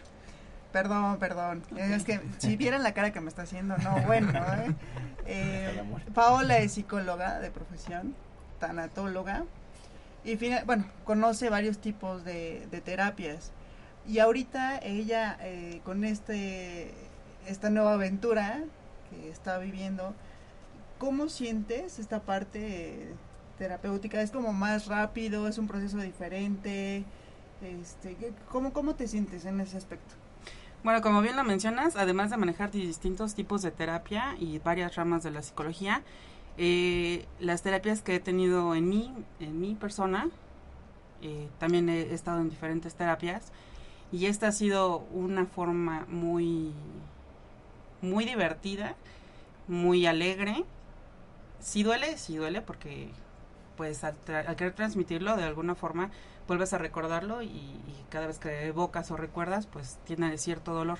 Perdón, 0.72 1.18
perdón. 1.18 1.62
Es 1.78 2.04
que 2.04 2.20
si 2.36 2.54
vieran 2.56 2.82
la 2.82 2.92
cara 2.92 3.10
que 3.10 3.20
me 3.22 3.28
está 3.30 3.42
haciendo, 3.42 3.78
no, 3.78 3.98
bueno. 4.02 4.30
¿eh? 4.32 4.74
Eh, 5.28 5.82
Paola 6.14 6.58
es 6.58 6.74
psicóloga 6.74 7.40
de 7.40 7.50
profesión, 7.50 8.14
tanatóloga, 8.60 9.44
y 10.22 10.36
bueno, 10.64 10.84
conoce 11.02 11.50
varios 11.50 11.78
tipos 11.78 12.24
de, 12.24 12.68
terapias. 12.84 13.50
Y 14.06 14.20
ahorita 14.20 14.78
ella, 14.78 15.36
eh, 15.40 15.80
con 15.82 16.04
este 16.04 16.94
esta 17.48 17.70
nueva 17.70 17.94
aventura 17.94 18.60
que 19.10 19.28
está 19.30 19.58
viviendo, 19.58 20.14
¿cómo 20.98 21.28
sientes 21.28 21.98
esta 21.98 22.20
parte 22.20 23.08
terapéutica? 23.58 24.20
¿Es 24.22 24.30
como 24.30 24.52
más 24.52 24.86
rápido? 24.86 25.48
¿Es 25.48 25.58
un 25.58 25.66
proceso 25.66 25.98
diferente? 25.98 27.04
Este, 27.62 28.16
¿cómo, 28.50 28.72
¿Cómo 28.72 28.94
te 28.94 29.08
sientes 29.08 29.44
en 29.44 29.60
ese 29.60 29.76
aspecto? 29.76 30.14
Bueno, 30.84 31.00
como 31.00 31.20
bien 31.20 31.36
lo 31.36 31.44
mencionas, 31.44 31.96
además 31.96 32.30
de 32.30 32.36
manejar 32.36 32.70
distintos 32.70 33.34
tipos 33.34 33.62
de 33.62 33.70
terapia 33.70 34.36
y 34.38 34.58
varias 34.58 34.94
ramas 34.94 35.22
de 35.22 35.30
la 35.30 35.42
psicología, 35.42 36.02
eh, 36.58 37.26
las 37.40 37.62
terapias 37.62 38.02
que 38.02 38.14
he 38.14 38.20
tenido 38.20 38.74
en 38.74 38.88
mí, 38.88 39.12
en 39.40 39.60
mi 39.60 39.74
persona, 39.74 40.28
eh, 41.22 41.48
también 41.58 41.88
he 41.88 42.14
estado 42.14 42.40
en 42.40 42.50
diferentes 42.50 42.94
terapias 42.94 43.52
y 44.12 44.26
esta 44.26 44.48
ha 44.48 44.52
sido 44.52 44.98
una 45.12 45.46
forma 45.46 46.06
muy, 46.08 46.72
muy 48.00 48.24
divertida, 48.24 48.94
muy 49.66 50.06
alegre. 50.06 50.64
Sí 51.60 51.82
duele, 51.82 52.16
sí 52.18 52.36
duele 52.36 52.62
porque 52.62 53.10
pues 53.76 54.04
al, 54.04 54.16
al 54.28 54.56
querer 54.56 54.72
transmitirlo 54.74 55.36
de 55.36 55.44
alguna 55.44 55.74
forma 55.74 56.10
vuelves 56.46 56.72
a 56.72 56.78
recordarlo 56.78 57.42
y, 57.42 57.80
cada 58.10 58.26
vez 58.28 58.38
que 58.38 58.66
evocas 58.66 59.10
o 59.10 59.16
recuerdas, 59.16 59.66
pues 59.66 59.98
tiene 60.04 60.38
cierto 60.38 60.72
dolor. 60.72 60.98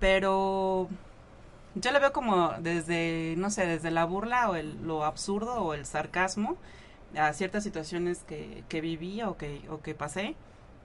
Pero 0.00 0.88
yo 1.74 1.92
lo 1.92 2.00
veo 2.00 2.12
como 2.12 2.52
desde, 2.60 3.34
no 3.36 3.50
sé, 3.50 3.66
desde 3.66 3.90
la 3.90 4.04
burla 4.04 4.50
o 4.50 4.56
el, 4.56 4.82
lo 4.86 5.04
absurdo 5.04 5.62
o 5.62 5.74
el 5.74 5.86
sarcasmo 5.86 6.56
a 7.16 7.32
ciertas 7.34 7.64
situaciones 7.64 8.24
que, 8.24 8.64
que 8.68 8.80
viví 8.80 9.22
o 9.22 9.36
que, 9.36 9.62
o 9.70 9.80
que 9.82 9.94
pasé. 9.94 10.36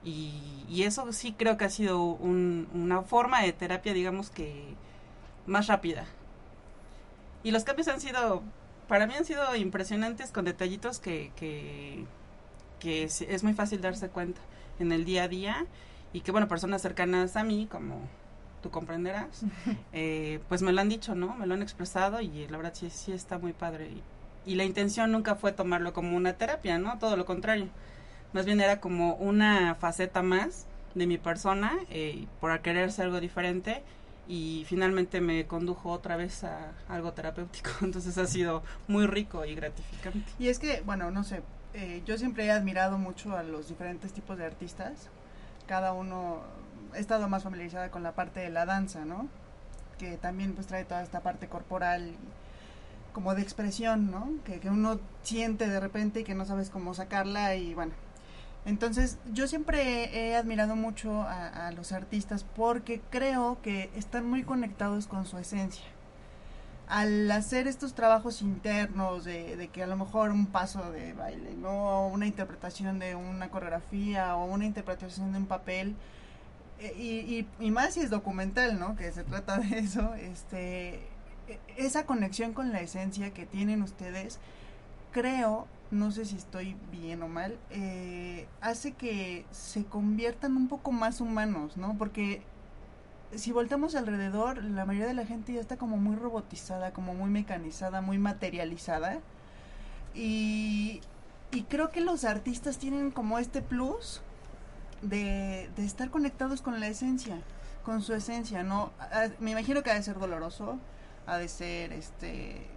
Y, 0.04 0.66
y, 0.70 0.84
eso 0.84 1.12
sí 1.12 1.34
creo 1.38 1.58
que 1.58 1.66
ha 1.66 1.70
sido 1.70 2.02
una 2.04 3.02
forma 3.02 3.42
de 3.42 3.54
terapia, 3.54 3.94
digamos 3.94 4.30
que 4.30 4.76
más 5.48 5.68
rápida. 5.68 6.06
Y 7.44 7.52
los 7.52 7.64
cambios 7.64 7.88
han 7.88 8.02
sido, 8.02 8.44
para 8.88 9.08
mí 9.08 9.14
han 9.16 9.26
sido 9.26 9.56
impresionantes 9.56 10.32
con 10.32 10.46
detallitos 10.46 11.00
que, 11.00 11.32
que 11.36 12.06
que 12.80 13.04
es, 13.04 13.44
muy 13.44 13.54
fácil 13.54 13.82
darse 13.82 14.10
cuenta 14.10 14.42
en 14.80 14.92
el 14.92 15.06
día 15.06 15.24
a 15.24 15.28
día 15.28 15.66
y 16.14 16.22
que, 16.22 16.32
bueno, 16.32 16.48
personas 16.48 16.82
cercanas 16.82 17.36
a 17.36 17.44
mí, 17.44 17.68
como 17.70 18.02
tú 18.62 18.70
comprenderás, 18.70 19.44
eh, 19.94 20.40
pues 20.48 20.62
me 20.62 20.72
lo 20.72 20.82
han 20.82 20.90
dicho, 20.90 21.16
¿no? 21.16 21.36
Me 21.36 21.48
lo 21.48 21.54
han 21.54 21.62
expresado 21.62 22.22
y 22.22 22.48
la 22.48 22.58
verdad 22.58 22.74
sí, 22.74 22.90
sí 22.90 23.12
está 23.12 23.38
muy 23.38 23.54
padre. 23.54 23.90
Y, 24.46 24.56
la 24.56 24.64
intención 24.64 25.12
nunca 25.12 25.36
fue 25.36 25.52
tomarlo 25.52 25.92
como 25.92 26.16
una 26.16 26.34
terapia, 26.34 26.78
¿no? 26.78 26.98
Todo 27.00 27.18
lo 27.18 27.26
contrario. 27.26 27.68
Más 28.32 28.46
bien 28.46 28.62
era 28.62 28.80
como 28.80 29.16
una 29.16 29.76
faceta 29.76 30.22
más 30.22 30.68
de 30.96 31.06
mi 31.06 31.18
persona 31.18 31.74
eh, 31.90 32.28
por 32.40 32.58
querer 32.62 32.92
ser 32.92 33.06
algo 33.06 33.20
diferente 33.20 33.84
y 34.28 34.66
finalmente 34.68 35.22
me 35.22 35.48
condujo 35.48 35.90
otra 35.92 36.18
vez 36.18 36.44
a 36.44 36.74
algo 36.88 37.14
terapéutico. 37.14 37.70
Entonces 37.82 38.18
ha 38.18 38.28
sido 38.28 38.64
muy 38.88 39.08
rico 39.08 39.46
y 39.46 39.56
gratificante. 39.56 40.32
Y 40.40 40.50
es 40.50 40.60
que, 40.60 40.82
bueno, 40.82 41.12
no 41.12 41.24
sé, 41.24 41.42
eh, 41.74 42.02
yo 42.06 42.18
siempre 42.18 42.46
he 42.46 42.52
admirado 42.52 42.98
mucho 42.98 43.36
a 43.36 43.44
los 43.44 43.68
diferentes 43.68 44.14
tipos 44.14 44.38
de 44.38 44.46
artistas. 44.46 45.10
Cada 45.66 45.94
uno 45.94 46.42
he 46.96 47.00
estado 47.00 47.28
más 47.30 47.44
familiarizada 47.44 47.92
con 47.92 48.04
la 48.04 48.14
parte 48.14 48.40
de 48.40 48.50
la 48.50 48.66
danza, 48.66 49.06
¿no? 49.06 49.28
Que 49.98 50.18
también 50.18 50.54
pues 50.54 50.68
trae 50.68 50.86
toda 50.86 51.04
esta 51.04 51.22
parte 51.22 51.48
corporal 51.48 52.14
como 53.14 53.34
de 53.34 53.42
expresión, 53.42 54.12
¿no? 54.12 54.30
Que, 54.44 54.60
uno 54.70 55.00
siente 55.24 55.68
de 55.68 55.80
repente 55.80 56.20
y 56.20 56.24
que 56.24 56.36
no 56.36 56.46
sabes 56.46 56.70
cómo 56.70 56.94
sacarla 56.94 57.56
y 57.56 57.74
bueno. 57.74 57.94
Entonces 58.66 59.18
yo 59.32 59.48
siempre 59.48 60.30
he 60.30 60.36
admirado 60.36 60.76
mucho 60.76 61.24
a 61.24 61.72
los 61.72 61.94
artistas 61.94 62.44
porque 62.44 63.02
creo 63.10 63.62
que 63.62 63.90
están 63.96 64.30
muy 64.30 64.44
conectados 64.44 65.08
con 65.08 65.26
su 65.26 65.38
esencia 65.38 65.86
al 66.88 67.30
hacer 67.32 67.68
estos 67.68 67.94
trabajos 67.94 68.42
internos 68.42 69.26
de, 69.26 69.70
que 69.74 69.84
a 69.84 69.88
lo 69.88 69.98
mejor 69.98 70.32
un 70.32 70.48
paso 70.48 70.92
de 70.92 71.14
baile, 71.14 71.54
¿no? 71.56 72.08
una 72.08 72.26
interpretación 72.26 72.98
de 72.98 73.16
una 73.16 73.50
coreografía 73.50 74.36
o 74.36 74.46
una 74.46 74.66
interpretación 74.66 75.34
de 75.34 75.40
un 75.40 75.46
papel, 75.48 75.96
eh, 76.80 76.94
y, 76.98 77.48
y, 77.60 77.72
más 77.72 77.96
si 77.96 78.02
es 78.02 78.12
documental, 78.12 78.80
¿no? 78.80 78.96
Que 78.96 79.12
se 79.12 79.24
trata 79.24 79.58
de 79.58 79.80
eso, 79.80 80.14
este, 80.14 81.00
e, 81.48 81.60
esa 81.76 82.06
conexión 82.06 82.54
con 82.54 82.72
la 82.72 82.82
esencia 82.82 83.34
que 83.34 83.48
tienen 83.48 83.82
ustedes, 83.82 84.40
creo, 85.12 85.68
no 85.92 86.12
sé 86.12 86.26
si 86.26 86.36
estoy 86.36 86.76
bien 86.92 87.22
o 87.24 87.28
mal, 87.28 87.58
eh, 87.70 88.48
hace 88.62 88.94
que 88.94 89.46
se 89.52 89.86
conviertan 89.86 90.56
un 90.58 90.68
poco 90.68 90.92
más 90.92 91.22
humanos, 91.22 91.78
¿no? 91.78 91.98
Porque 91.98 92.42
si 93.36 93.52
volteamos 93.52 93.96
alrededor, 93.96 94.64
la 94.64 94.86
mayoría 94.86 95.08
de 95.08 95.14
la 95.14 95.26
gente 95.26 95.54
ya 95.54 95.62
está 95.62 95.78
como 95.78 95.98
muy 95.98 96.16
robotizada, 96.16 96.92
como 96.92 97.14
muy 97.14 97.30
mecanizada, 97.30 98.02
muy 98.02 98.18
materializada. 98.18 99.20
Y, 100.14 101.02
y 101.52 101.64
creo 101.64 101.90
que 101.90 102.02
los 102.02 102.26
artistas 102.26 102.78
tienen 102.78 103.12
como 103.12 103.40
este 103.40 103.62
plus 103.62 104.22
de, 105.02 105.70
de 105.76 105.86
estar 105.86 106.10
conectados 106.10 106.62
con 106.62 106.80
la 106.80 106.88
esencia, 106.88 107.42
con 107.84 108.02
su 108.02 108.14
esencia, 108.14 108.64
¿no? 108.64 108.92
me 109.40 109.52
imagino 109.52 109.84
que 109.84 109.92
ha 109.92 109.96
de 109.96 110.04
ser 110.04 110.20
doloroso, 110.20 110.80
ha 111.28 111.38
de 111.38 111.48
ser 111.48 111.94
este 111.94 112.68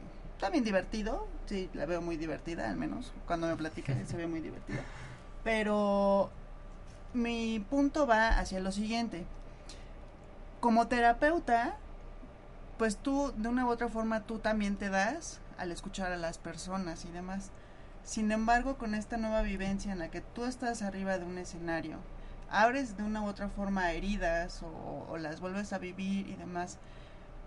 también 0.40 0.64
divertido, 0.64 1.28
sí, 1.46 1.70
la 1.74 1.86
veo 1.86 2.00
muy 2.00 2.16
divertida, 2.16 2.68
al 2.70 2.76
menos 2.76 3.12
cuando 3.26 3.46
me 3.46 3.56
platica 3.56 3.94
se 4.06 4.16
ve 4.16 4.26
muy 4.26 4.40
divertida. 4.40 4.80
Pero 5.44 6.30
mi 7.14 7.64
punto 7.70 8.06
va 8.06 8.28
hacia 8.38 8.60
lo 8.60 8.72
siguiente 8.72 9.24
como 10.60 10.86
terapeuta, 10.86 11.76
pues 12.78 12.96
tú, 12.96 13.32
de 13.36 13.48
una 13.48 13.66
u 13.66 13.70
otra 13.70 13.88
forma, 13.88 14.20
tú 14.20 14.38
también 14.38 14.76
te 14.76 14.90
das 14.90 15.40
al 15.58 15.72
escuchar 15.72 16.12
a 16.12 16.16
las 16.16 16.38
personas 16.38 17.04
y 17.04 17.10
demás. 17.10 17.50
Sin 18.04 18.30
embargo, 18.30 18.76
con 18.76 18.94
esta 18.94 19.16
nueva 19.16 19.42
vivencia 19.42 19.92
en 19.92 19.98
la 19.98 20.10
que 20.10 20.20
tú 20.20 20.44
estás 20.44 20.82
arriba 20.82 21.18
de 21.18 21.24
un 21.24 21.38
escenario, 21.38 21.98
abres 22.50 22.96
de 22.96 23.02
una 23.02 23.22
u 23.22 23.26
otra 23.26 23.48
forma 23.48 23.92
heridas 23.92 24.62
o, 24.62 25.16
las 25.18 25.40
vuelves 25.40 25.72
a 25.72 25.78
vivir 25.78 26.28
y 26.28 26.34
demás, 26.36 26.78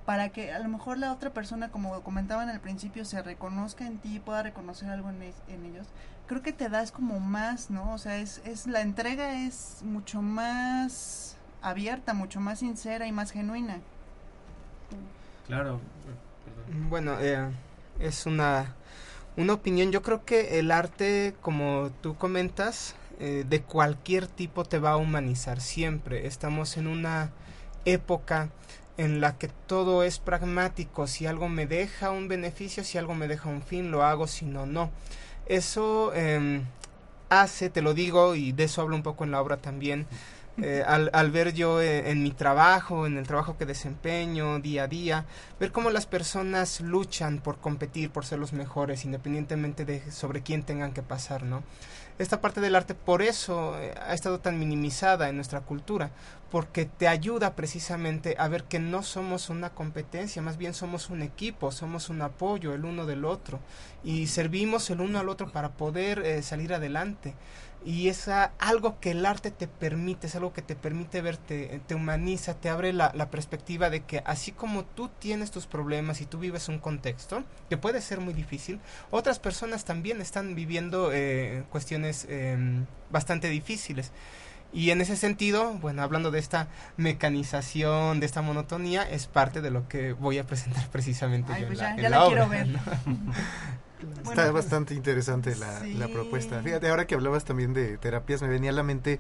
para 0.06 0.30
que 0.30 0.52
a 0.52 0.60
lo 0.60 0.70
mejor 0.70 0.98
la 0.98 1.12
otra 1.12 1.32
persona, 1.32 1.70
como 1.70 2.02
comentaban 2.02 2.50
al 2.50 2.60
principio, 2.60 3.06
se 3.06 3.22
reconozca 3.22 3.86
en 3.86 3.98
ti, 3.98 4.20
pueda 4.20 4.44
reconocer 4.44 4.90
algo 4.90 5.10
en, 5.10 5.22
en 5.22 5.66
ellos, 5.66 5.88
creo 6.28 6.42
que 6.42 6.54
te 6.54 6.70
das 6.70 6.92
como 6.92 7.20
más, 7.20 7.70
¿no? 7.70 7.94
O 7.94 7.98
sea, 7.98 8.18
es, 8.18 8.42
es 8.46 8.68
la 8.68 8.82
entrega 8.82 9.46
es 9.46 9.80
mucho 9.84 10.22
más 10.22 11.38
abierta, 11.62 12.14
mucho 12.14 12.40
más 12.40 12.60
sincera 12.60 13.08
y 13.08 13.12
más 13.12 13.32
genuina. 13.32 13.80
Claro. 15.48 15.80
Bueno, 16.90 17.18
eh, 17.20 17.50
es 18.00 18.26
una, 18.26 18.76
una 19.38 19.54
opinión. 19.54 19.92
Yo 19.92 20.02
creo 20.02 20.26
que 20.26 20.60
el 20.60 20.72
arte, 20.72 21.36
como 21.42 21.92
tú 22.02 22.16
comentas, 22.16 22.96
eh, 23.20 23.46
de 23.48 23.62
cualquier 23.62 24.28
tipo 24.28 24.64
te 24.64 24.80
va 24.80 24.92
a 24.92 24.98
humanizar 24.98 25.62
siempre. 25.62 26.28
Estamos 26.28 26.78
en 26.78 26.88
una 26.88 27.32
época 27.86 28.50
en 28.98 29.22
la 29.22 29.38
que 29.38 29.48
todo 29.48 30.04
es 30.04 30.20
pragmático. 30.20 31.08
Si 31.08 31.26
algo 31.26 31.50
me 31.50 31.66
deja 31.66 32.12
un 32.12 32.28
beneficio, 32.28 32.84
si 32.84 32.98
algo 32.98 33.16
me 33.16 33.28
deja 33.28 33.50
un 33.50 33.62
fin, 33.62 33.92
lo 33.92 34.04
hago, 34.04 34.28
si 34.28 34.46
no, 34.46 34.66
no. 34.66 34.92
Eso 35.46 36.12
eh, 36.14 36.62
hace, 37.30 37.70
te 37.70 37.82
lo 37.82 37.94
digo, 37.94 38.36
y 38.36 38.52
de 38.52 38.66
eso 38.66 38.82
hablo 38.82 38.96
un 38.96 39.04
poco 39.04 39.24
en 39.24 39.32
la 39.32 39.42
obra 39.42 39.58
también, 39.58 40.06
eh, 40.62 40.84
al, 40.88 41.10
al, 41.14 41.32
ver 41.32 41.54
yo 41.54 41.82
eh, 41.82 42.12
en 42.12 42.24
mi 42.24 42.32
trabajo, 42.32 43.08
en 43.08 43.18
el 43.18 43.26
trabajo 43.28 43.58
que 43.58 43.66
desempeño 43.66 44.60
día 44.60 44.84
a 44.84 44.88
día, 44.88 45.26
ver 45.60 45.72
cómo 45.72 45.90
las 45.90 46.06
personas 46.06 46.82
luchan 46.82 47.40
por 47.40 47.58
competir, 47.58 48.12
por 48.12 48.26
ser 48.26 48.40
los 48.40 48.54
mejores, 48.54 49.06
independientemente 49.06 49.86
de 49.86 50.12
sobre 50.12 50.44
quién 50.44 50.64
tengan 50.64 50.94
que 50.94 51.02
pasar, 51.02 51.44
¿no? 51.44 51.64
Esta 52.20 52.42
parte 52.42 52.62
del 52.62 52.76
arte 52.76 52.94
por 52.94 53.24
eso 53.24 53.80
eh, 53.80 53.94
ha 54.00 54.14
estado 54.14 54.40
tan 54.40 54.60
minimizada 54.60 55.30
en 55.30 55.36
nuestra 55.36 55.62
cultura, 55.62 56.12
porque 56.52 56.86
te 56.86 57.08
ayuda 57.08 57.56
precisamente 57.56 58.36
a 58.38 58.48
ver 58.48 58.66
que 58.66 58.78
no 58.78 59.02
somos 59.02 59.50
una 59.50 59.72
competencia, 59.72 60.42
más 60.42 60.58
bien 60.58 60.76
somos 60.76 61.10
un 61.10 61.24
equipo, 61.24 61.72
somos 61.72 62.10
un 62.10 62.22
apoyo 62.22 62.76
el 62.76 62.86
uno 62.86 63.08
del 63.08 63.26
otro 63.26 63.60
y 64.04 64.28
servimos 64.28 64.90
el 64.92 65.02
uno 65.02 65.18
al 65.18 65.30
otro 65.30 65.52
para 65.52 65.72
poder 65.72 66.44
salir 66.44 66.76
adelante 66.76 67.34
y 67.86 68.08
es 68.08 68.28
algo 68.28 69.00
que 69.00 69.12
el 69.12 69.26
arte 69.26 69.52
te 69.52 69.68
permite, 69.68 70.28
es 70.28 70.36
algo 70.36 70.54
que 70.54 70.62
te 70.62 70.76
permite 70.76 71.22
verte, 71.22 71.82
te 71.86 71.96
humaniza, 71.96 72.54
te 72.54 72.70
abre 72.70 72.94
la, 72.94 73.12
perspectiva 73.30 73.90
de 73.90 74.02
que 74.02 74.22
así 74.26 74.52
como 74.52 74.86
tú 74.86 75.10
tienes 75.20 75.52
tus 75.52 75.66
problemas 75.66 76.22
y 76.22 76.26
tú 76.26 76.40
vives 76.40 76.70
un 76.70 76.80
contexto 76.80 77.44
que 77.70 77.78
puede 77.78 78.02
ser 78.02 78.20
muy 78.20 78.34
difícil, 78.34 78.80
otras 79.12 79.40
personas 79.40 79.86
también 79.86 80.22
están 80.22 80.56
viviendo 80.56 81.12
eh, 81.12 81.64
cuestiones 81.70 82.26
em, 82.30 82.86
bastante 83.10 83.50
difíciles. 83.50 84.12
Y 84.72 84.90
en 84.90 85.02
ese 85.02 85.16
sentido, 85.16 85.74
bueno, 85.74 86.02
hablando 86.02 86.32
de 86.32 86.40
esta 86.40 86.68
mecanización, 86.98 88.20
de 88.20 88.26
esta 88.26 88.42
monotonía, 88.42 89.04
es 89.04 89.28
parte 89.28 89.62
de 89.62 89.70
lo 89.70 89.88
que 89.88 90.14
voy 90.14 90.40
a 90.40 90.48
presentar 90.48 90.88
precisamente 90.90 91.54
yo 91.60 91.68
pues 91.68 91.80
en 91.80 91.98
ya, 91.98 92.10
la, 92.10 92.22
la, 92.22 92.28
quiero 92.28 92.50
ver. 92.50 92.68
Está 94.18 94.34
pues, 94.34 94.54
bastante 94.54 94.94
interesante 94.94 95.56
la, 95.56 96.08
propuesta. 96.08 96.62
Fíjate, 96.62 96.90
ahora 96.90 97.08
que 97.08 97.16
hablabas 97.16 97.46
también 97.46 97.74
de 97.74 97.98
terapias, 97.98 98.42
me 98.42 98.48
venía 98.48 98.72
a 98.72 98.74
la 98.74 98.84
mente 98.84 99.20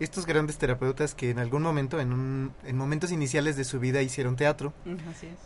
estos 0.00 0.26
grandes 0.26 0.58
terapeutas 0.58 1.14
que 1.14 1.30
en 1.30 1.38
algún 1.38 1.62
momento, 1.62 2.00
en, 2.00 2.12
un, 2.12 2.52
en 2.64 2.76
momentos 2.76 3.10
iniciales 3.10 3.56
de 3.56 3.64
su 3.64 3.80
vida, 3.80 4.02
hicieron 4.02 4.36
teatro. 4.36 4.72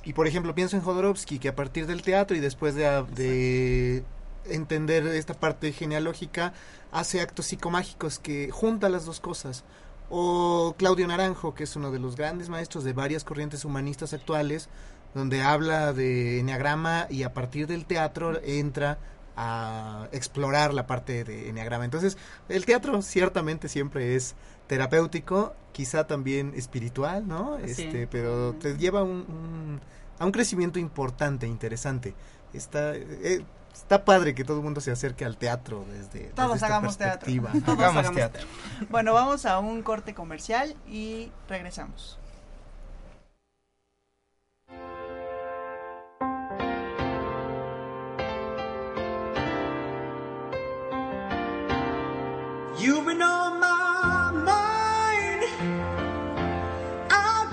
Y 0.04 0.12
por 0.12 0.26
ejemplo, 0.26 0.54
pienso 0.54 0.76
en 0.76 0.82
Jodorowsky, 0.82 1.38
que 1.38 1.48
a 1.48 1.54
partir 1.54 1.86
del 1.86 2.02
teatro 2.02 2.36
y 2.36 2.40
después 2.40 2.74
de, 2.74 2.84
de 3.14 4.04
entender 4.44 5.06
esta 5.06 5.34
parte 5.34 5.72
genealógica, 5.72 6.52
hace 6.90 7.20
actos 7.20 7.46
psicomágicos 7.46 8.18
que 8.18 8.50
junta 8.50 8.88
las 8.88 9.06
dos 9.06 9.20
cosas. 9.20 9.64
O 10.10 10.74
Claudio 10.76 11.06
Naranjo, 11.06 11.54
que 11.54 11.64
es 11.64 11.74
uno 11.74 11.90
de 11.90 11.98
los 11.98 12.16
grandes 12.16 12.50
maestros 12.50 12.84
de 12.84 12.92
varias 12.92 13.24
corrientes 13.24 13.64
humanistas 13.64 14.12
actuales, 14.12 14.68
donde 15.14 15.42
habla 15.42 15.92
de 15.92 16.40
enneagrama 16.40 17.06
y 17.10 17.22
a 17.22 17.32
partir 17.32 17.66
del 17.66 17.84
teatro 17.84 18.40
entra 18.42 18.98
a 19.36 20.08
explorar 20.12 20.74
la 20.74 20.86
parte 20.86 21.24
de 21.24 21.48
enneagrama. 21.48 21.84
Entonces, 21.84 22.18
el 22.48 22.64
teatro 22.66 23.00
ciertamente 23.02 23.68
siempre 23.68 24.14
es 24.14 24.34
terapéutico, 24.66 25.54
quizá 25.72 26.06
también 26.06 26.52
espiritual, 26.54 27.26
¿no? 27.26 27.58
Este, 27.58 28.06
pero 28.06 28.54
te 28.54 28.76
lleva 28.76 29.00
a 29.00 29.04
un 29.04 29.80
crecimiento 30.32 30.78
importante, 30.78 31.46
interesante. 31.46 32.14
Está 32.52 32.94
eh, 32.94 33.44
está 33.72 34.04
padre 34.04 34.34
que 34.34 34.44
todo 34.44 34.58
el 34.58 34.62
mundo 34.62 34.80
se 34.80 34.90
acerque 34.90 35.24
al 35.24 35.36
teatro 35.36 35.84
desde 35.90 36.26
todos 36.34 36.62
hagamos 36.62 36.98
teatro. 36.98 37.32
Todos 37.64 37.78
hagamos 37.78 38.14
teatro. 38.14 38.46
Bueno, 38.90 39.14
vamos 39.14 39.46
a 39.46 39.58
un 39.58 39.82
corte 39.82 40.14
comercial 40.14 40.76
y 40.86 41.32
regresamos. 41.48 42.18
You've 52.82 53.06
been 53.06 53.22
on 53.22 53.60
my 53.60 54.32
mind. 54.32 55.42
I 57.10 57.46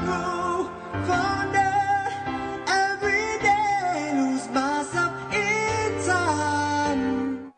every 2.65 3.37
day, 3.37 4.11
lose 4.15 4.49
myself 4.49 5.13
in 5.31 6.03
time. 6.03 7.51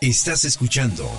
Estás 0.00 0.44
escuchando. 0.44 1.10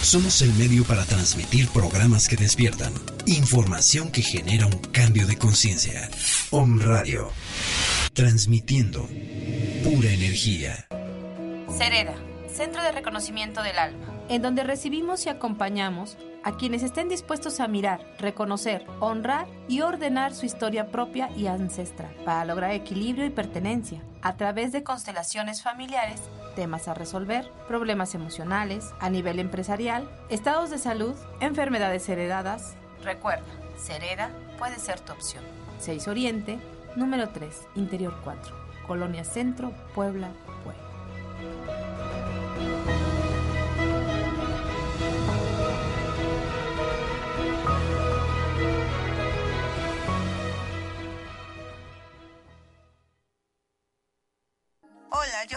Somos 0.00 0.40
el 0.40 0.54
medio 0.54 0.84
para 0.84 1.04
transmitir 1.04 1.68
programas 1.68 2.28
que 2.28 2.36
despiertan, 2.36 2.94
información 3.26 4.10
que 4.10 4.22
genera 4.22 4.64
un 4.64 4.78
cambio 4.90 5.26
de 5.26 5.36
conciencia. 5.36 6.08
Om 6.50 6.80
Radio, 6.80 7.30
transmitiendo 8.14 9.06
pura 9.84 10.10
energía. 10.10 10.86
Cereda, 11.70 12.14
Centro 12.48 12.82
de 12.82 12.92
Reconocimiento 12.92 13.62
del 13.62 13.78
Alma, 13.78 14.06
en 14.28 14.42
donde 14.42 14.64
recibimos 14.64 15.24
y 15.24 15.28
acompañamos 15.28 16.18
a 16.42 16.56
quienes 16.56 16.82
estén 16.82 17.08
dispuestos 17.08 17.60
a 17.60 17.68
mirar, 17.68 18.00
reconocer, 18.18 18.86
honrar 18.98 19.46
y 19.68 19.82
ordenar 19.82 20.34
su 20.34 20.46
historia 20.46 20.90
propia 20.90 21.30
y 21.36 21.46
ancestral 21.46 22.14
para 22.24 22.44
lograr 22.44 22.72
equilibrio 22.72 23.24
y 23.24 23.30
pertenencia 23.30 24.02
a 24.22 24.36
través 24.36 24.72
de 24.72 24.82
constelaciones 24.82 25.62
familiares, 25.62 26.20
temas 26.56 26.88
a 26.88 26.94
resolver, 26.94 27.50
problemas 27.68 28.14
emocionales, 28.14 28.90
a 28.98 29.08
nivel 29.08 29.38
empresarial, 29.38 30.10
estados 30.28 30.70
de 30.70 30.78
salud, 30.78 31.14
enfermedades 31.40 32.08
heredadas. 32.08 32.74
Recuerda, 33.04 33.44
Cereda 33.78 34.30
puede 34.58 34.78
ser 34.78 35.00
tu 35.00 35.12
opción. 35.12 35.44
6 35.78 36.08
Oriente, 36.08 36.58
número 36.96 37.30
3, 37.30 37.68
Interior 37.76 38.18
4, 38.24 38.54
Colonia 38.86 39.24
Centro, 39.24 39.72
Puebla, 39.94 40.30
Hola, 40.66 40.89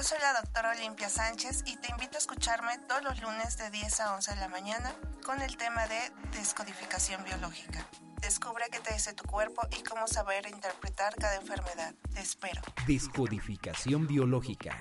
yo 0.03 0.09
soy 0.09 0.19
la 0.19 0.33
doctora 0.41 0.71
Olimpia 0.71 1.07
Sánchez 1.07 1.63
y 1.65 1.77
te 1.77 1.89
invito 1.89 2.15
a 2.15 2.17
escucharme 2.17 2.77
todos 2.89 3.03
los 3.03 3.21
lunes 3.21 3.57
de 3.57 3.69
10 3.69 4.01
a 4.01 4.15
11 4.15 4.31
de 4.31 4.37
la 4.37 4.49
mañana 4.49 4.91
con 5.25 5.41
el 5.41 5.55
tema 5.55 5.87
de 5.87 5.97
descodificación 6.37 7.23
biológica. 7.23 7.87
Descubre 8.21 8.65
qué 8.69 8.79
te 8.79 8.93
dice 8.93 9.13
tu 9.13 9.23
cuerpo 9.23 9.61
y 9.79 9.81
cómo 9.83 10.05
saber 10.07 10.45
interpretar 10.47 11.15
cada 11.15 11.35
enfermedad. 11.35 11.93
Te 12.13 12.19
espero. 12.19 12.61
Descodificación 12.85 14.05
biológica. 14.05 14.77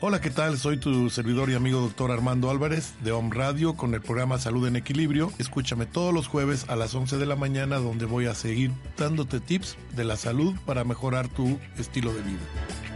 Hola, 0.00 0.22
¿qué 0.22 0.30
tal? 0.30 0.58
Soy 0.58 0.80
tu 0.80 1.10
servidor 1.10 1.50
y 1.50 1.54
amigo 1.54 1.80
doctor 1.80 2.10
Armando 2.10 2.48
Álvarez 2.48 2.94
de 3.02 3.12
Home 3.12 3.34
Radio 3.34 3.76
con 3.76 3.92
el 3.92 4.00
programa 4.00 4.38
Salud 4.38 4.66
en 4.66 4.76
Equilibrio. 4.76 5.32
Escúchame 5.38 5.84
todos 5.84 6.14
los 6.14 6.28
jueves 6.28 6.64
a 6.68 6.76
las 6.76 6.94
11 6.94 7.18
de 7.18 7.26
la 7.26 7.36
mañana 7.36 7.76
donde 7.76 8.06
voy 8.06 8.24
a 8.24 8.34
seguir 8.34 8.72
dándote 8.96 9.38
tips 9.38 9.76
de 9.94 10.04
la 10.04 10.16
salud 10.16 10.54
para 10.64 10.84
mejorar 10.84 11.28
tu 11.28 11.58
estilo 11.76 12.14
de 12.14 12.22
vida. 12.22 12.95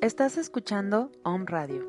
Estás 0.00 0.38
escuchando 0.38 1.10
Home 1.24 1.44
Radio. 1.48 1.84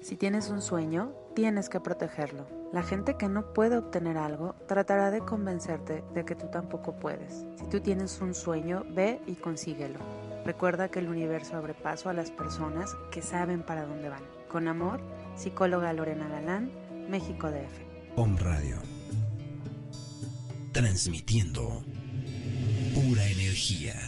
Si 0.00 0.14
tienes 0.16 0.50
un 0.50 0.62
sueño, 0.62 1.12
tienes 1.34 1.68
que 1.68 1.80
protegerlo. 1.80 2.46
La 2.72 2.84
gente 2.84 3.16
que 3.16 3.28
no 3.28 3.52
puede 3.52 3.76
obtener 3.76 4.16
algo 4.16 4.54
tratará 4.68 5.10
de 5.10 5.18
convencerte 5.22 6.04
de 6.14 6.24
que 6.24 6.36
tú 6.36 6.46
tampoco 6.52 7.00
puedes. 7.00 7.44
Si 7.56 7.66
tú 7.70 7.80
tienes 7.80 8.20
un 8.20 8.36
sueño, 8.36 8.84
ve 8.90 9.20
y 9.26 9.34
consíguelo. 9.34 9.98
Recuerda 10.44 10.92
que 10.92 11.00
el 11.00 11.08
universo 11.08 11.56
abre 11.56 11.74
paso 11.74 12.08
a 12.08 12.12
las 12.12 12.30
personas 12.30 12.94
que 13.10 13.20
saben 13.20 13.64
para 13.64 13.84
dónde 13.84 14.10
van. 14.10 14.22
Con 14.48 14.68
amor, 14.68 15.00
psicóloga 15.36 15.92
Lorena 15.92 16.28
Galán, 16.28 16.70
México 17.10 17.50
DF. 17.50 18.14
Home 18.14 18.38
Radio. 18.38 18.76
Transmitiendo 20.70 21.82
pura 22.94 23.26
energía. 23.26 24.07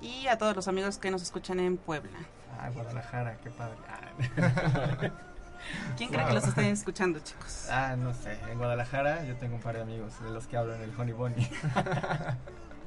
y 0.00 0.26
a 0.28 0.38
todos 0.38 0.54
los 0.54 0.68
amigos 0.68 0.98
que 0.98 1.10
nos 1.10 1.22
escuchan 1.22 1.60
en 1.60 1.76
Puebla. 1.76 2.18
Ah, 2.60 2.70
Guadalajara, 2.70 3.36
qué 3.42 3.50
padre. 3.50 3.76
Ah. 3.88 5.10
¿Quién 5.96 6.10
cree 6.10 6.26
que 6.26 6.32
los 6.32 6.46
estén 6.46 6.66
escuchando, 6.66 7.18
chicos? 7.20 7.68
Ah, 7.70 7.96
no 7.96 8.14
sé. 8.14 8.38
En 8.50 8.58
Guadalajara 8.58 9.24
yo 9.24 9.36
tengo 9.36 9.56
un 9.56 9.60
par 9.60 9.76
de 9.76 9.82
amigos 9.82 10.12
de 10.22 10.30
los 10.30 10.46
que 10.46 10.56
hablo 10.56 10.74
en 10.74 10.82
el 10.82 10.92
Honey 10.98 11.12
Bunny. 11.12 11.48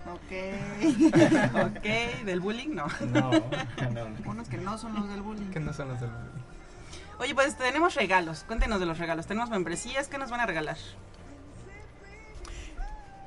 Ok. 0.02 0.32
ok, 1.78 2.26
¿del 2.26 2.40
bullying? 2.40 2.70
No. 2.70 2.88
No, 3.08 3.32
no. 3.32 4.08
Unos 4.26 4.48
que 4.48 4.58
no 4.58 4.78
son 4.78 4.96
los 4.96 5.08
del 5.08 5.22
bullying. 5.22 5.52
Que 5.52 5.60
no 5.60 5.74
son 5.74 5.90
los 5.90 6.02
del 6.02 6.10
bullying. 6.10 6.44
Oye, 7.20 7.36
pues 7.36 7.56
tenemos 7.56 7.94
regalos. 7.94 8.44
Cuéntenos 8.48 8.80
de 8.80 8.88
los 8.88 8.98
regalos. 8.98 9.28
Tenemos 9.28 9.52
membresías. 9.52 10.08
¿Qué 10.08 10.18
nos 10.18 10.32
van 10.32 10.40
a 10.40 10.48
regalar? 10.48 10.78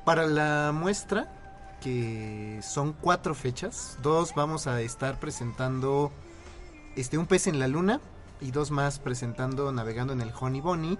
Para 0.05 0.27
la 0.27 0.73
muestra, 0.75 1.29
que 1.85 2.61
son 2.63 2.95
cuatro 2.95 3.35
fechas, 3.35 3.99
dos 4.03 4.35
vamos 4.35 4.67
a 4.67 4.81
estar 4.81 5.21
presentando 5.21 6.11
este 6.97 7.19
un 7.19 7.27
pez 7.27 7.47
en 7.47 7.59
la 7.59 7.69
luna 7.69 8.01
y 8.41 8.53
dos 8.53 8.71
más 8.71 8.99
presentando 8.99 9.71
navegando 9.71 10.15
en 10.15 10.23
el 10.23 10.33
Honey 10.39 10.63
Bunny. 10.63 10.99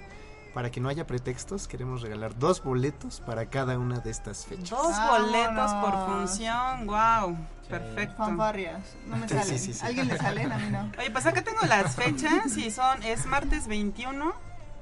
Para 0.53 0.71
que 0.71 0.81
no 0.81 0.89
haya 0.89 1.05
pretextos, 1.05 1.67
queremos 1.67 2.01
regalar 2.01 2.39
dos 2.39 2.63
boletos 2.63 3.21
para 3.21 3.47
cada 3.47 3.77
una 3.77 3.99
de 3.99 4.11
estas 4.11 4.47
fechas. 4.47 4.71
Dos 4.71 4.95
boletos 5.09 5.73
por 5.75 6.07
función. 6.07 6.87
Wow. 6.87 7.37
Perfecto. 7.69 8.17
Fanfarrias. 8.19 8.95
No 9.09 9.17
me 9.17 9.29
salen. 9.29 9.47
sí, 9.47 9.59
sí, 9.59 9.73
sí. 9.73 9.85
¿Alguien 9.85 10.07
le 10.07 10.17
salen? 10.17 10.53
A 10.53 10.59
mí 10.59 10.71
no. 10.71 10.93
Oye, 10.97 11.11
pues 11.11 11.27
acá 11.27 11.43
tengo 11.43 11.63
las 11.67 11.97
fechas 11.97 12.57
y 12.57 12.71
son, 12.71 13.03
es 13.03 13.27
martes 13.27 13.67
21, 13.67 14.33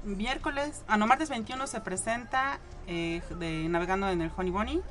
miércoles, 0.03 0.83
ah 0.87 0.97
no, 0.97 1.07
martes 1.07 1.29
21 1.29 1.65
se 1.65 1.81
presenta 1.81 2.59
eh, 2.87 3.21
de 3.39 3.67
Navegando 3.69 4.09
en 4.09 4.21
el 4.21 4.31
Honey 4.35 4.51
Bunny, 4.51 4.81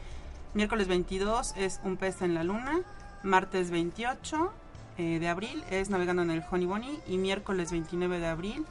miércoles 0.55 0.89
22 0.89 1.55
es 1.57 1.81
Un 1.85 1.97
pez 1.97 2.23
en 2.23 2.35
la 2.35 2.45
luna, 2.45 2.81
martes 3.23 3.71
28 3.71 4.53
eh, 4.99 5.19
de 5.19 5.29
abril 5.29 5.65
es 5.71 5.91
Navegando 5.91 6.23
en 6.23 6.31
el 6.31 6.45
Honey 6.51 6.67
Bunny 6.67 6.99
y 7.07 7.17
miércoles 7.17 7.71
29 7.73 8.19
de 8.19 8.27
abril 8.27 8.67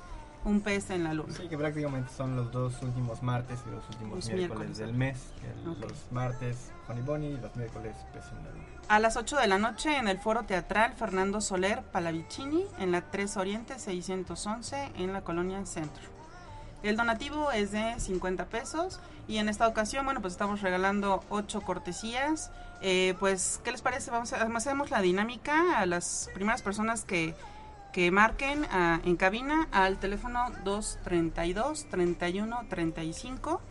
Un 0.45 0.61
pez 0.61 0.89
en 0.91 1.03
la 1.03 1.13
luna. 1.13 1.33
Sí, 1.33 1.47
que 1.47 1.57
prácticamente 1.57 2.11
son 2.15 2.35
los 2.35 2.51
dos 2.51 2.81
últimos 2.81 3.21
martes 3.23 3.59
y 3.67 3.71
los 3.71 3.87
últimos 3.89 4.15
Los 4.15 4.27
miércoles, 4.27 4.49
miércoles. 4.49 4.77
del 4.77 4.93
mes. 4.93 5.17
El-. 5.65 5.79
Los 5.81 6.11
martes 6.11 6.71
Honey 6.87 7.03
Bunny 7.03 7.27
y 7.27 7.37
los 7.37 7.55
miércoles 7.55 7.95
Pez 8.13 8.23
en 8.31 8.43
la 8.43 8.51
Luna. 8.51 8.65
A 8.87 8.99
las 8.99 9.15
8 9.17 9.37
de 9.37 9.47
la 9.47 9.57
noche 9.57 9.95
en 9.97 10.07
el 10.07 10.19
Foro 10.19 10.43
Teatral 10.43 10.93
Fernando 10.93 11.39
Soler 11.41 11.81
Palavicini, 11.83 12.65
en 12.79 12.91
la 12.91 13.01
3 13.01 13.37
Oriente 13.37 13.79
611, 13.79 14.91
en 14.97 15.13
la 15.13 15.21
colonia 15.21 15.65
Centro. 15.65 16.03
El 16.83 16.97
donativo 16.97 17.51
es 17.51 17.71
de 17.71 17.99
50 17.99 18.45
pesos 18.45 18.99
y 19.27 19.37
en 19.37 19.49
esta 19.49 19.67
ocasión, 19.67 20.05
bueno, 20.05 20.21
pues 20.21 20.33
estamos 20.33 20.61
regalando 20.61 21.23
8 21.29 21.61
cortesías. 21.61 22.51
Eh, 22.81 23.15
pues, 23.19 23.61
¿qué 23.63 23.71
les 23.71 23.81
parece? 23.81 24.09
Vamos 24.09 24.33
a 24.33 24.41
hacemos 24.43 24.89
la 24.89 25.01
dinámica 25.01 25.79
a 25.79 25.85
las 25.85 26.29
primeras 26.33 26.63
personas 26.63 27.05
que, 27.05 27.35
que 27.93 28.09
marquen 28.09 28.65
ah, 28.71 28.99
en 29.05 29.15
cabina 29.15 29.67
al 29.71 29.97
teléfono 29.97 30.51
232 30.63 31.85
31 31.89 32.65
35 32.67 33.61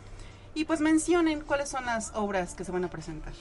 y 0.54 0.64
pues 0.64 0.80
mencionen 0.80 1.40
cuáles 1.40 1.68
son 1.68 1.86
las 1.86 2.12
obras 2.14 2.54
que 2.54 2.64
se 2.64 2.70
van 2.70 2.84
a 2.84 2.88
presentar. 2.88 3.32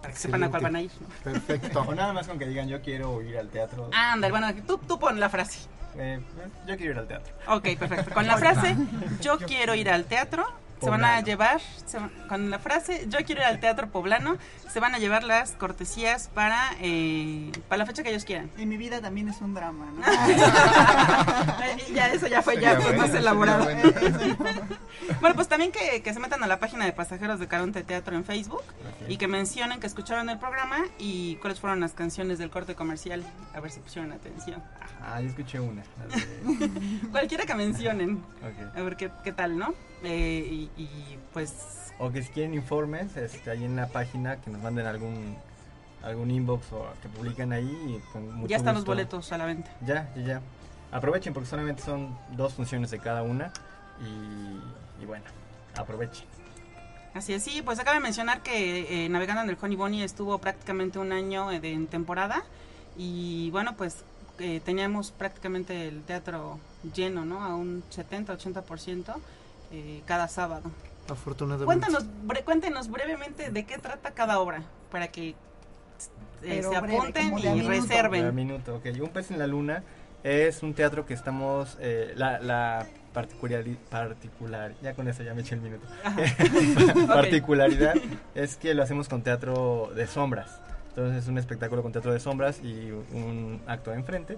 Para 0.00 0.12
que 0.12 0.18
sepan 0.18 0.42
a 0.44 0.50
cuál 0.50 0.62
van 0.62 0.76
a 0.76 0.82
ir. 0.82 0.90
¿no? 1.00 1.08
Perfecto. 1.22 1.84
O 1.86 1.94
nada 1.94 2.12
más 2.12 2.26
con 2.26 2.38
que 2.38 2.46
digan 2.46 2.68
yo 2.68 2.80
quiero 2.80 3.22
ir 3.22 3.38
al 3.38 3.48
teatro. 3.48 3.90
Ándale, 3.92 4.32
bueno, 4.32 4.48
tú, 4.66 4.78
tú 4.78 4.98
pon 4.98 5.20
la 5.20 5.28
frase. 5.28 5.68
Eh, 5.98 6.20
yo 6.66 6.76
quiero 6.76 6.92
ir 6.92 6.98
al 6.98 7.06
teatro. 7.08 7.32
Ok, 7.48 7.76
perfecto. 7.78 8.14
Con 8.14 8.26
la 8.26 8.36
frase, 8.36 8.76
yo 9.20 9.38
quiero 9.38 9.74
ir 9.74 9.90
al 9.90 10.04
teatro, 10.04 10.46
se 10.80 10.88
van 10.90 11.04
a 11.04 11.20
llevar, 11.20 11.60
se 11.86 11.98
van- 11.98 12.10
con 12.28 12.50
la 12.50 12.58
frase, 12.58 13.06
yo 13.08 13.18
quiero 13.24 13.40
ir 13.42 13.46
al 13.46 13.60
teatro 13.60 13.90
poblano, 13.90 14.36
se 14.68 14.80
van 14.80 14.94
a 14.94 14.98
llevar 14.98 15.24
las 15.24 15.52
cortesías 15.52 16.28
para, 16.34 16.70
eh, 16.80 17.50
para 17.68 17.78
la 17.78 17.86
fecha 17.86 18.02
que 18.02 18.10
ellos 18.10 18.24
quieran. 18.24 18.50
Y 18.56 18.66
mi 18.66 18.76
vida 18.76 19.00
también 19.00 19.28
es 19.28 19.40
un 19.40 19.54
drama, 19.54 19.86
¿no? 19.94 20.02
Eh, 21.62 21.92
ya, 21.94 22.08
eso 22.08 22.26
ya 22.26 22.42
fue 22.42 22.60
ya 22.60 22.74
más 22.74 22.94
bueno, 22.96 23.14
elaborado. 23.18 23.64
bueno, 25.20 25.34
pues 25.34 25.48
también 25.48 25.72
que, 25.72 26.02
que 26.02 26.12
se 26.14 26.20
metan 26.20 26.42
a 26.42 26.46
la 26.46 26.58
página 26.58 26.84
de 26.84 26.92
Pasajeros 26.92 27.38
de 27.38 27.48
Caronte 27.48 27.82
Teatro 27.82 28.16
en 28.16 28.24
Facebook 28.24 28.62
y 29.08 29.16
que 29.16 29.28
mencionen 29.28 29.80
que 29.80 29.86
escucharon 29.86 30.28
el 30.30 30.38
programa 30.38 30.78
y 30.98 31.36
cuáles 31.36 31.60
fueron 31.60 31.80
las 31.80 31.92
canciones 31.92 32.38
del 32.38 32.50
corte 32.50 32.74
comercial, 32.74 33.24
a 33.54 33.60
ver 33.60 33.70
si 33.70 33.80
pusieron 33.80 34.12
atención. 34.12 34.62
Ah, 35.02 35.20
yo 35.20 35.28
escuché 35.28 35.60
una. 35.60 35.82
de- 35.82 37.08
Cualquiera 37.10 37.44
que 37.44 37.54
mencionen. 37.54 38.22
A 38.76 38.80
ver 38.82 38.96
qué, 38.96 39.10
qué 39.24 39.32
tal, 39.32 39.58
¿no? 39.58 39.74
Eh, 40.02 40.68
y, 40.76 40.82
y, 40.82 41.18
pues 41.32 41.92
O 41.98 42.10
que 42.10 42.22
si 42.22 42.30
quieren 42.30 42.54
informes, 42.54 43.16
este, 43.16 43.50
ahí 43.50 43.64
en 43.64 43.76
la 43.76 43.88
página 43.88 44.40
que 44.40 44.50
nos 44.50 44.62
manden 44.62 44.86
algún 44.86 45.36
algún 46.02 46.30
inbox 46.30 46.72
o 46.72 46.86
que 47.02 47.08
publiquen 47.08 47.52
ahí. 47.52 47.68
y 47.68 48.12
con 48.12 48.32
mucho 48.34 48.48
ya 48.48 48.56
están 48.56 48.74
los 48.74 48.84
boletos 48.84 49.30
a 49.32 49.38
la 49.38 49.46
venta. 49.46 49.70
Ya, 49.86 50.10
ya, 50.16 50.22
ya. 50.22 50.40
Aprovechen 50.92 51.34
porque 51.34 51.48
solamente 51.48 51.82
son 51.82 52.16
dos 52.32 52.54
funciones 52.54 52.90
de 52.90 52.98
cada 52.98 53.22
una. 53.22 53.52
Y, 54.00 55.02
y 55.02 55.06
bueno, 55.06 55.24
aprovechen. 55.76 56.26
Así 57.12 57.32
es, 57.32 57.42
sí, 57.42 57.60
pues 57.62 57.78
acaba 57.80 57.96
de 57.96 58.02
mencionar 58.02 58.42
que 58.42 59.04
eh, 59.04 59.08
Navegando 59.08 59.42
en 59.42 59.50
el 59.50 59.56
Honey 59.60 59.76
Bunny 59.76 60.02
estuvo 60.02 60.38
prácticamente 60.38 60.98
un 60.98 61.12
año 61.12 61.50
eh, 61.50 61.58
de, 61.58 61.72
en 61.72 61.88
temporada 61.88 62.44
y 62.96 63.50
bueno, 63.50 63.74
pues 63.76 64.04
eh, 64.38 64.60
teníamos 64.64 65.10
prácticamente 65.10 65.88
el 65.88 66.02
teatro 66.02 66.60
lleno, 66.94 67.24
¿no? 67.24 67.42
A 67.42 67.56
un 67.56 67.82
70-80% 67.90 69.16
eh, 69.72 70.02
cada 70.06 70.28
sábado. 70.28 70.70
Afortunadamente. 71.08 71.66
Cuéntanos, 71.66 72.06
bre- 72.26 72.44
cuéntenos 72.44 72.88
brevemente 72.90 73.50
de 73.50 73.64
qué 73.64 73.78
trata 73.78 74.12
cada 74.12 74.38
obra 74.38 74.62
para 74.90 75.08
que 75.08 75.34
eh, 76.42 76.62
se 76.62 76.80
breve, 76.80 76.96
apunten 76.96 77.34
de 77.36 77.48
a 77.48 77.52
y 77.52 77.60
minuto. 77.60 77.68
reserven. 77.68 78.26
Un 78.26 78.34
minuto, 78.34 78.76
ok. 78.76 78.86
Un 79.02 79.08
pez 79.10 79.30
en 79.30 79.38
la 79.38 79.46
luna 79.46 79.82
es 80.22 80.62
un 80.62 80.74
teatro 80.74 81.06
que 81.06 81.14
estamos... 81.14 81.76
eh, 81.80 82.12
la, 82.16 82.38
la 82.40 82.86
particular, 83.12 83.64
particular... 83.90 84.72
Ya 84.82 84.94
con 84.94 85.08
eso 85.08 85.22
ya 85.22 85.34
me 85.34 85.40
eché 85.40 85.54
el 85.56 85.60
minuto. 85.62 85.86
Particularidad 87.06 87.94
es 88.34 88.56
que 88.56 88.74
lo 88.74 88.82
hacemos 88.82 89.08
con 89.08 89.22
teatro 89.22 89.90
de 89.94 90.06
sombras. 90.06 90.60
Entonces 90.90 91.22
es 91.24 91.28
un 91.28 91.38
espectáculo 91.38 91.82
con 91.82 91.92
teatro 91.92 92.12
de 92.12 92.20
sombras 92.20 92.60
y 92.62 92.90
un 92.90 93.60
acto 93.66 93.92
enfrente. 93.92 94.36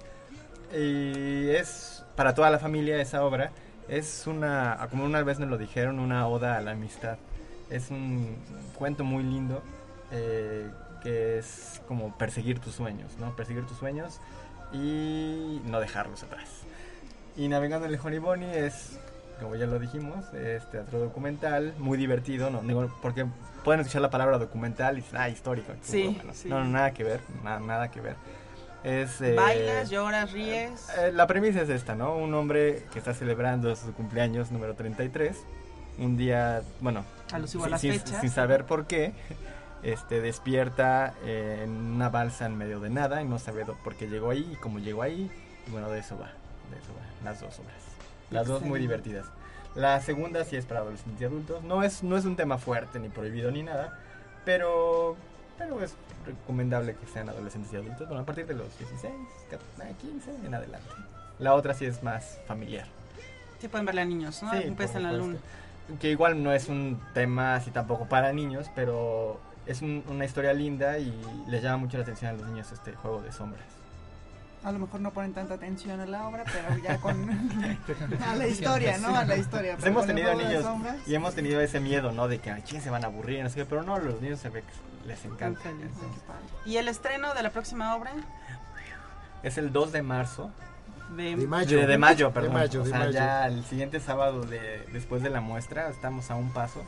Y 0.74 1.50
es 1.50 2.04
para 2.16 2.34
toda 2.34 2.50
la 2.50 2.58
familia 2.58 3.00
esa 3.00 3.24
obra. 3.24 3.52
Es 3.88 4.26
una, 4.26 4.86
como 4.90 5.04
una 5.04 5.22
vez 5.22 5.38
nos 5.38 5.48
lo 5.48 5.58
dijeron, 5.58 5.98
una 5.98 6.26
oda 6.28 6.56
a 6.56 6.60
la 6.60 6.72
amistad. 6.72 7.18
Es 7.70 7.90
un 7.90 8.36
cuento 8.76 9.04
muy 9.04 9.22
lindo 9.22 9.62
eh, 10.10 10.70
que 11.02 11.38
es 11.38 11.80
como 11.88 12.16
perseguir 12.16 12.58
tus 12.58 12.74
sueños, 12.74 13.12
¿no? 13.18 13.34
Perseguir 13.34 13.66
tus 13.66 13.78
sueños 13.78 14.20
y 14.72 15.60
no 15.64 15.80
dejarlos 15.80 16.22
atrás. 16.22 16.48
Y 17.36 17.48
Navegando 17.48 17.86
en 17.86 17.94
el 17.94 18.00
Honey 18.02 18.18
Bunny 18.18 18.46
es, 18.46 18.98
como 19.40 19.56
ya 19.56 19.66
lo 19.66 19.78
dijimos, 19.78 20.32
es 20.34 20.70
teatro 20.70 20.98
documental, 20.98 21.74
muy 21.78 21.98
divertido, 21.98 22.50
¿no? 22.50 22.60
Digo, 22.62 22.90
porque 23.00 23.26
pueden 23.64 23.80
escuchar 23.80 24.02
la 24.02 24.10
palabra 24.10 24.38
documental 24.38 24.98
y 24.98 25.00
dicen, 25.00 25.18
ah, 25.18 25.28
histórico. 25.28 25.72
Sí, 25.82 26.14
Bueno, 26.16 26.34
sí. 26.34 26.48
No, 26.48 26.60
no, 26.60 26.66
nada 26.66 26.92
que 26.92 27.04
ver, 27.04 27.20
nada, 27.42 27.60
nada 27.60 27.90
que 27.90 28.00
ver. 28.00 28.16
Es, 28.84 29.20
eh, 29.20 29.34
Bailas, 29.34 29.90
lloras, 29.90 30.32
ríes. 30.32 30.88
eh, 30.98 31.12
la 31.12 31.26
premisa 31.28 31.62
es 31.62 31.68
esta, 31.68 31.94
¿no? 31.94 32.16
Un 32.16 32.34
hombre 32.34 32.84
que 32.92 32.98
está 32.98 33.14
celebrando 33.14 33.74
su 33.76 33.92
cumpleaños 33.92 34.50
número 34.50 34.74
33, 34.74 35.36
un 35.98 36.16
día, 36.16 36.62
bueno, 36.80 37.04
a 37.32 37.46
sin- 37.46 37.70
las 37.70 37.80
sin, 37.80 37.92
fechas. 37.92 38.20
sin 38.20 38.30
saber 38.30 38.64
por 38.64 38.86
qué, 38.86 39.12
este 39.84 40.20
despierta 40.20 41.14
eh, 41.24 41.60
en 41.64 41.70
una 41.70 42.08
balsa 42.08 42.46
en 42.46 42.56
medio 42.56 42.80
de 42.80 42.90
nada 42.90 43.22
y 43.22 43.24
no 43.24 43.38
sabe 43.38 43.64
por 43.64 43.94
qué 43.94 44.08
llegó 44.08 44.30
ahí 44.30 44.48
y 44.52 44.56
cómo 44.56 44.78
llegó 44.80 45.02
ahí. 45.02 45.30
Y 45.66 45.70
bueno, 45.70 45.88
de 45.90 46.00
eso 46.00 46.18
va, 46.18 46.26
de 46.70 46.78
eso 46.78 46.88
va, 46.98 47.24
las 47.30 47.40
dos 47.40 47.58
obras. 47.60 47.76
Las 48.30 48.46
dos 48.48 48.62
muy 48.62 48.80
divertidas. 48.80 49.26
La 49.76 50.00
segunda 50.00 50.44
sí 50.44 50.56
es 50.56 50.66
para 50.66 50.80
adolescentes 50.80 51.20
y 51.20 51.24
adultos. 51.24 51.62
No 51.62 51.82
es, 51.84 52.02
no 52.02 52.16
es 52.16 52.24
un 52.24 52.34
tema 52.36 52.58
fuerte 52.58 52.98
ni 52.98 53.08
prohibido 53.10 53.50
ni 53.52 53.62
nada, 53.62 53.96
pero, 54.44 55.16
pero 55.62 55.82
es 55.82 55.94
recomendable 56.26 56.94
que 56.94 57.06
sean 57.06 57.28
adolescentes 57.28 57.72
y 57.72 57.76
adultos. 57.76 58.06
Bueno, 58.08 58.22
a 58.22 58.26
partir 58.26 58.46
de 58.46 58.54
los 58.54 58.76
16, 58.78 59.12
14, 59.50 59.94
15 60.00 60.30
en 60.46 60.54
adelante. 60.54 60.88
La 61.38 61.54
otra 61.54 61.74
sí 61.74 61.84
es 61.86 62.02
más 62.02 62.38
familiar. 62.46 62.86
Sí 63.60 63.68
pueden 63.68 63.86
verla 63.86 64.02
a 64.02 64.04
niños, 64.04 64.42
¿no? 64.42 64.50
Sí, 64.52 64.68
un 64.68 64.74
pez 64.76 64.94
en 64.94 65.02
la 65.04 65.12
luna. 65.12 65.38
Que 66.00 66.10
igual 66.10 66.42
no 66.42 66.52
es 66.52 66.68
un 66.68 67.00
tema 67.14 67.54
así 67.54 67.70
tampoco 67.70 68.06
para 68.06 68.32
niños, 68.32 68.66
pero 68.74 69.40
es 69.66 69.82
un- 69.82 70.04
una 70.08 70.24
historia 70.24 70.52
linda 70.52 70.98
y 70.98 71.12
les 71.48 71.62
llama 71.62 71.78
mucho 71.78 71.96
la 71.96 72.02
atención 72.04 72.30
a 72.30 72.34
los 72.38 72.46
niños 72.48 72.70
este 72.72 72.92
juego 72.94 73.20
de 73.20 73.32
sombras. 73.32 73.64
A 74.64 74.70
lo 74.70 74.78
mejor 74.78 75.00
no 75.00 75.10
ponen 75.12 75.32
tanta 75.34 75.54
atención 75.54 75.98
a 76.00 76.06
la 76.06 76.28
obra, 76.28 76.44
pero 76.44 76.80
ya 76.80 76.96
con... 76.98 77.16
a 78.28 78.36
la 78.36 78.46
historia, 78.46 78.96
¿no? 78.98 79.08
A 79.16 79.24
la 79.24 79.36
historia. 79.36 79.72
Pues 79.72 79.82
pero 79.82 79.90
hemos 79.90 80.06
tenido 80.06 80.34
niños 80.34 80.62
sombras, 80.62 80.96
y 81.08 81.14
hemos 81.16 81.34
tenido 81.34 81.60
ese 81.60 81.80
miedo, 81.80 82.12
¿no? 82.12 82.28
De 82.28 82.38
que, 82.38 82.50
ay, 82.52 82.62
¿quién 82.68 82.80
se 82.80 82.88
van 82.88 83.02
a 83.02 83.08
aburrir? 83.08 83.42
No 83.42 83.50
sé 83.50 83.56
qué, 83.56 83.64
pero 83.64 83.82
no, 83.82 83.98
los 83.98 84.20
niños 84.20 84.38
se 84.38 84.50
ve 84.50 84.62
que 84.62 84.72
les 85.06 85.24
encanta. 85.24 85.60
Feliz. 85.60 85.90
¿Y 86.66 86.76
el 86.76 86.88
estreno 86.88 87.34
de 87.34 87.42
la 87.42 87.50
próxima 87.50 87.94
obra? 87.96 88.12
Es 89.42 89.58
el 89.58 89.72
2 89.72 89.92
de 89.92 90.02
marzo. 90.02 90.50
De, 91.16 91.36
De 91.36 91.46
mayo. 91.46 91.78
De, 91.78 91.86
de 91.86 91.98
mayo, 91.98 92.26
De 92.28 92.32
perdón. 92.32 92.52
mayo, 92.54 92.80
o 92.80 92.84
de 92.84 92.90
sea, 92.90 92.98
mayo. 93.00 93.12
ya 93.12 93.46
el 93.46 93.64
siguiente 93.64 94.00
sábado 94.00 94.42
de, 94.42 94.86
después 94.92 95.22
de 95.22 95.30
la 95.30 95.40
muestra, 95.40 95.88
estamos 95.88 96.30
a 96.30 96.36
un 96.36 96.50
paso. 96.52 96.82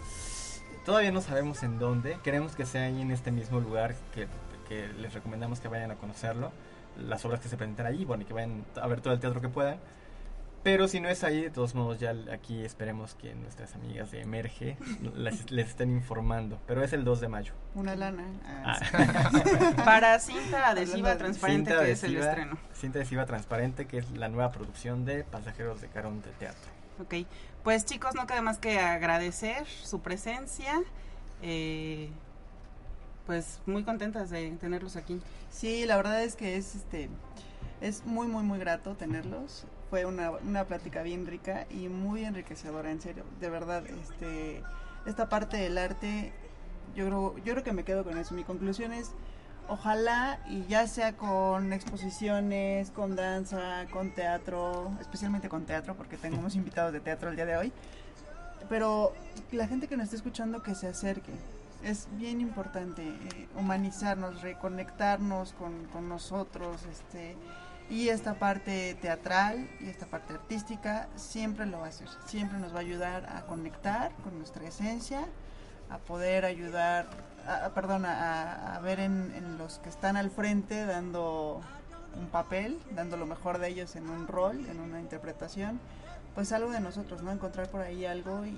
Todavía 0.87 1.11
no 1.13 1.21
sabemos 1.21 1.63
en 1.63 1.79
dónde. 1.79 2.19
Queremos 2.23 2.55
que 2.55 2.65
sea 2.67 2.85
ahí 2.85 3.01
en 3.03 3.11
este 3.11 3.31
mismo 3.33 3.61
lugar 3.61 3.95
que, 4.15 4.29
que 4.69 4.89
les 4.95 5.13
recomendamos 5.15 5.61
que 5.61 5.69
vayan 5.69 5.91
a 5.91 5.97
conocerlo. 5.97 6.53
las 6.99 7.25
obras 7.25 7.41
que 7.41 7.49
se 7.49 7.57
presentan 7.57 7.87
allí, 7.87 8.05
bueno, 8.05 8.23
y 8.23 8.27
que 8.27 8.33
vayan 8.35 8.65
a 8.81 8.87
ver 8.87 9.01
todo 9.01 9.13
el 9.15 9.21
teatro 9.21 9.41
que 9.41 9.49
puedan. 9.49 9.79
Pero 10.65 10.89
si 10.89 10.99
no 10.99 11.09
es 11.11 11.23
ahí, 11.23 11.43
de 11.43 11.51
todos 11.51 11.75
modos, 11.75 12.01
ya 12.01 12.15
aquí 12.33 12.65
esperemos 12.65 13.15
que 13.15 13.35
nuestras 13.35 13.75
amigas 13.75 14.11
de 14.11 14.23
Emerge 14.23 14.79
les, 15.15 15.51
les 15.51 15.69
estén 15.69 15.91
informando. 15.91 16.59
Pero 16.67 16.83
es 16.83 16.93
el 16.95 17.05
2 17.05 17.21
de 17.21 17.29
mayo. 17.29 17.53
Una 17.75 17.95
lana. 17.95 18.25
Ah. 18.65 18.81
Para 19.85 20.19
cinta 20.19 20.71
adhesiva 20.71 21.17
transparente, 21.19 21.71
Cinta 21.71 21.85
que 21.85 21.93
es 21.93 22.03
el 22.05 22.17
estreno. 22.17 22.59
Cinta 22.73 22.99
adhesiva 22.99 23.27
transparente, 23.27 23.87
que 23.87 23.99
es 23.99 24.11
la 24.13 24.29
nueva 24.31 24.51
producción 24.53 25.05
de 25.05 25.23
Pasajeros 25.25 25.83
de 25.83 25.89
Caronte 25.89 26.31
Teatro. 26.39 26.71
Ok, 26.99 27.27
pues 27.63 27.85
chicos, 27.85 28.15
no 28.15 28.27
queda 28.27 28.41
más 28.41 28.59
que 28.59 28.79
agradecer 28.81 29.67
su 29.67 30.01
presencia. 30.01 30.81
eh, 31.43 32.09
pues 33.27 33.61
muy 33.67 33.85
contentas 33.85 34.31
de 34.31 34.51
tenerlos 34.53 34.97
aquí. 34.97 35.21
Sí, 35.51 35.87
la 35.87 35.97
verdad 35.97 36.23
es 36.23 36.37
que 36.37 36.57
es 36.57 36.75
este 36.75 37.09
es 37.81 38.05
muy 38.05 38.27
muy 38.27 38.43
muy 38.43 38.59
grato 38.59 38.95
tenerlos. 38.95 39.67
Fue 39.95 40.07
una, 40.07 40.33
una 40.33 40.65
plática 40.65 41.05
bien 41.05 41.25
rica 41.25 41.69
y 41.71 41.87
muy 41.87 42.25
enriquecedora, 42.25 42.91
en 42.91 43.01
serio. 43.01 43.23
De 43.39 43.49
verdad, 43.49 43.87
este 43.87 44.61
esta 45.07 45.29
parte 45.29 45.57
del 45.57 45.79
arte 45.79 46.33
yo 46.97 47.07
creo 47.07 47.37
yo 47.45 47.53
creo 47.53 47.63
que 47.63 47.73
me 47.73 47.85
quedo 47.85 48.03
con 48.03 48.19
eso. 48.19 48.35
Mi 48.35 48.43
conclusión 48.43 48.93
es 48.93 49.13
ojalá 49.69 50.41
y 50.49 50.67
ya 50.67 50.89
sea 50.89 51.13
con 51.17 51.73
exposiciones, 51.73 52.91
con 52.91 53.15
danza, 53.15 53.87
con 53.93 54.11
teatro, 54.11 54.91
especialmente 55.01 55.49
con 55.49 55.65
teatro 55.65 55.95
porque 55.95 56.17
tenemos 56.17 56.57
invitados 56.57 56.93
de 56.93 56.99
teatro 56.99 57.31
el 57.31 57.37
día 57.37 57.47
de 57.47 57.57
hoy. 57.57 57.73
Pero 58.69 59.13
la 59.53 59.69
gente 59.69 59.87
que 59.87 59.97
nos 59.97 60.07
está 60.07 60.17
escuchando 60.17 60.61
que 60.65 60.75
se 60.75 60.89
acerque, 60.89 61.31
es 61.85 62.09
bien 62.17 62.41
importante 62.41 63.03
eh, 63.03 63.47
humanizarnos, 63.57 64.43
reconectarnos 64.43 65.53
con, 65.53 65.85
con 65.93 66.09
nosotros, 66.09 66.83
este, 66.91 67.37
y 67.91 68.09
esta 68.09 68.35
parte 68.35 68.97
teatral 69.01 69.69
y 69.81 69.89
esta 69.89 70.07
parte 70.07 70.33
artística 70.35 71.09
siempre 71.17 71.67
lo 71.67 71.81
va 71.81 71.87
a 71.87 71.89
hacer, 71.91 72.09
siempre 72.27 72.59
nos 72.59 72.73
va 72.73 72.79
a 72.79 72.81
ayudar 72.81 73.27
a 73.35 73.43
conectar 73.43 74.13
con 74.25 74.39
nuestra 74.39 74.65
esencia, 74.67 75.27
a 75.91 75.99
poder 75.99 76.45
ayudar, 76.47 77.07
a, 77.47 77.69
perdón, 77.71 78.07
a, 78.07 78.75
a 78.77 78.81
ver 78.81 79.01
en, 79.01 79.33
en 79.37 79.59
los 79.59 79.79
que 79.81 79.91
están 79.91 80.17
al 80.17 80.31
frente 80.31 80.87
dando 80.87 81.61
un 82.19 82.27
papel, 82.29 82.79
dando 82.93 83.17
lo 83.17 83.27
mejor 83.27 83.59
de 83.59 83.69
ellos 83.69 83.97
en 83.97 84.09
un 84.09 84.27
rol, 84.27 84.65
en 84.71 84.81
una 84.81 85.01
interpretación, 85.01 85.79
pues 86.35 86.53
algo 86.53 86.71
de 86.73 86.81
nosotros, 86.81 87.23
¿no? 87.23 87.31
Encontrar 87.33 87.69
por 87.69 87.81
ahí 87.83 88.07
algo 88.07 88.45
y, 88.47 88.57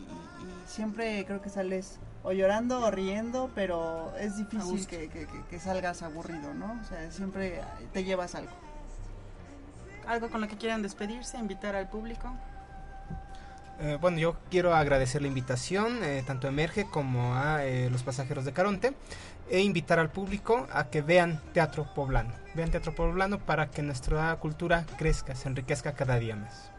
siempre 0.67 1.25
creo 1.27 1.41
que 1.43 1.49
sales 1.51 1.99
o 2.25 2.33
llorando 2.33 2.81
o 2.81 2.91
riendo, 2.91 3.51
pero 3.55 4.13
es 4.19 4.37
difícil 4.37 4.63
gusto. 4.71 4.89
que, 4.89 5.09
que- 5.09 5.27
que- 5.27 5.45
que 5.49 5.59
salgas 5.61 6.03
aburrido, 6.03 6.55
¿no? 6.55 6.79
O 6.83 6.85
sea, 6.89 7.11
siempre 7.13 7.61
te 7.93 8.03
llevas 8.05 8.35
algo. 8.35 8.51
Algo 10.07 10.31
con 10.31 10.41
lo 10.41 10.49
que 10.49 10.57
quieran 10.57 10.83
despedirse, 10.83 11.39
invitar 11.39 11.75
al 11.75 11.89
público. 11.89 12.33
Eh, 13.79 13.99
bueno, 14.01 14.19
yo 14.19 14.37
quiero 14.51 14.75
agradecer 14.75 15.21
la 15.21 15.29
invitación, 15.29 16.03
eh, 16.03 16.23
tanto 16.27 16.47
a 16.47 16.51
Emerge 16.51 16.87
como 16.89 17.35
a 17.35 17.65
eh, 17.65 17.91
los 17.91 18.03
pasajeros 18.03 18.45
de 18.45 18.53
Caronte, 18.53 18.95
e 19.51 19.61
invitar 19.61 19.99
al 19.99 20.11
público 20.11 20.67
a 20.73 20.89
que 20.89 21.03
vean 21.03 21.41
teatro 21.53 21.87
poblano. 21.95 22.33
Vean 22.55 22.71
teatro 22.71 22.95
poblano 22.95 23.39
para 23.39 23.71
que 23.71 23.83
nuestra 23.83 24.35
cultura 24.37 24.87
crezca, 24.97 25.35
se 25.35 25.49
enriquezca 25.49 25.93
cada 25.93 26.19
día 26.19 26.37
más. 26.37 26.71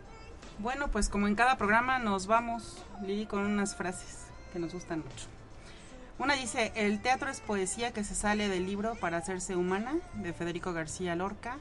Bueno, 0.60 0.88
pues 0.88 1.08
como 1.08 1.28
en 1.28 1.36
cada 1.36 1.58
programa 1.58 2.00
nos 2.00 2.26
vamos, 2.26 2.84
Lili, 3.04 3.28
con 3.28 3.46
unas 3.46 3.76
frases 3.76 4.26
que 4.52 4.60
nos 4.60 4.74
gustan 4.74 5.00
mucho. 5.00 5.28
Una 6.18 6.34
dice, 6.34 6.72
el 6.76 7.00
teatro 7.00 7.30
es 7.30 7.42
poesía 7.42 7.92
que 7.94 8.04
se 8.04 8.16
sale 8.16 8.50
del 8.50 8.66
libro 8.66 8.96
para 8.96 9.18
hacerse 9.18 9.56
humana, 9.56 9.98
de 10.16 10.34
Federico 10.34 10.74
García 10.74 11.16
Lorca. 11.16 11.58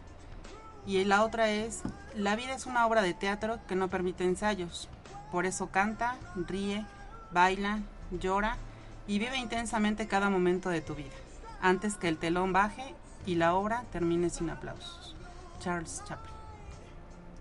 Y 0.87 1.05
la 1.05 1.25
otra 1.25 1.51
es, 1.51 1.83
la 2.15 2.37
vida 2.37 2.55
es 2.55 2.65
una 2.65 2.87
obra 2.87 3.03
de 3.03 3.13
teatro 3.13 3.59
que 3.67 3.75
no 3.75 3.89
permite 3.89 4.25
ensayos. 4.25 4.89
Por 5.33 5.45
eso 5.45 5.69
canta, 5.71 6.17
ríe, 6.37 6.87
baila, 7.33 7.81
llora 8.13 8.57
y 9.09 9.19
vive 9.19 9.37
intensamente 9.37 10.07
cada 10.07 10.31
momento 10.31 10.71
de 10.71 10.81
tu 10.81 10.95
vida, 10.95 11.15
antes 11.61 11.97
que 11.97 12.09
el 12.09 12.19
telón 12.19 12.53
baje 12.53 12.95
y 13.27 13.35
la 13.35 13.55
obra 13.55 13.85
termine 13.91 14.31
sin 14.31 14.49
aplausos. 14.49 15.17
Charles 15.59 16.03
Chaplin. 16.07 16.35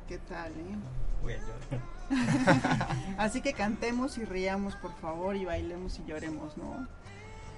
¿Qué 0.07 0.17
tal, 0.17 0.51
eh? 0.51 0.75
Voy 1.21 1.33
a 1.33 1.37
llorar. 1.37 1.95
Así 3.17 3.41
que 3.41 3.53
cantemos 3.53 4.17
y 4.17 4.25
riamos, 4.25 4.75
por 4.75 4.93
favor, 4.95 5.35
y 5.35 5.45
bailemos 5.45 5.99
y 5.99 6.05
lloremos, 6.05 6.57
¿no? 6.57 6.87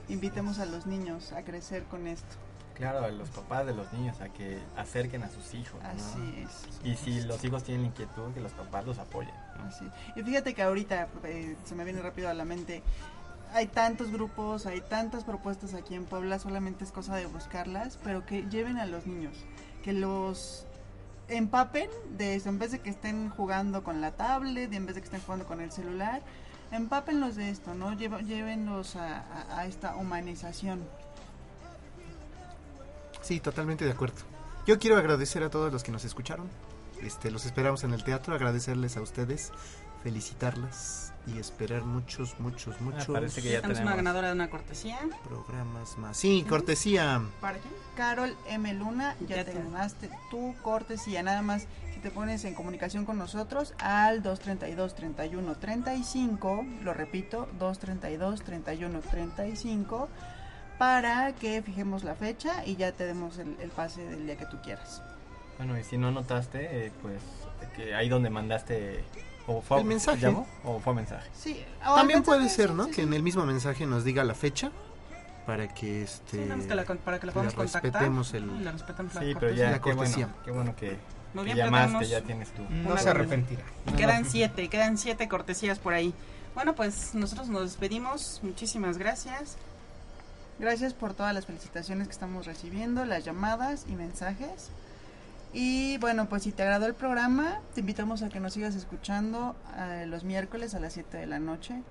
Invitemos 0.10 0.60
a 0.60 0.66
los 0.66 0.86
niños 0.86 1.34
a 1.34 1.44
crecer 1.44 1.84
con 1.84 2.08
esto. 2.08 2.36
Claro, 2.78 3.04
a 3.06 3.10
los 3.10 3.30
papás 3.30 3.66
de 3.66 3.74
los 3.74 3.92
niños 3.92 4.22
a 4.22 4.30
que 4.30 4.60
acerquen 4.76 5.24
a 5.24 5.30
sus 5.30 5.54
hijos. 5.56 5.82
¿no? 5.82 5.90
Así 5.90 6.46
es. 6.46 6.86
Y 6.86 6.96
si 6.96 7.22
los 7.22 7.44
hijos 7.44 7.64
tienen 7.64 7.88
inquietud, 7.88 8.32
que 8.34 8.40
los 8.40 8.52
papás 8.52 8.86
los 8.86 9.00
apoyen. 9.00 9.34
¿no? 9.58 9.66
Así. 9.66 9.86
Y 10.16 10.22
fíjate 10.22 10.54
que 10.54 10.62
ahorita 10.62 11.08
eh, 11.24 11.56
se 11.66 11.74
me 11.76 11.84
viene 11.84 12.02
rápido 12.02 12.30
a 12.30 12.34
la 12.36 12.46
mente. 12.46 12.84
Hay 13.54 13.68
tantos 13.68 14.12
grupos, 14.12 14.66
hay 14.68 14.82
tantas 14.82 15.24
propuestas 15.24 15.74
aquí 15.74 15.96
en 15.96 16.06
Puebla, 16.06 16.38
solamente 16.38 16.84
es 16.84 16.92
cosa 16.92 17.16
de 17.16 17.26
buscarlas, 17.28 17.98
pero 18.04 18.26
que 18.26 18.44
lleven 18.44 18.78
a 18.78 18.86
los 18.86 19.08
niños, 19.08 19.34
que 19.84 19.94
los 19.94 20.66
empapen 21.30 21.90
de 22.18 22.36
eso, 22.36 22.50
en 22.50 22.60
vez 22.60 22.72
de 22.72 22.80
que 22.80 22.90
estén 22.90 23.30
jugando 23.30 23.84
con 23.84 24.02
la 24.02 24.12
tablet, 24.12 24.72
en 24.74 24.86
vez 24.86 24.96
de 24.96 25.02
que 25.02 25.06
estén 25.06 25.22
jugando 25.22 25.46
con 25.46 25.62
el 25.62 25.72
celular, 25.72 26.22
empápenlos 26.72 27.36
de 27.38 27.50
esto, 27.50 27.74
¿no? 27.74 27.94
Llévenlos 27.94 28.98
a, 28.98 29.20
a- 29.22 29.60
a 29.60 29.66
esta 29.66 29.96
humanización. 29.96 30.84
Sí, 33.28 33.40
totalmente 33.42 33.84
de 33.86 33.92
acuerdo. 33.92 34.16
Yo 34.66 34.80
quiero 34.80 34.96
agradecer 34.98 35.44
a 35.44 35.50
todos 35.50 35.72
los 35.74 35.84
que 35.84 35.92
nos 35.92 36.06
escucharon. 36.06 36.48
Este, 37.02 37.30
los 37.30 37.46
esperamos 37.46 37.84
en 37.84 37.94
el 37.94 38.04
teatro, 38.04 38.34
agradecerles 38.34 38.96
a 38.98 39.02
ustedes, 39.02 39.52
felicitarlas 40.02 41.12
y 41.28 41.38
esperar 41.40 41.84
muchos, 41.84 42.40
muchos, 42.40 42.80
muchos 42.80 43.06
parece 43.08 43.42
que 43.42 43.52
ya 43.52 43.62
Tenemos 43.62 43.82
una 43.84 43.96
ganadora 43.98 44.28
de 44.30 44.34
una 44.34 44.50
cortesía. 44.50 44.98
programas 45.28 45.98
más. 45.98 46.16
Sí, 46.18 46.46
cortesía. 46.48 47.22
¿Para 47.42 47.58
quién? 47.60 47.74
Carol 47.98 48.34
M. 48.48 48.74
Luna, 48.76 49.16
ya, 49.28 49.36
Ya 49.38 49.46
te 49.46 49.52
te- 49.52 49.60
ganaste 49.60 50.10
tu 50.32 50.56
cortesía. 50.64 51.22
Nada 51.22 51.42
más, 51.42 51.68
si 51.94 52.00
te 52.00 52.10
pones 52.12 52.46
en 52.46 52.56
comunicación 52.56 53.04
con 53.06 53.18
nosotros 53.18 53.74
al 53.80 54.24
232-31-35, 54.24 56.82
lo 56.82 56.94
repito, 56.94 57.50
232-31-35, 57.60 60.08
para 60.78 61.34
que 61.34 61.62
fijemos 61.62 62.04
la 62.04 62.16
fecha 62.16 62.66
y 62.66 62.76
ya 62.76 62.92
te 62.92 63.06
demos 63.06 63.38
el, 63.38 63.56
el 63.60 63.70
pase 63.70 64.06
del 64.06 64.26
día 64.26 64.38
que 64.38 64.46
tú 64.46 64.58
quieras. 64.64 65.02
Bueno, 65.58 65.78
y 65.78 65.84
si 65.84 65.98
no 65.98 66.12
notaste, 66.12 66.88
eh, 66.88 66.92
pues 67.02 67.22
que 67.76 67.96
ahí 67.96 68.10
donde 68.10 68.30
mandaste... 68.30 69.04
O 69.50 69.62
fue, 69.62 69.80
El 69.80 69.86
mensaje. 69.86 70.20
¿se 70.20 70.26
llamó? 70.26 70.46
¿O 70.66 70.80
fue 70.80 70.94
mensaje? 70.94 71.30
Sí, 71.34 71.64
También 71.82 72.22
puede 72.22 72.50
ser, 72.50 72.72
¿no? 72.72 72.88
Que 72.88 73.04
en 73.04 73.14
el 73.14 73.24
mismo 73.24 73.46
mensaje 73.46 73.86
nos 73.86 74.04
diga 74.04 74.26
la 74.26 74.34
fecha 74.34 74.72
para 75.46 75.70
que 75.70 76.04
este 76.04 76.40
que 76.46 76.76
la 76.76 76.84
para 76.84 77.20
que 77.20 77.28
la 77.28 77.32
podamos 77.32 77.54
contactar. 77.54 77.82
respetemos 77.84 78.34
y 78.34 78.38
el 78.38 78.64
le 78.66 78.72
respetamos 78.74 79.16
la 79.16 79.22
Sí, 79.22 79.34
pero 79.40 79.54
ya, 79.54 79.72
La 79.72 79.80
qué 79.80 79.94
bueno, 79.94 80.30
qué 80.44 80.52
bueno 80.52 80.76
que, 80.76 80.98
Muy 81.34 81.46
que 81.46 81.54
bien, 81.54 81.66
llamaste, 81.68 82.10
ya 82.10 82.20
tienes 82.22 82.50
tú. 82.52 82.64
No 82.70 82.98
se 82.98 83.10
arrepentirá. 83.10 83.64
Quedan 83.96 84.26
siete, 84.26 84.68
quedan 84.68 84.98
siete 84.98 85.30
cortesías 85.30 85.80
por 85.80 85.94
ahí. 85.94 86.14
Bueno, 86.54 86.76
pues 86.76 87.16
nosotros 87.16 87.48
nos 87.48 87.62
despedimos. 87.62 88.42
Muchísimas 88.44 88.98
gracias. 88.98 89.58
Gracias 90.60 90.94
por 90.94 91.14
todas 91.14 91.34
las 91.34 91.46
felicitaciones 91.46 92.08
que 92.08 92.14
estamos 92.14 92.46
recibiendo, 92.46 93.06
las 93.06 93.24
llamadas 93.24 93.86
y 93.88 93.94
mensajes. 93.94 94.70
Y 95.54 95.98
bueno, 96.00 96.28
pues 96.28 96.44
si 96.44 96.52
te 96.52 96.64
agradó 96.64 96.88
el 96.88 96.94
programa, 96.94 97.62
te 97.74 97.82
invitamos 97.82 98.24
a 98.24 98.30
que 98.30 98.40
nos 98.40 98.54
sigas 98.54 98.76
escuchando 98.76 99.56
eh, 99.78 100.06
los 100.08 100.24
miércoles 100.24 100.74
a 100.76 100.80
las 100.80 100.94
7 100.94 101.18
de 101.18 101.28
la 101.28 101.40
noche. 101.40 101.84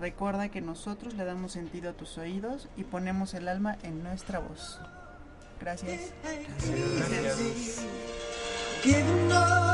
Recuerda 0.00 0.48
que 0.48 0.60
nosotros 0.60 1.14
le 1.14 1.24
damos 1.24 1.52
sentido 1.52 1.90
a 1.90 1.92
tus 1.92 2.18
oídos 2.18 2.68
y 2.76 2.84
ponemos 2.84 3.34
el 3.34 3.48
alma 3.48 3.76
en 3.82 4.02
nuestra 4.02 4.38
voz. 4.38 4.80
Gracias. 5.60 6.12
Giving 8.82 9.30
up 9.30 9.70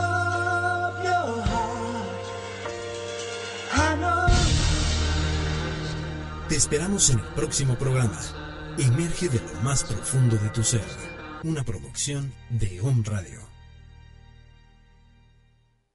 Te 6.49 6.55
esperamos 6.55 7.11
en 7.11 7.19
el 7.19 7.27
próximo 7.35 7.75
programa. 7.75 8.21
Emerge 8.79 9.29
de 9.29 9.41
lo 9.41 9.61
más 9.63 9.83
profundo 9.83 10.37
de 10.37 10.49
tu 10.51 10.63
ser. 10.63 10.85
Una 11.43 11.65
producción 11.65 12.33
de 12.51 12.81
Home 12.81 13.03
Radio. 13.05 13.46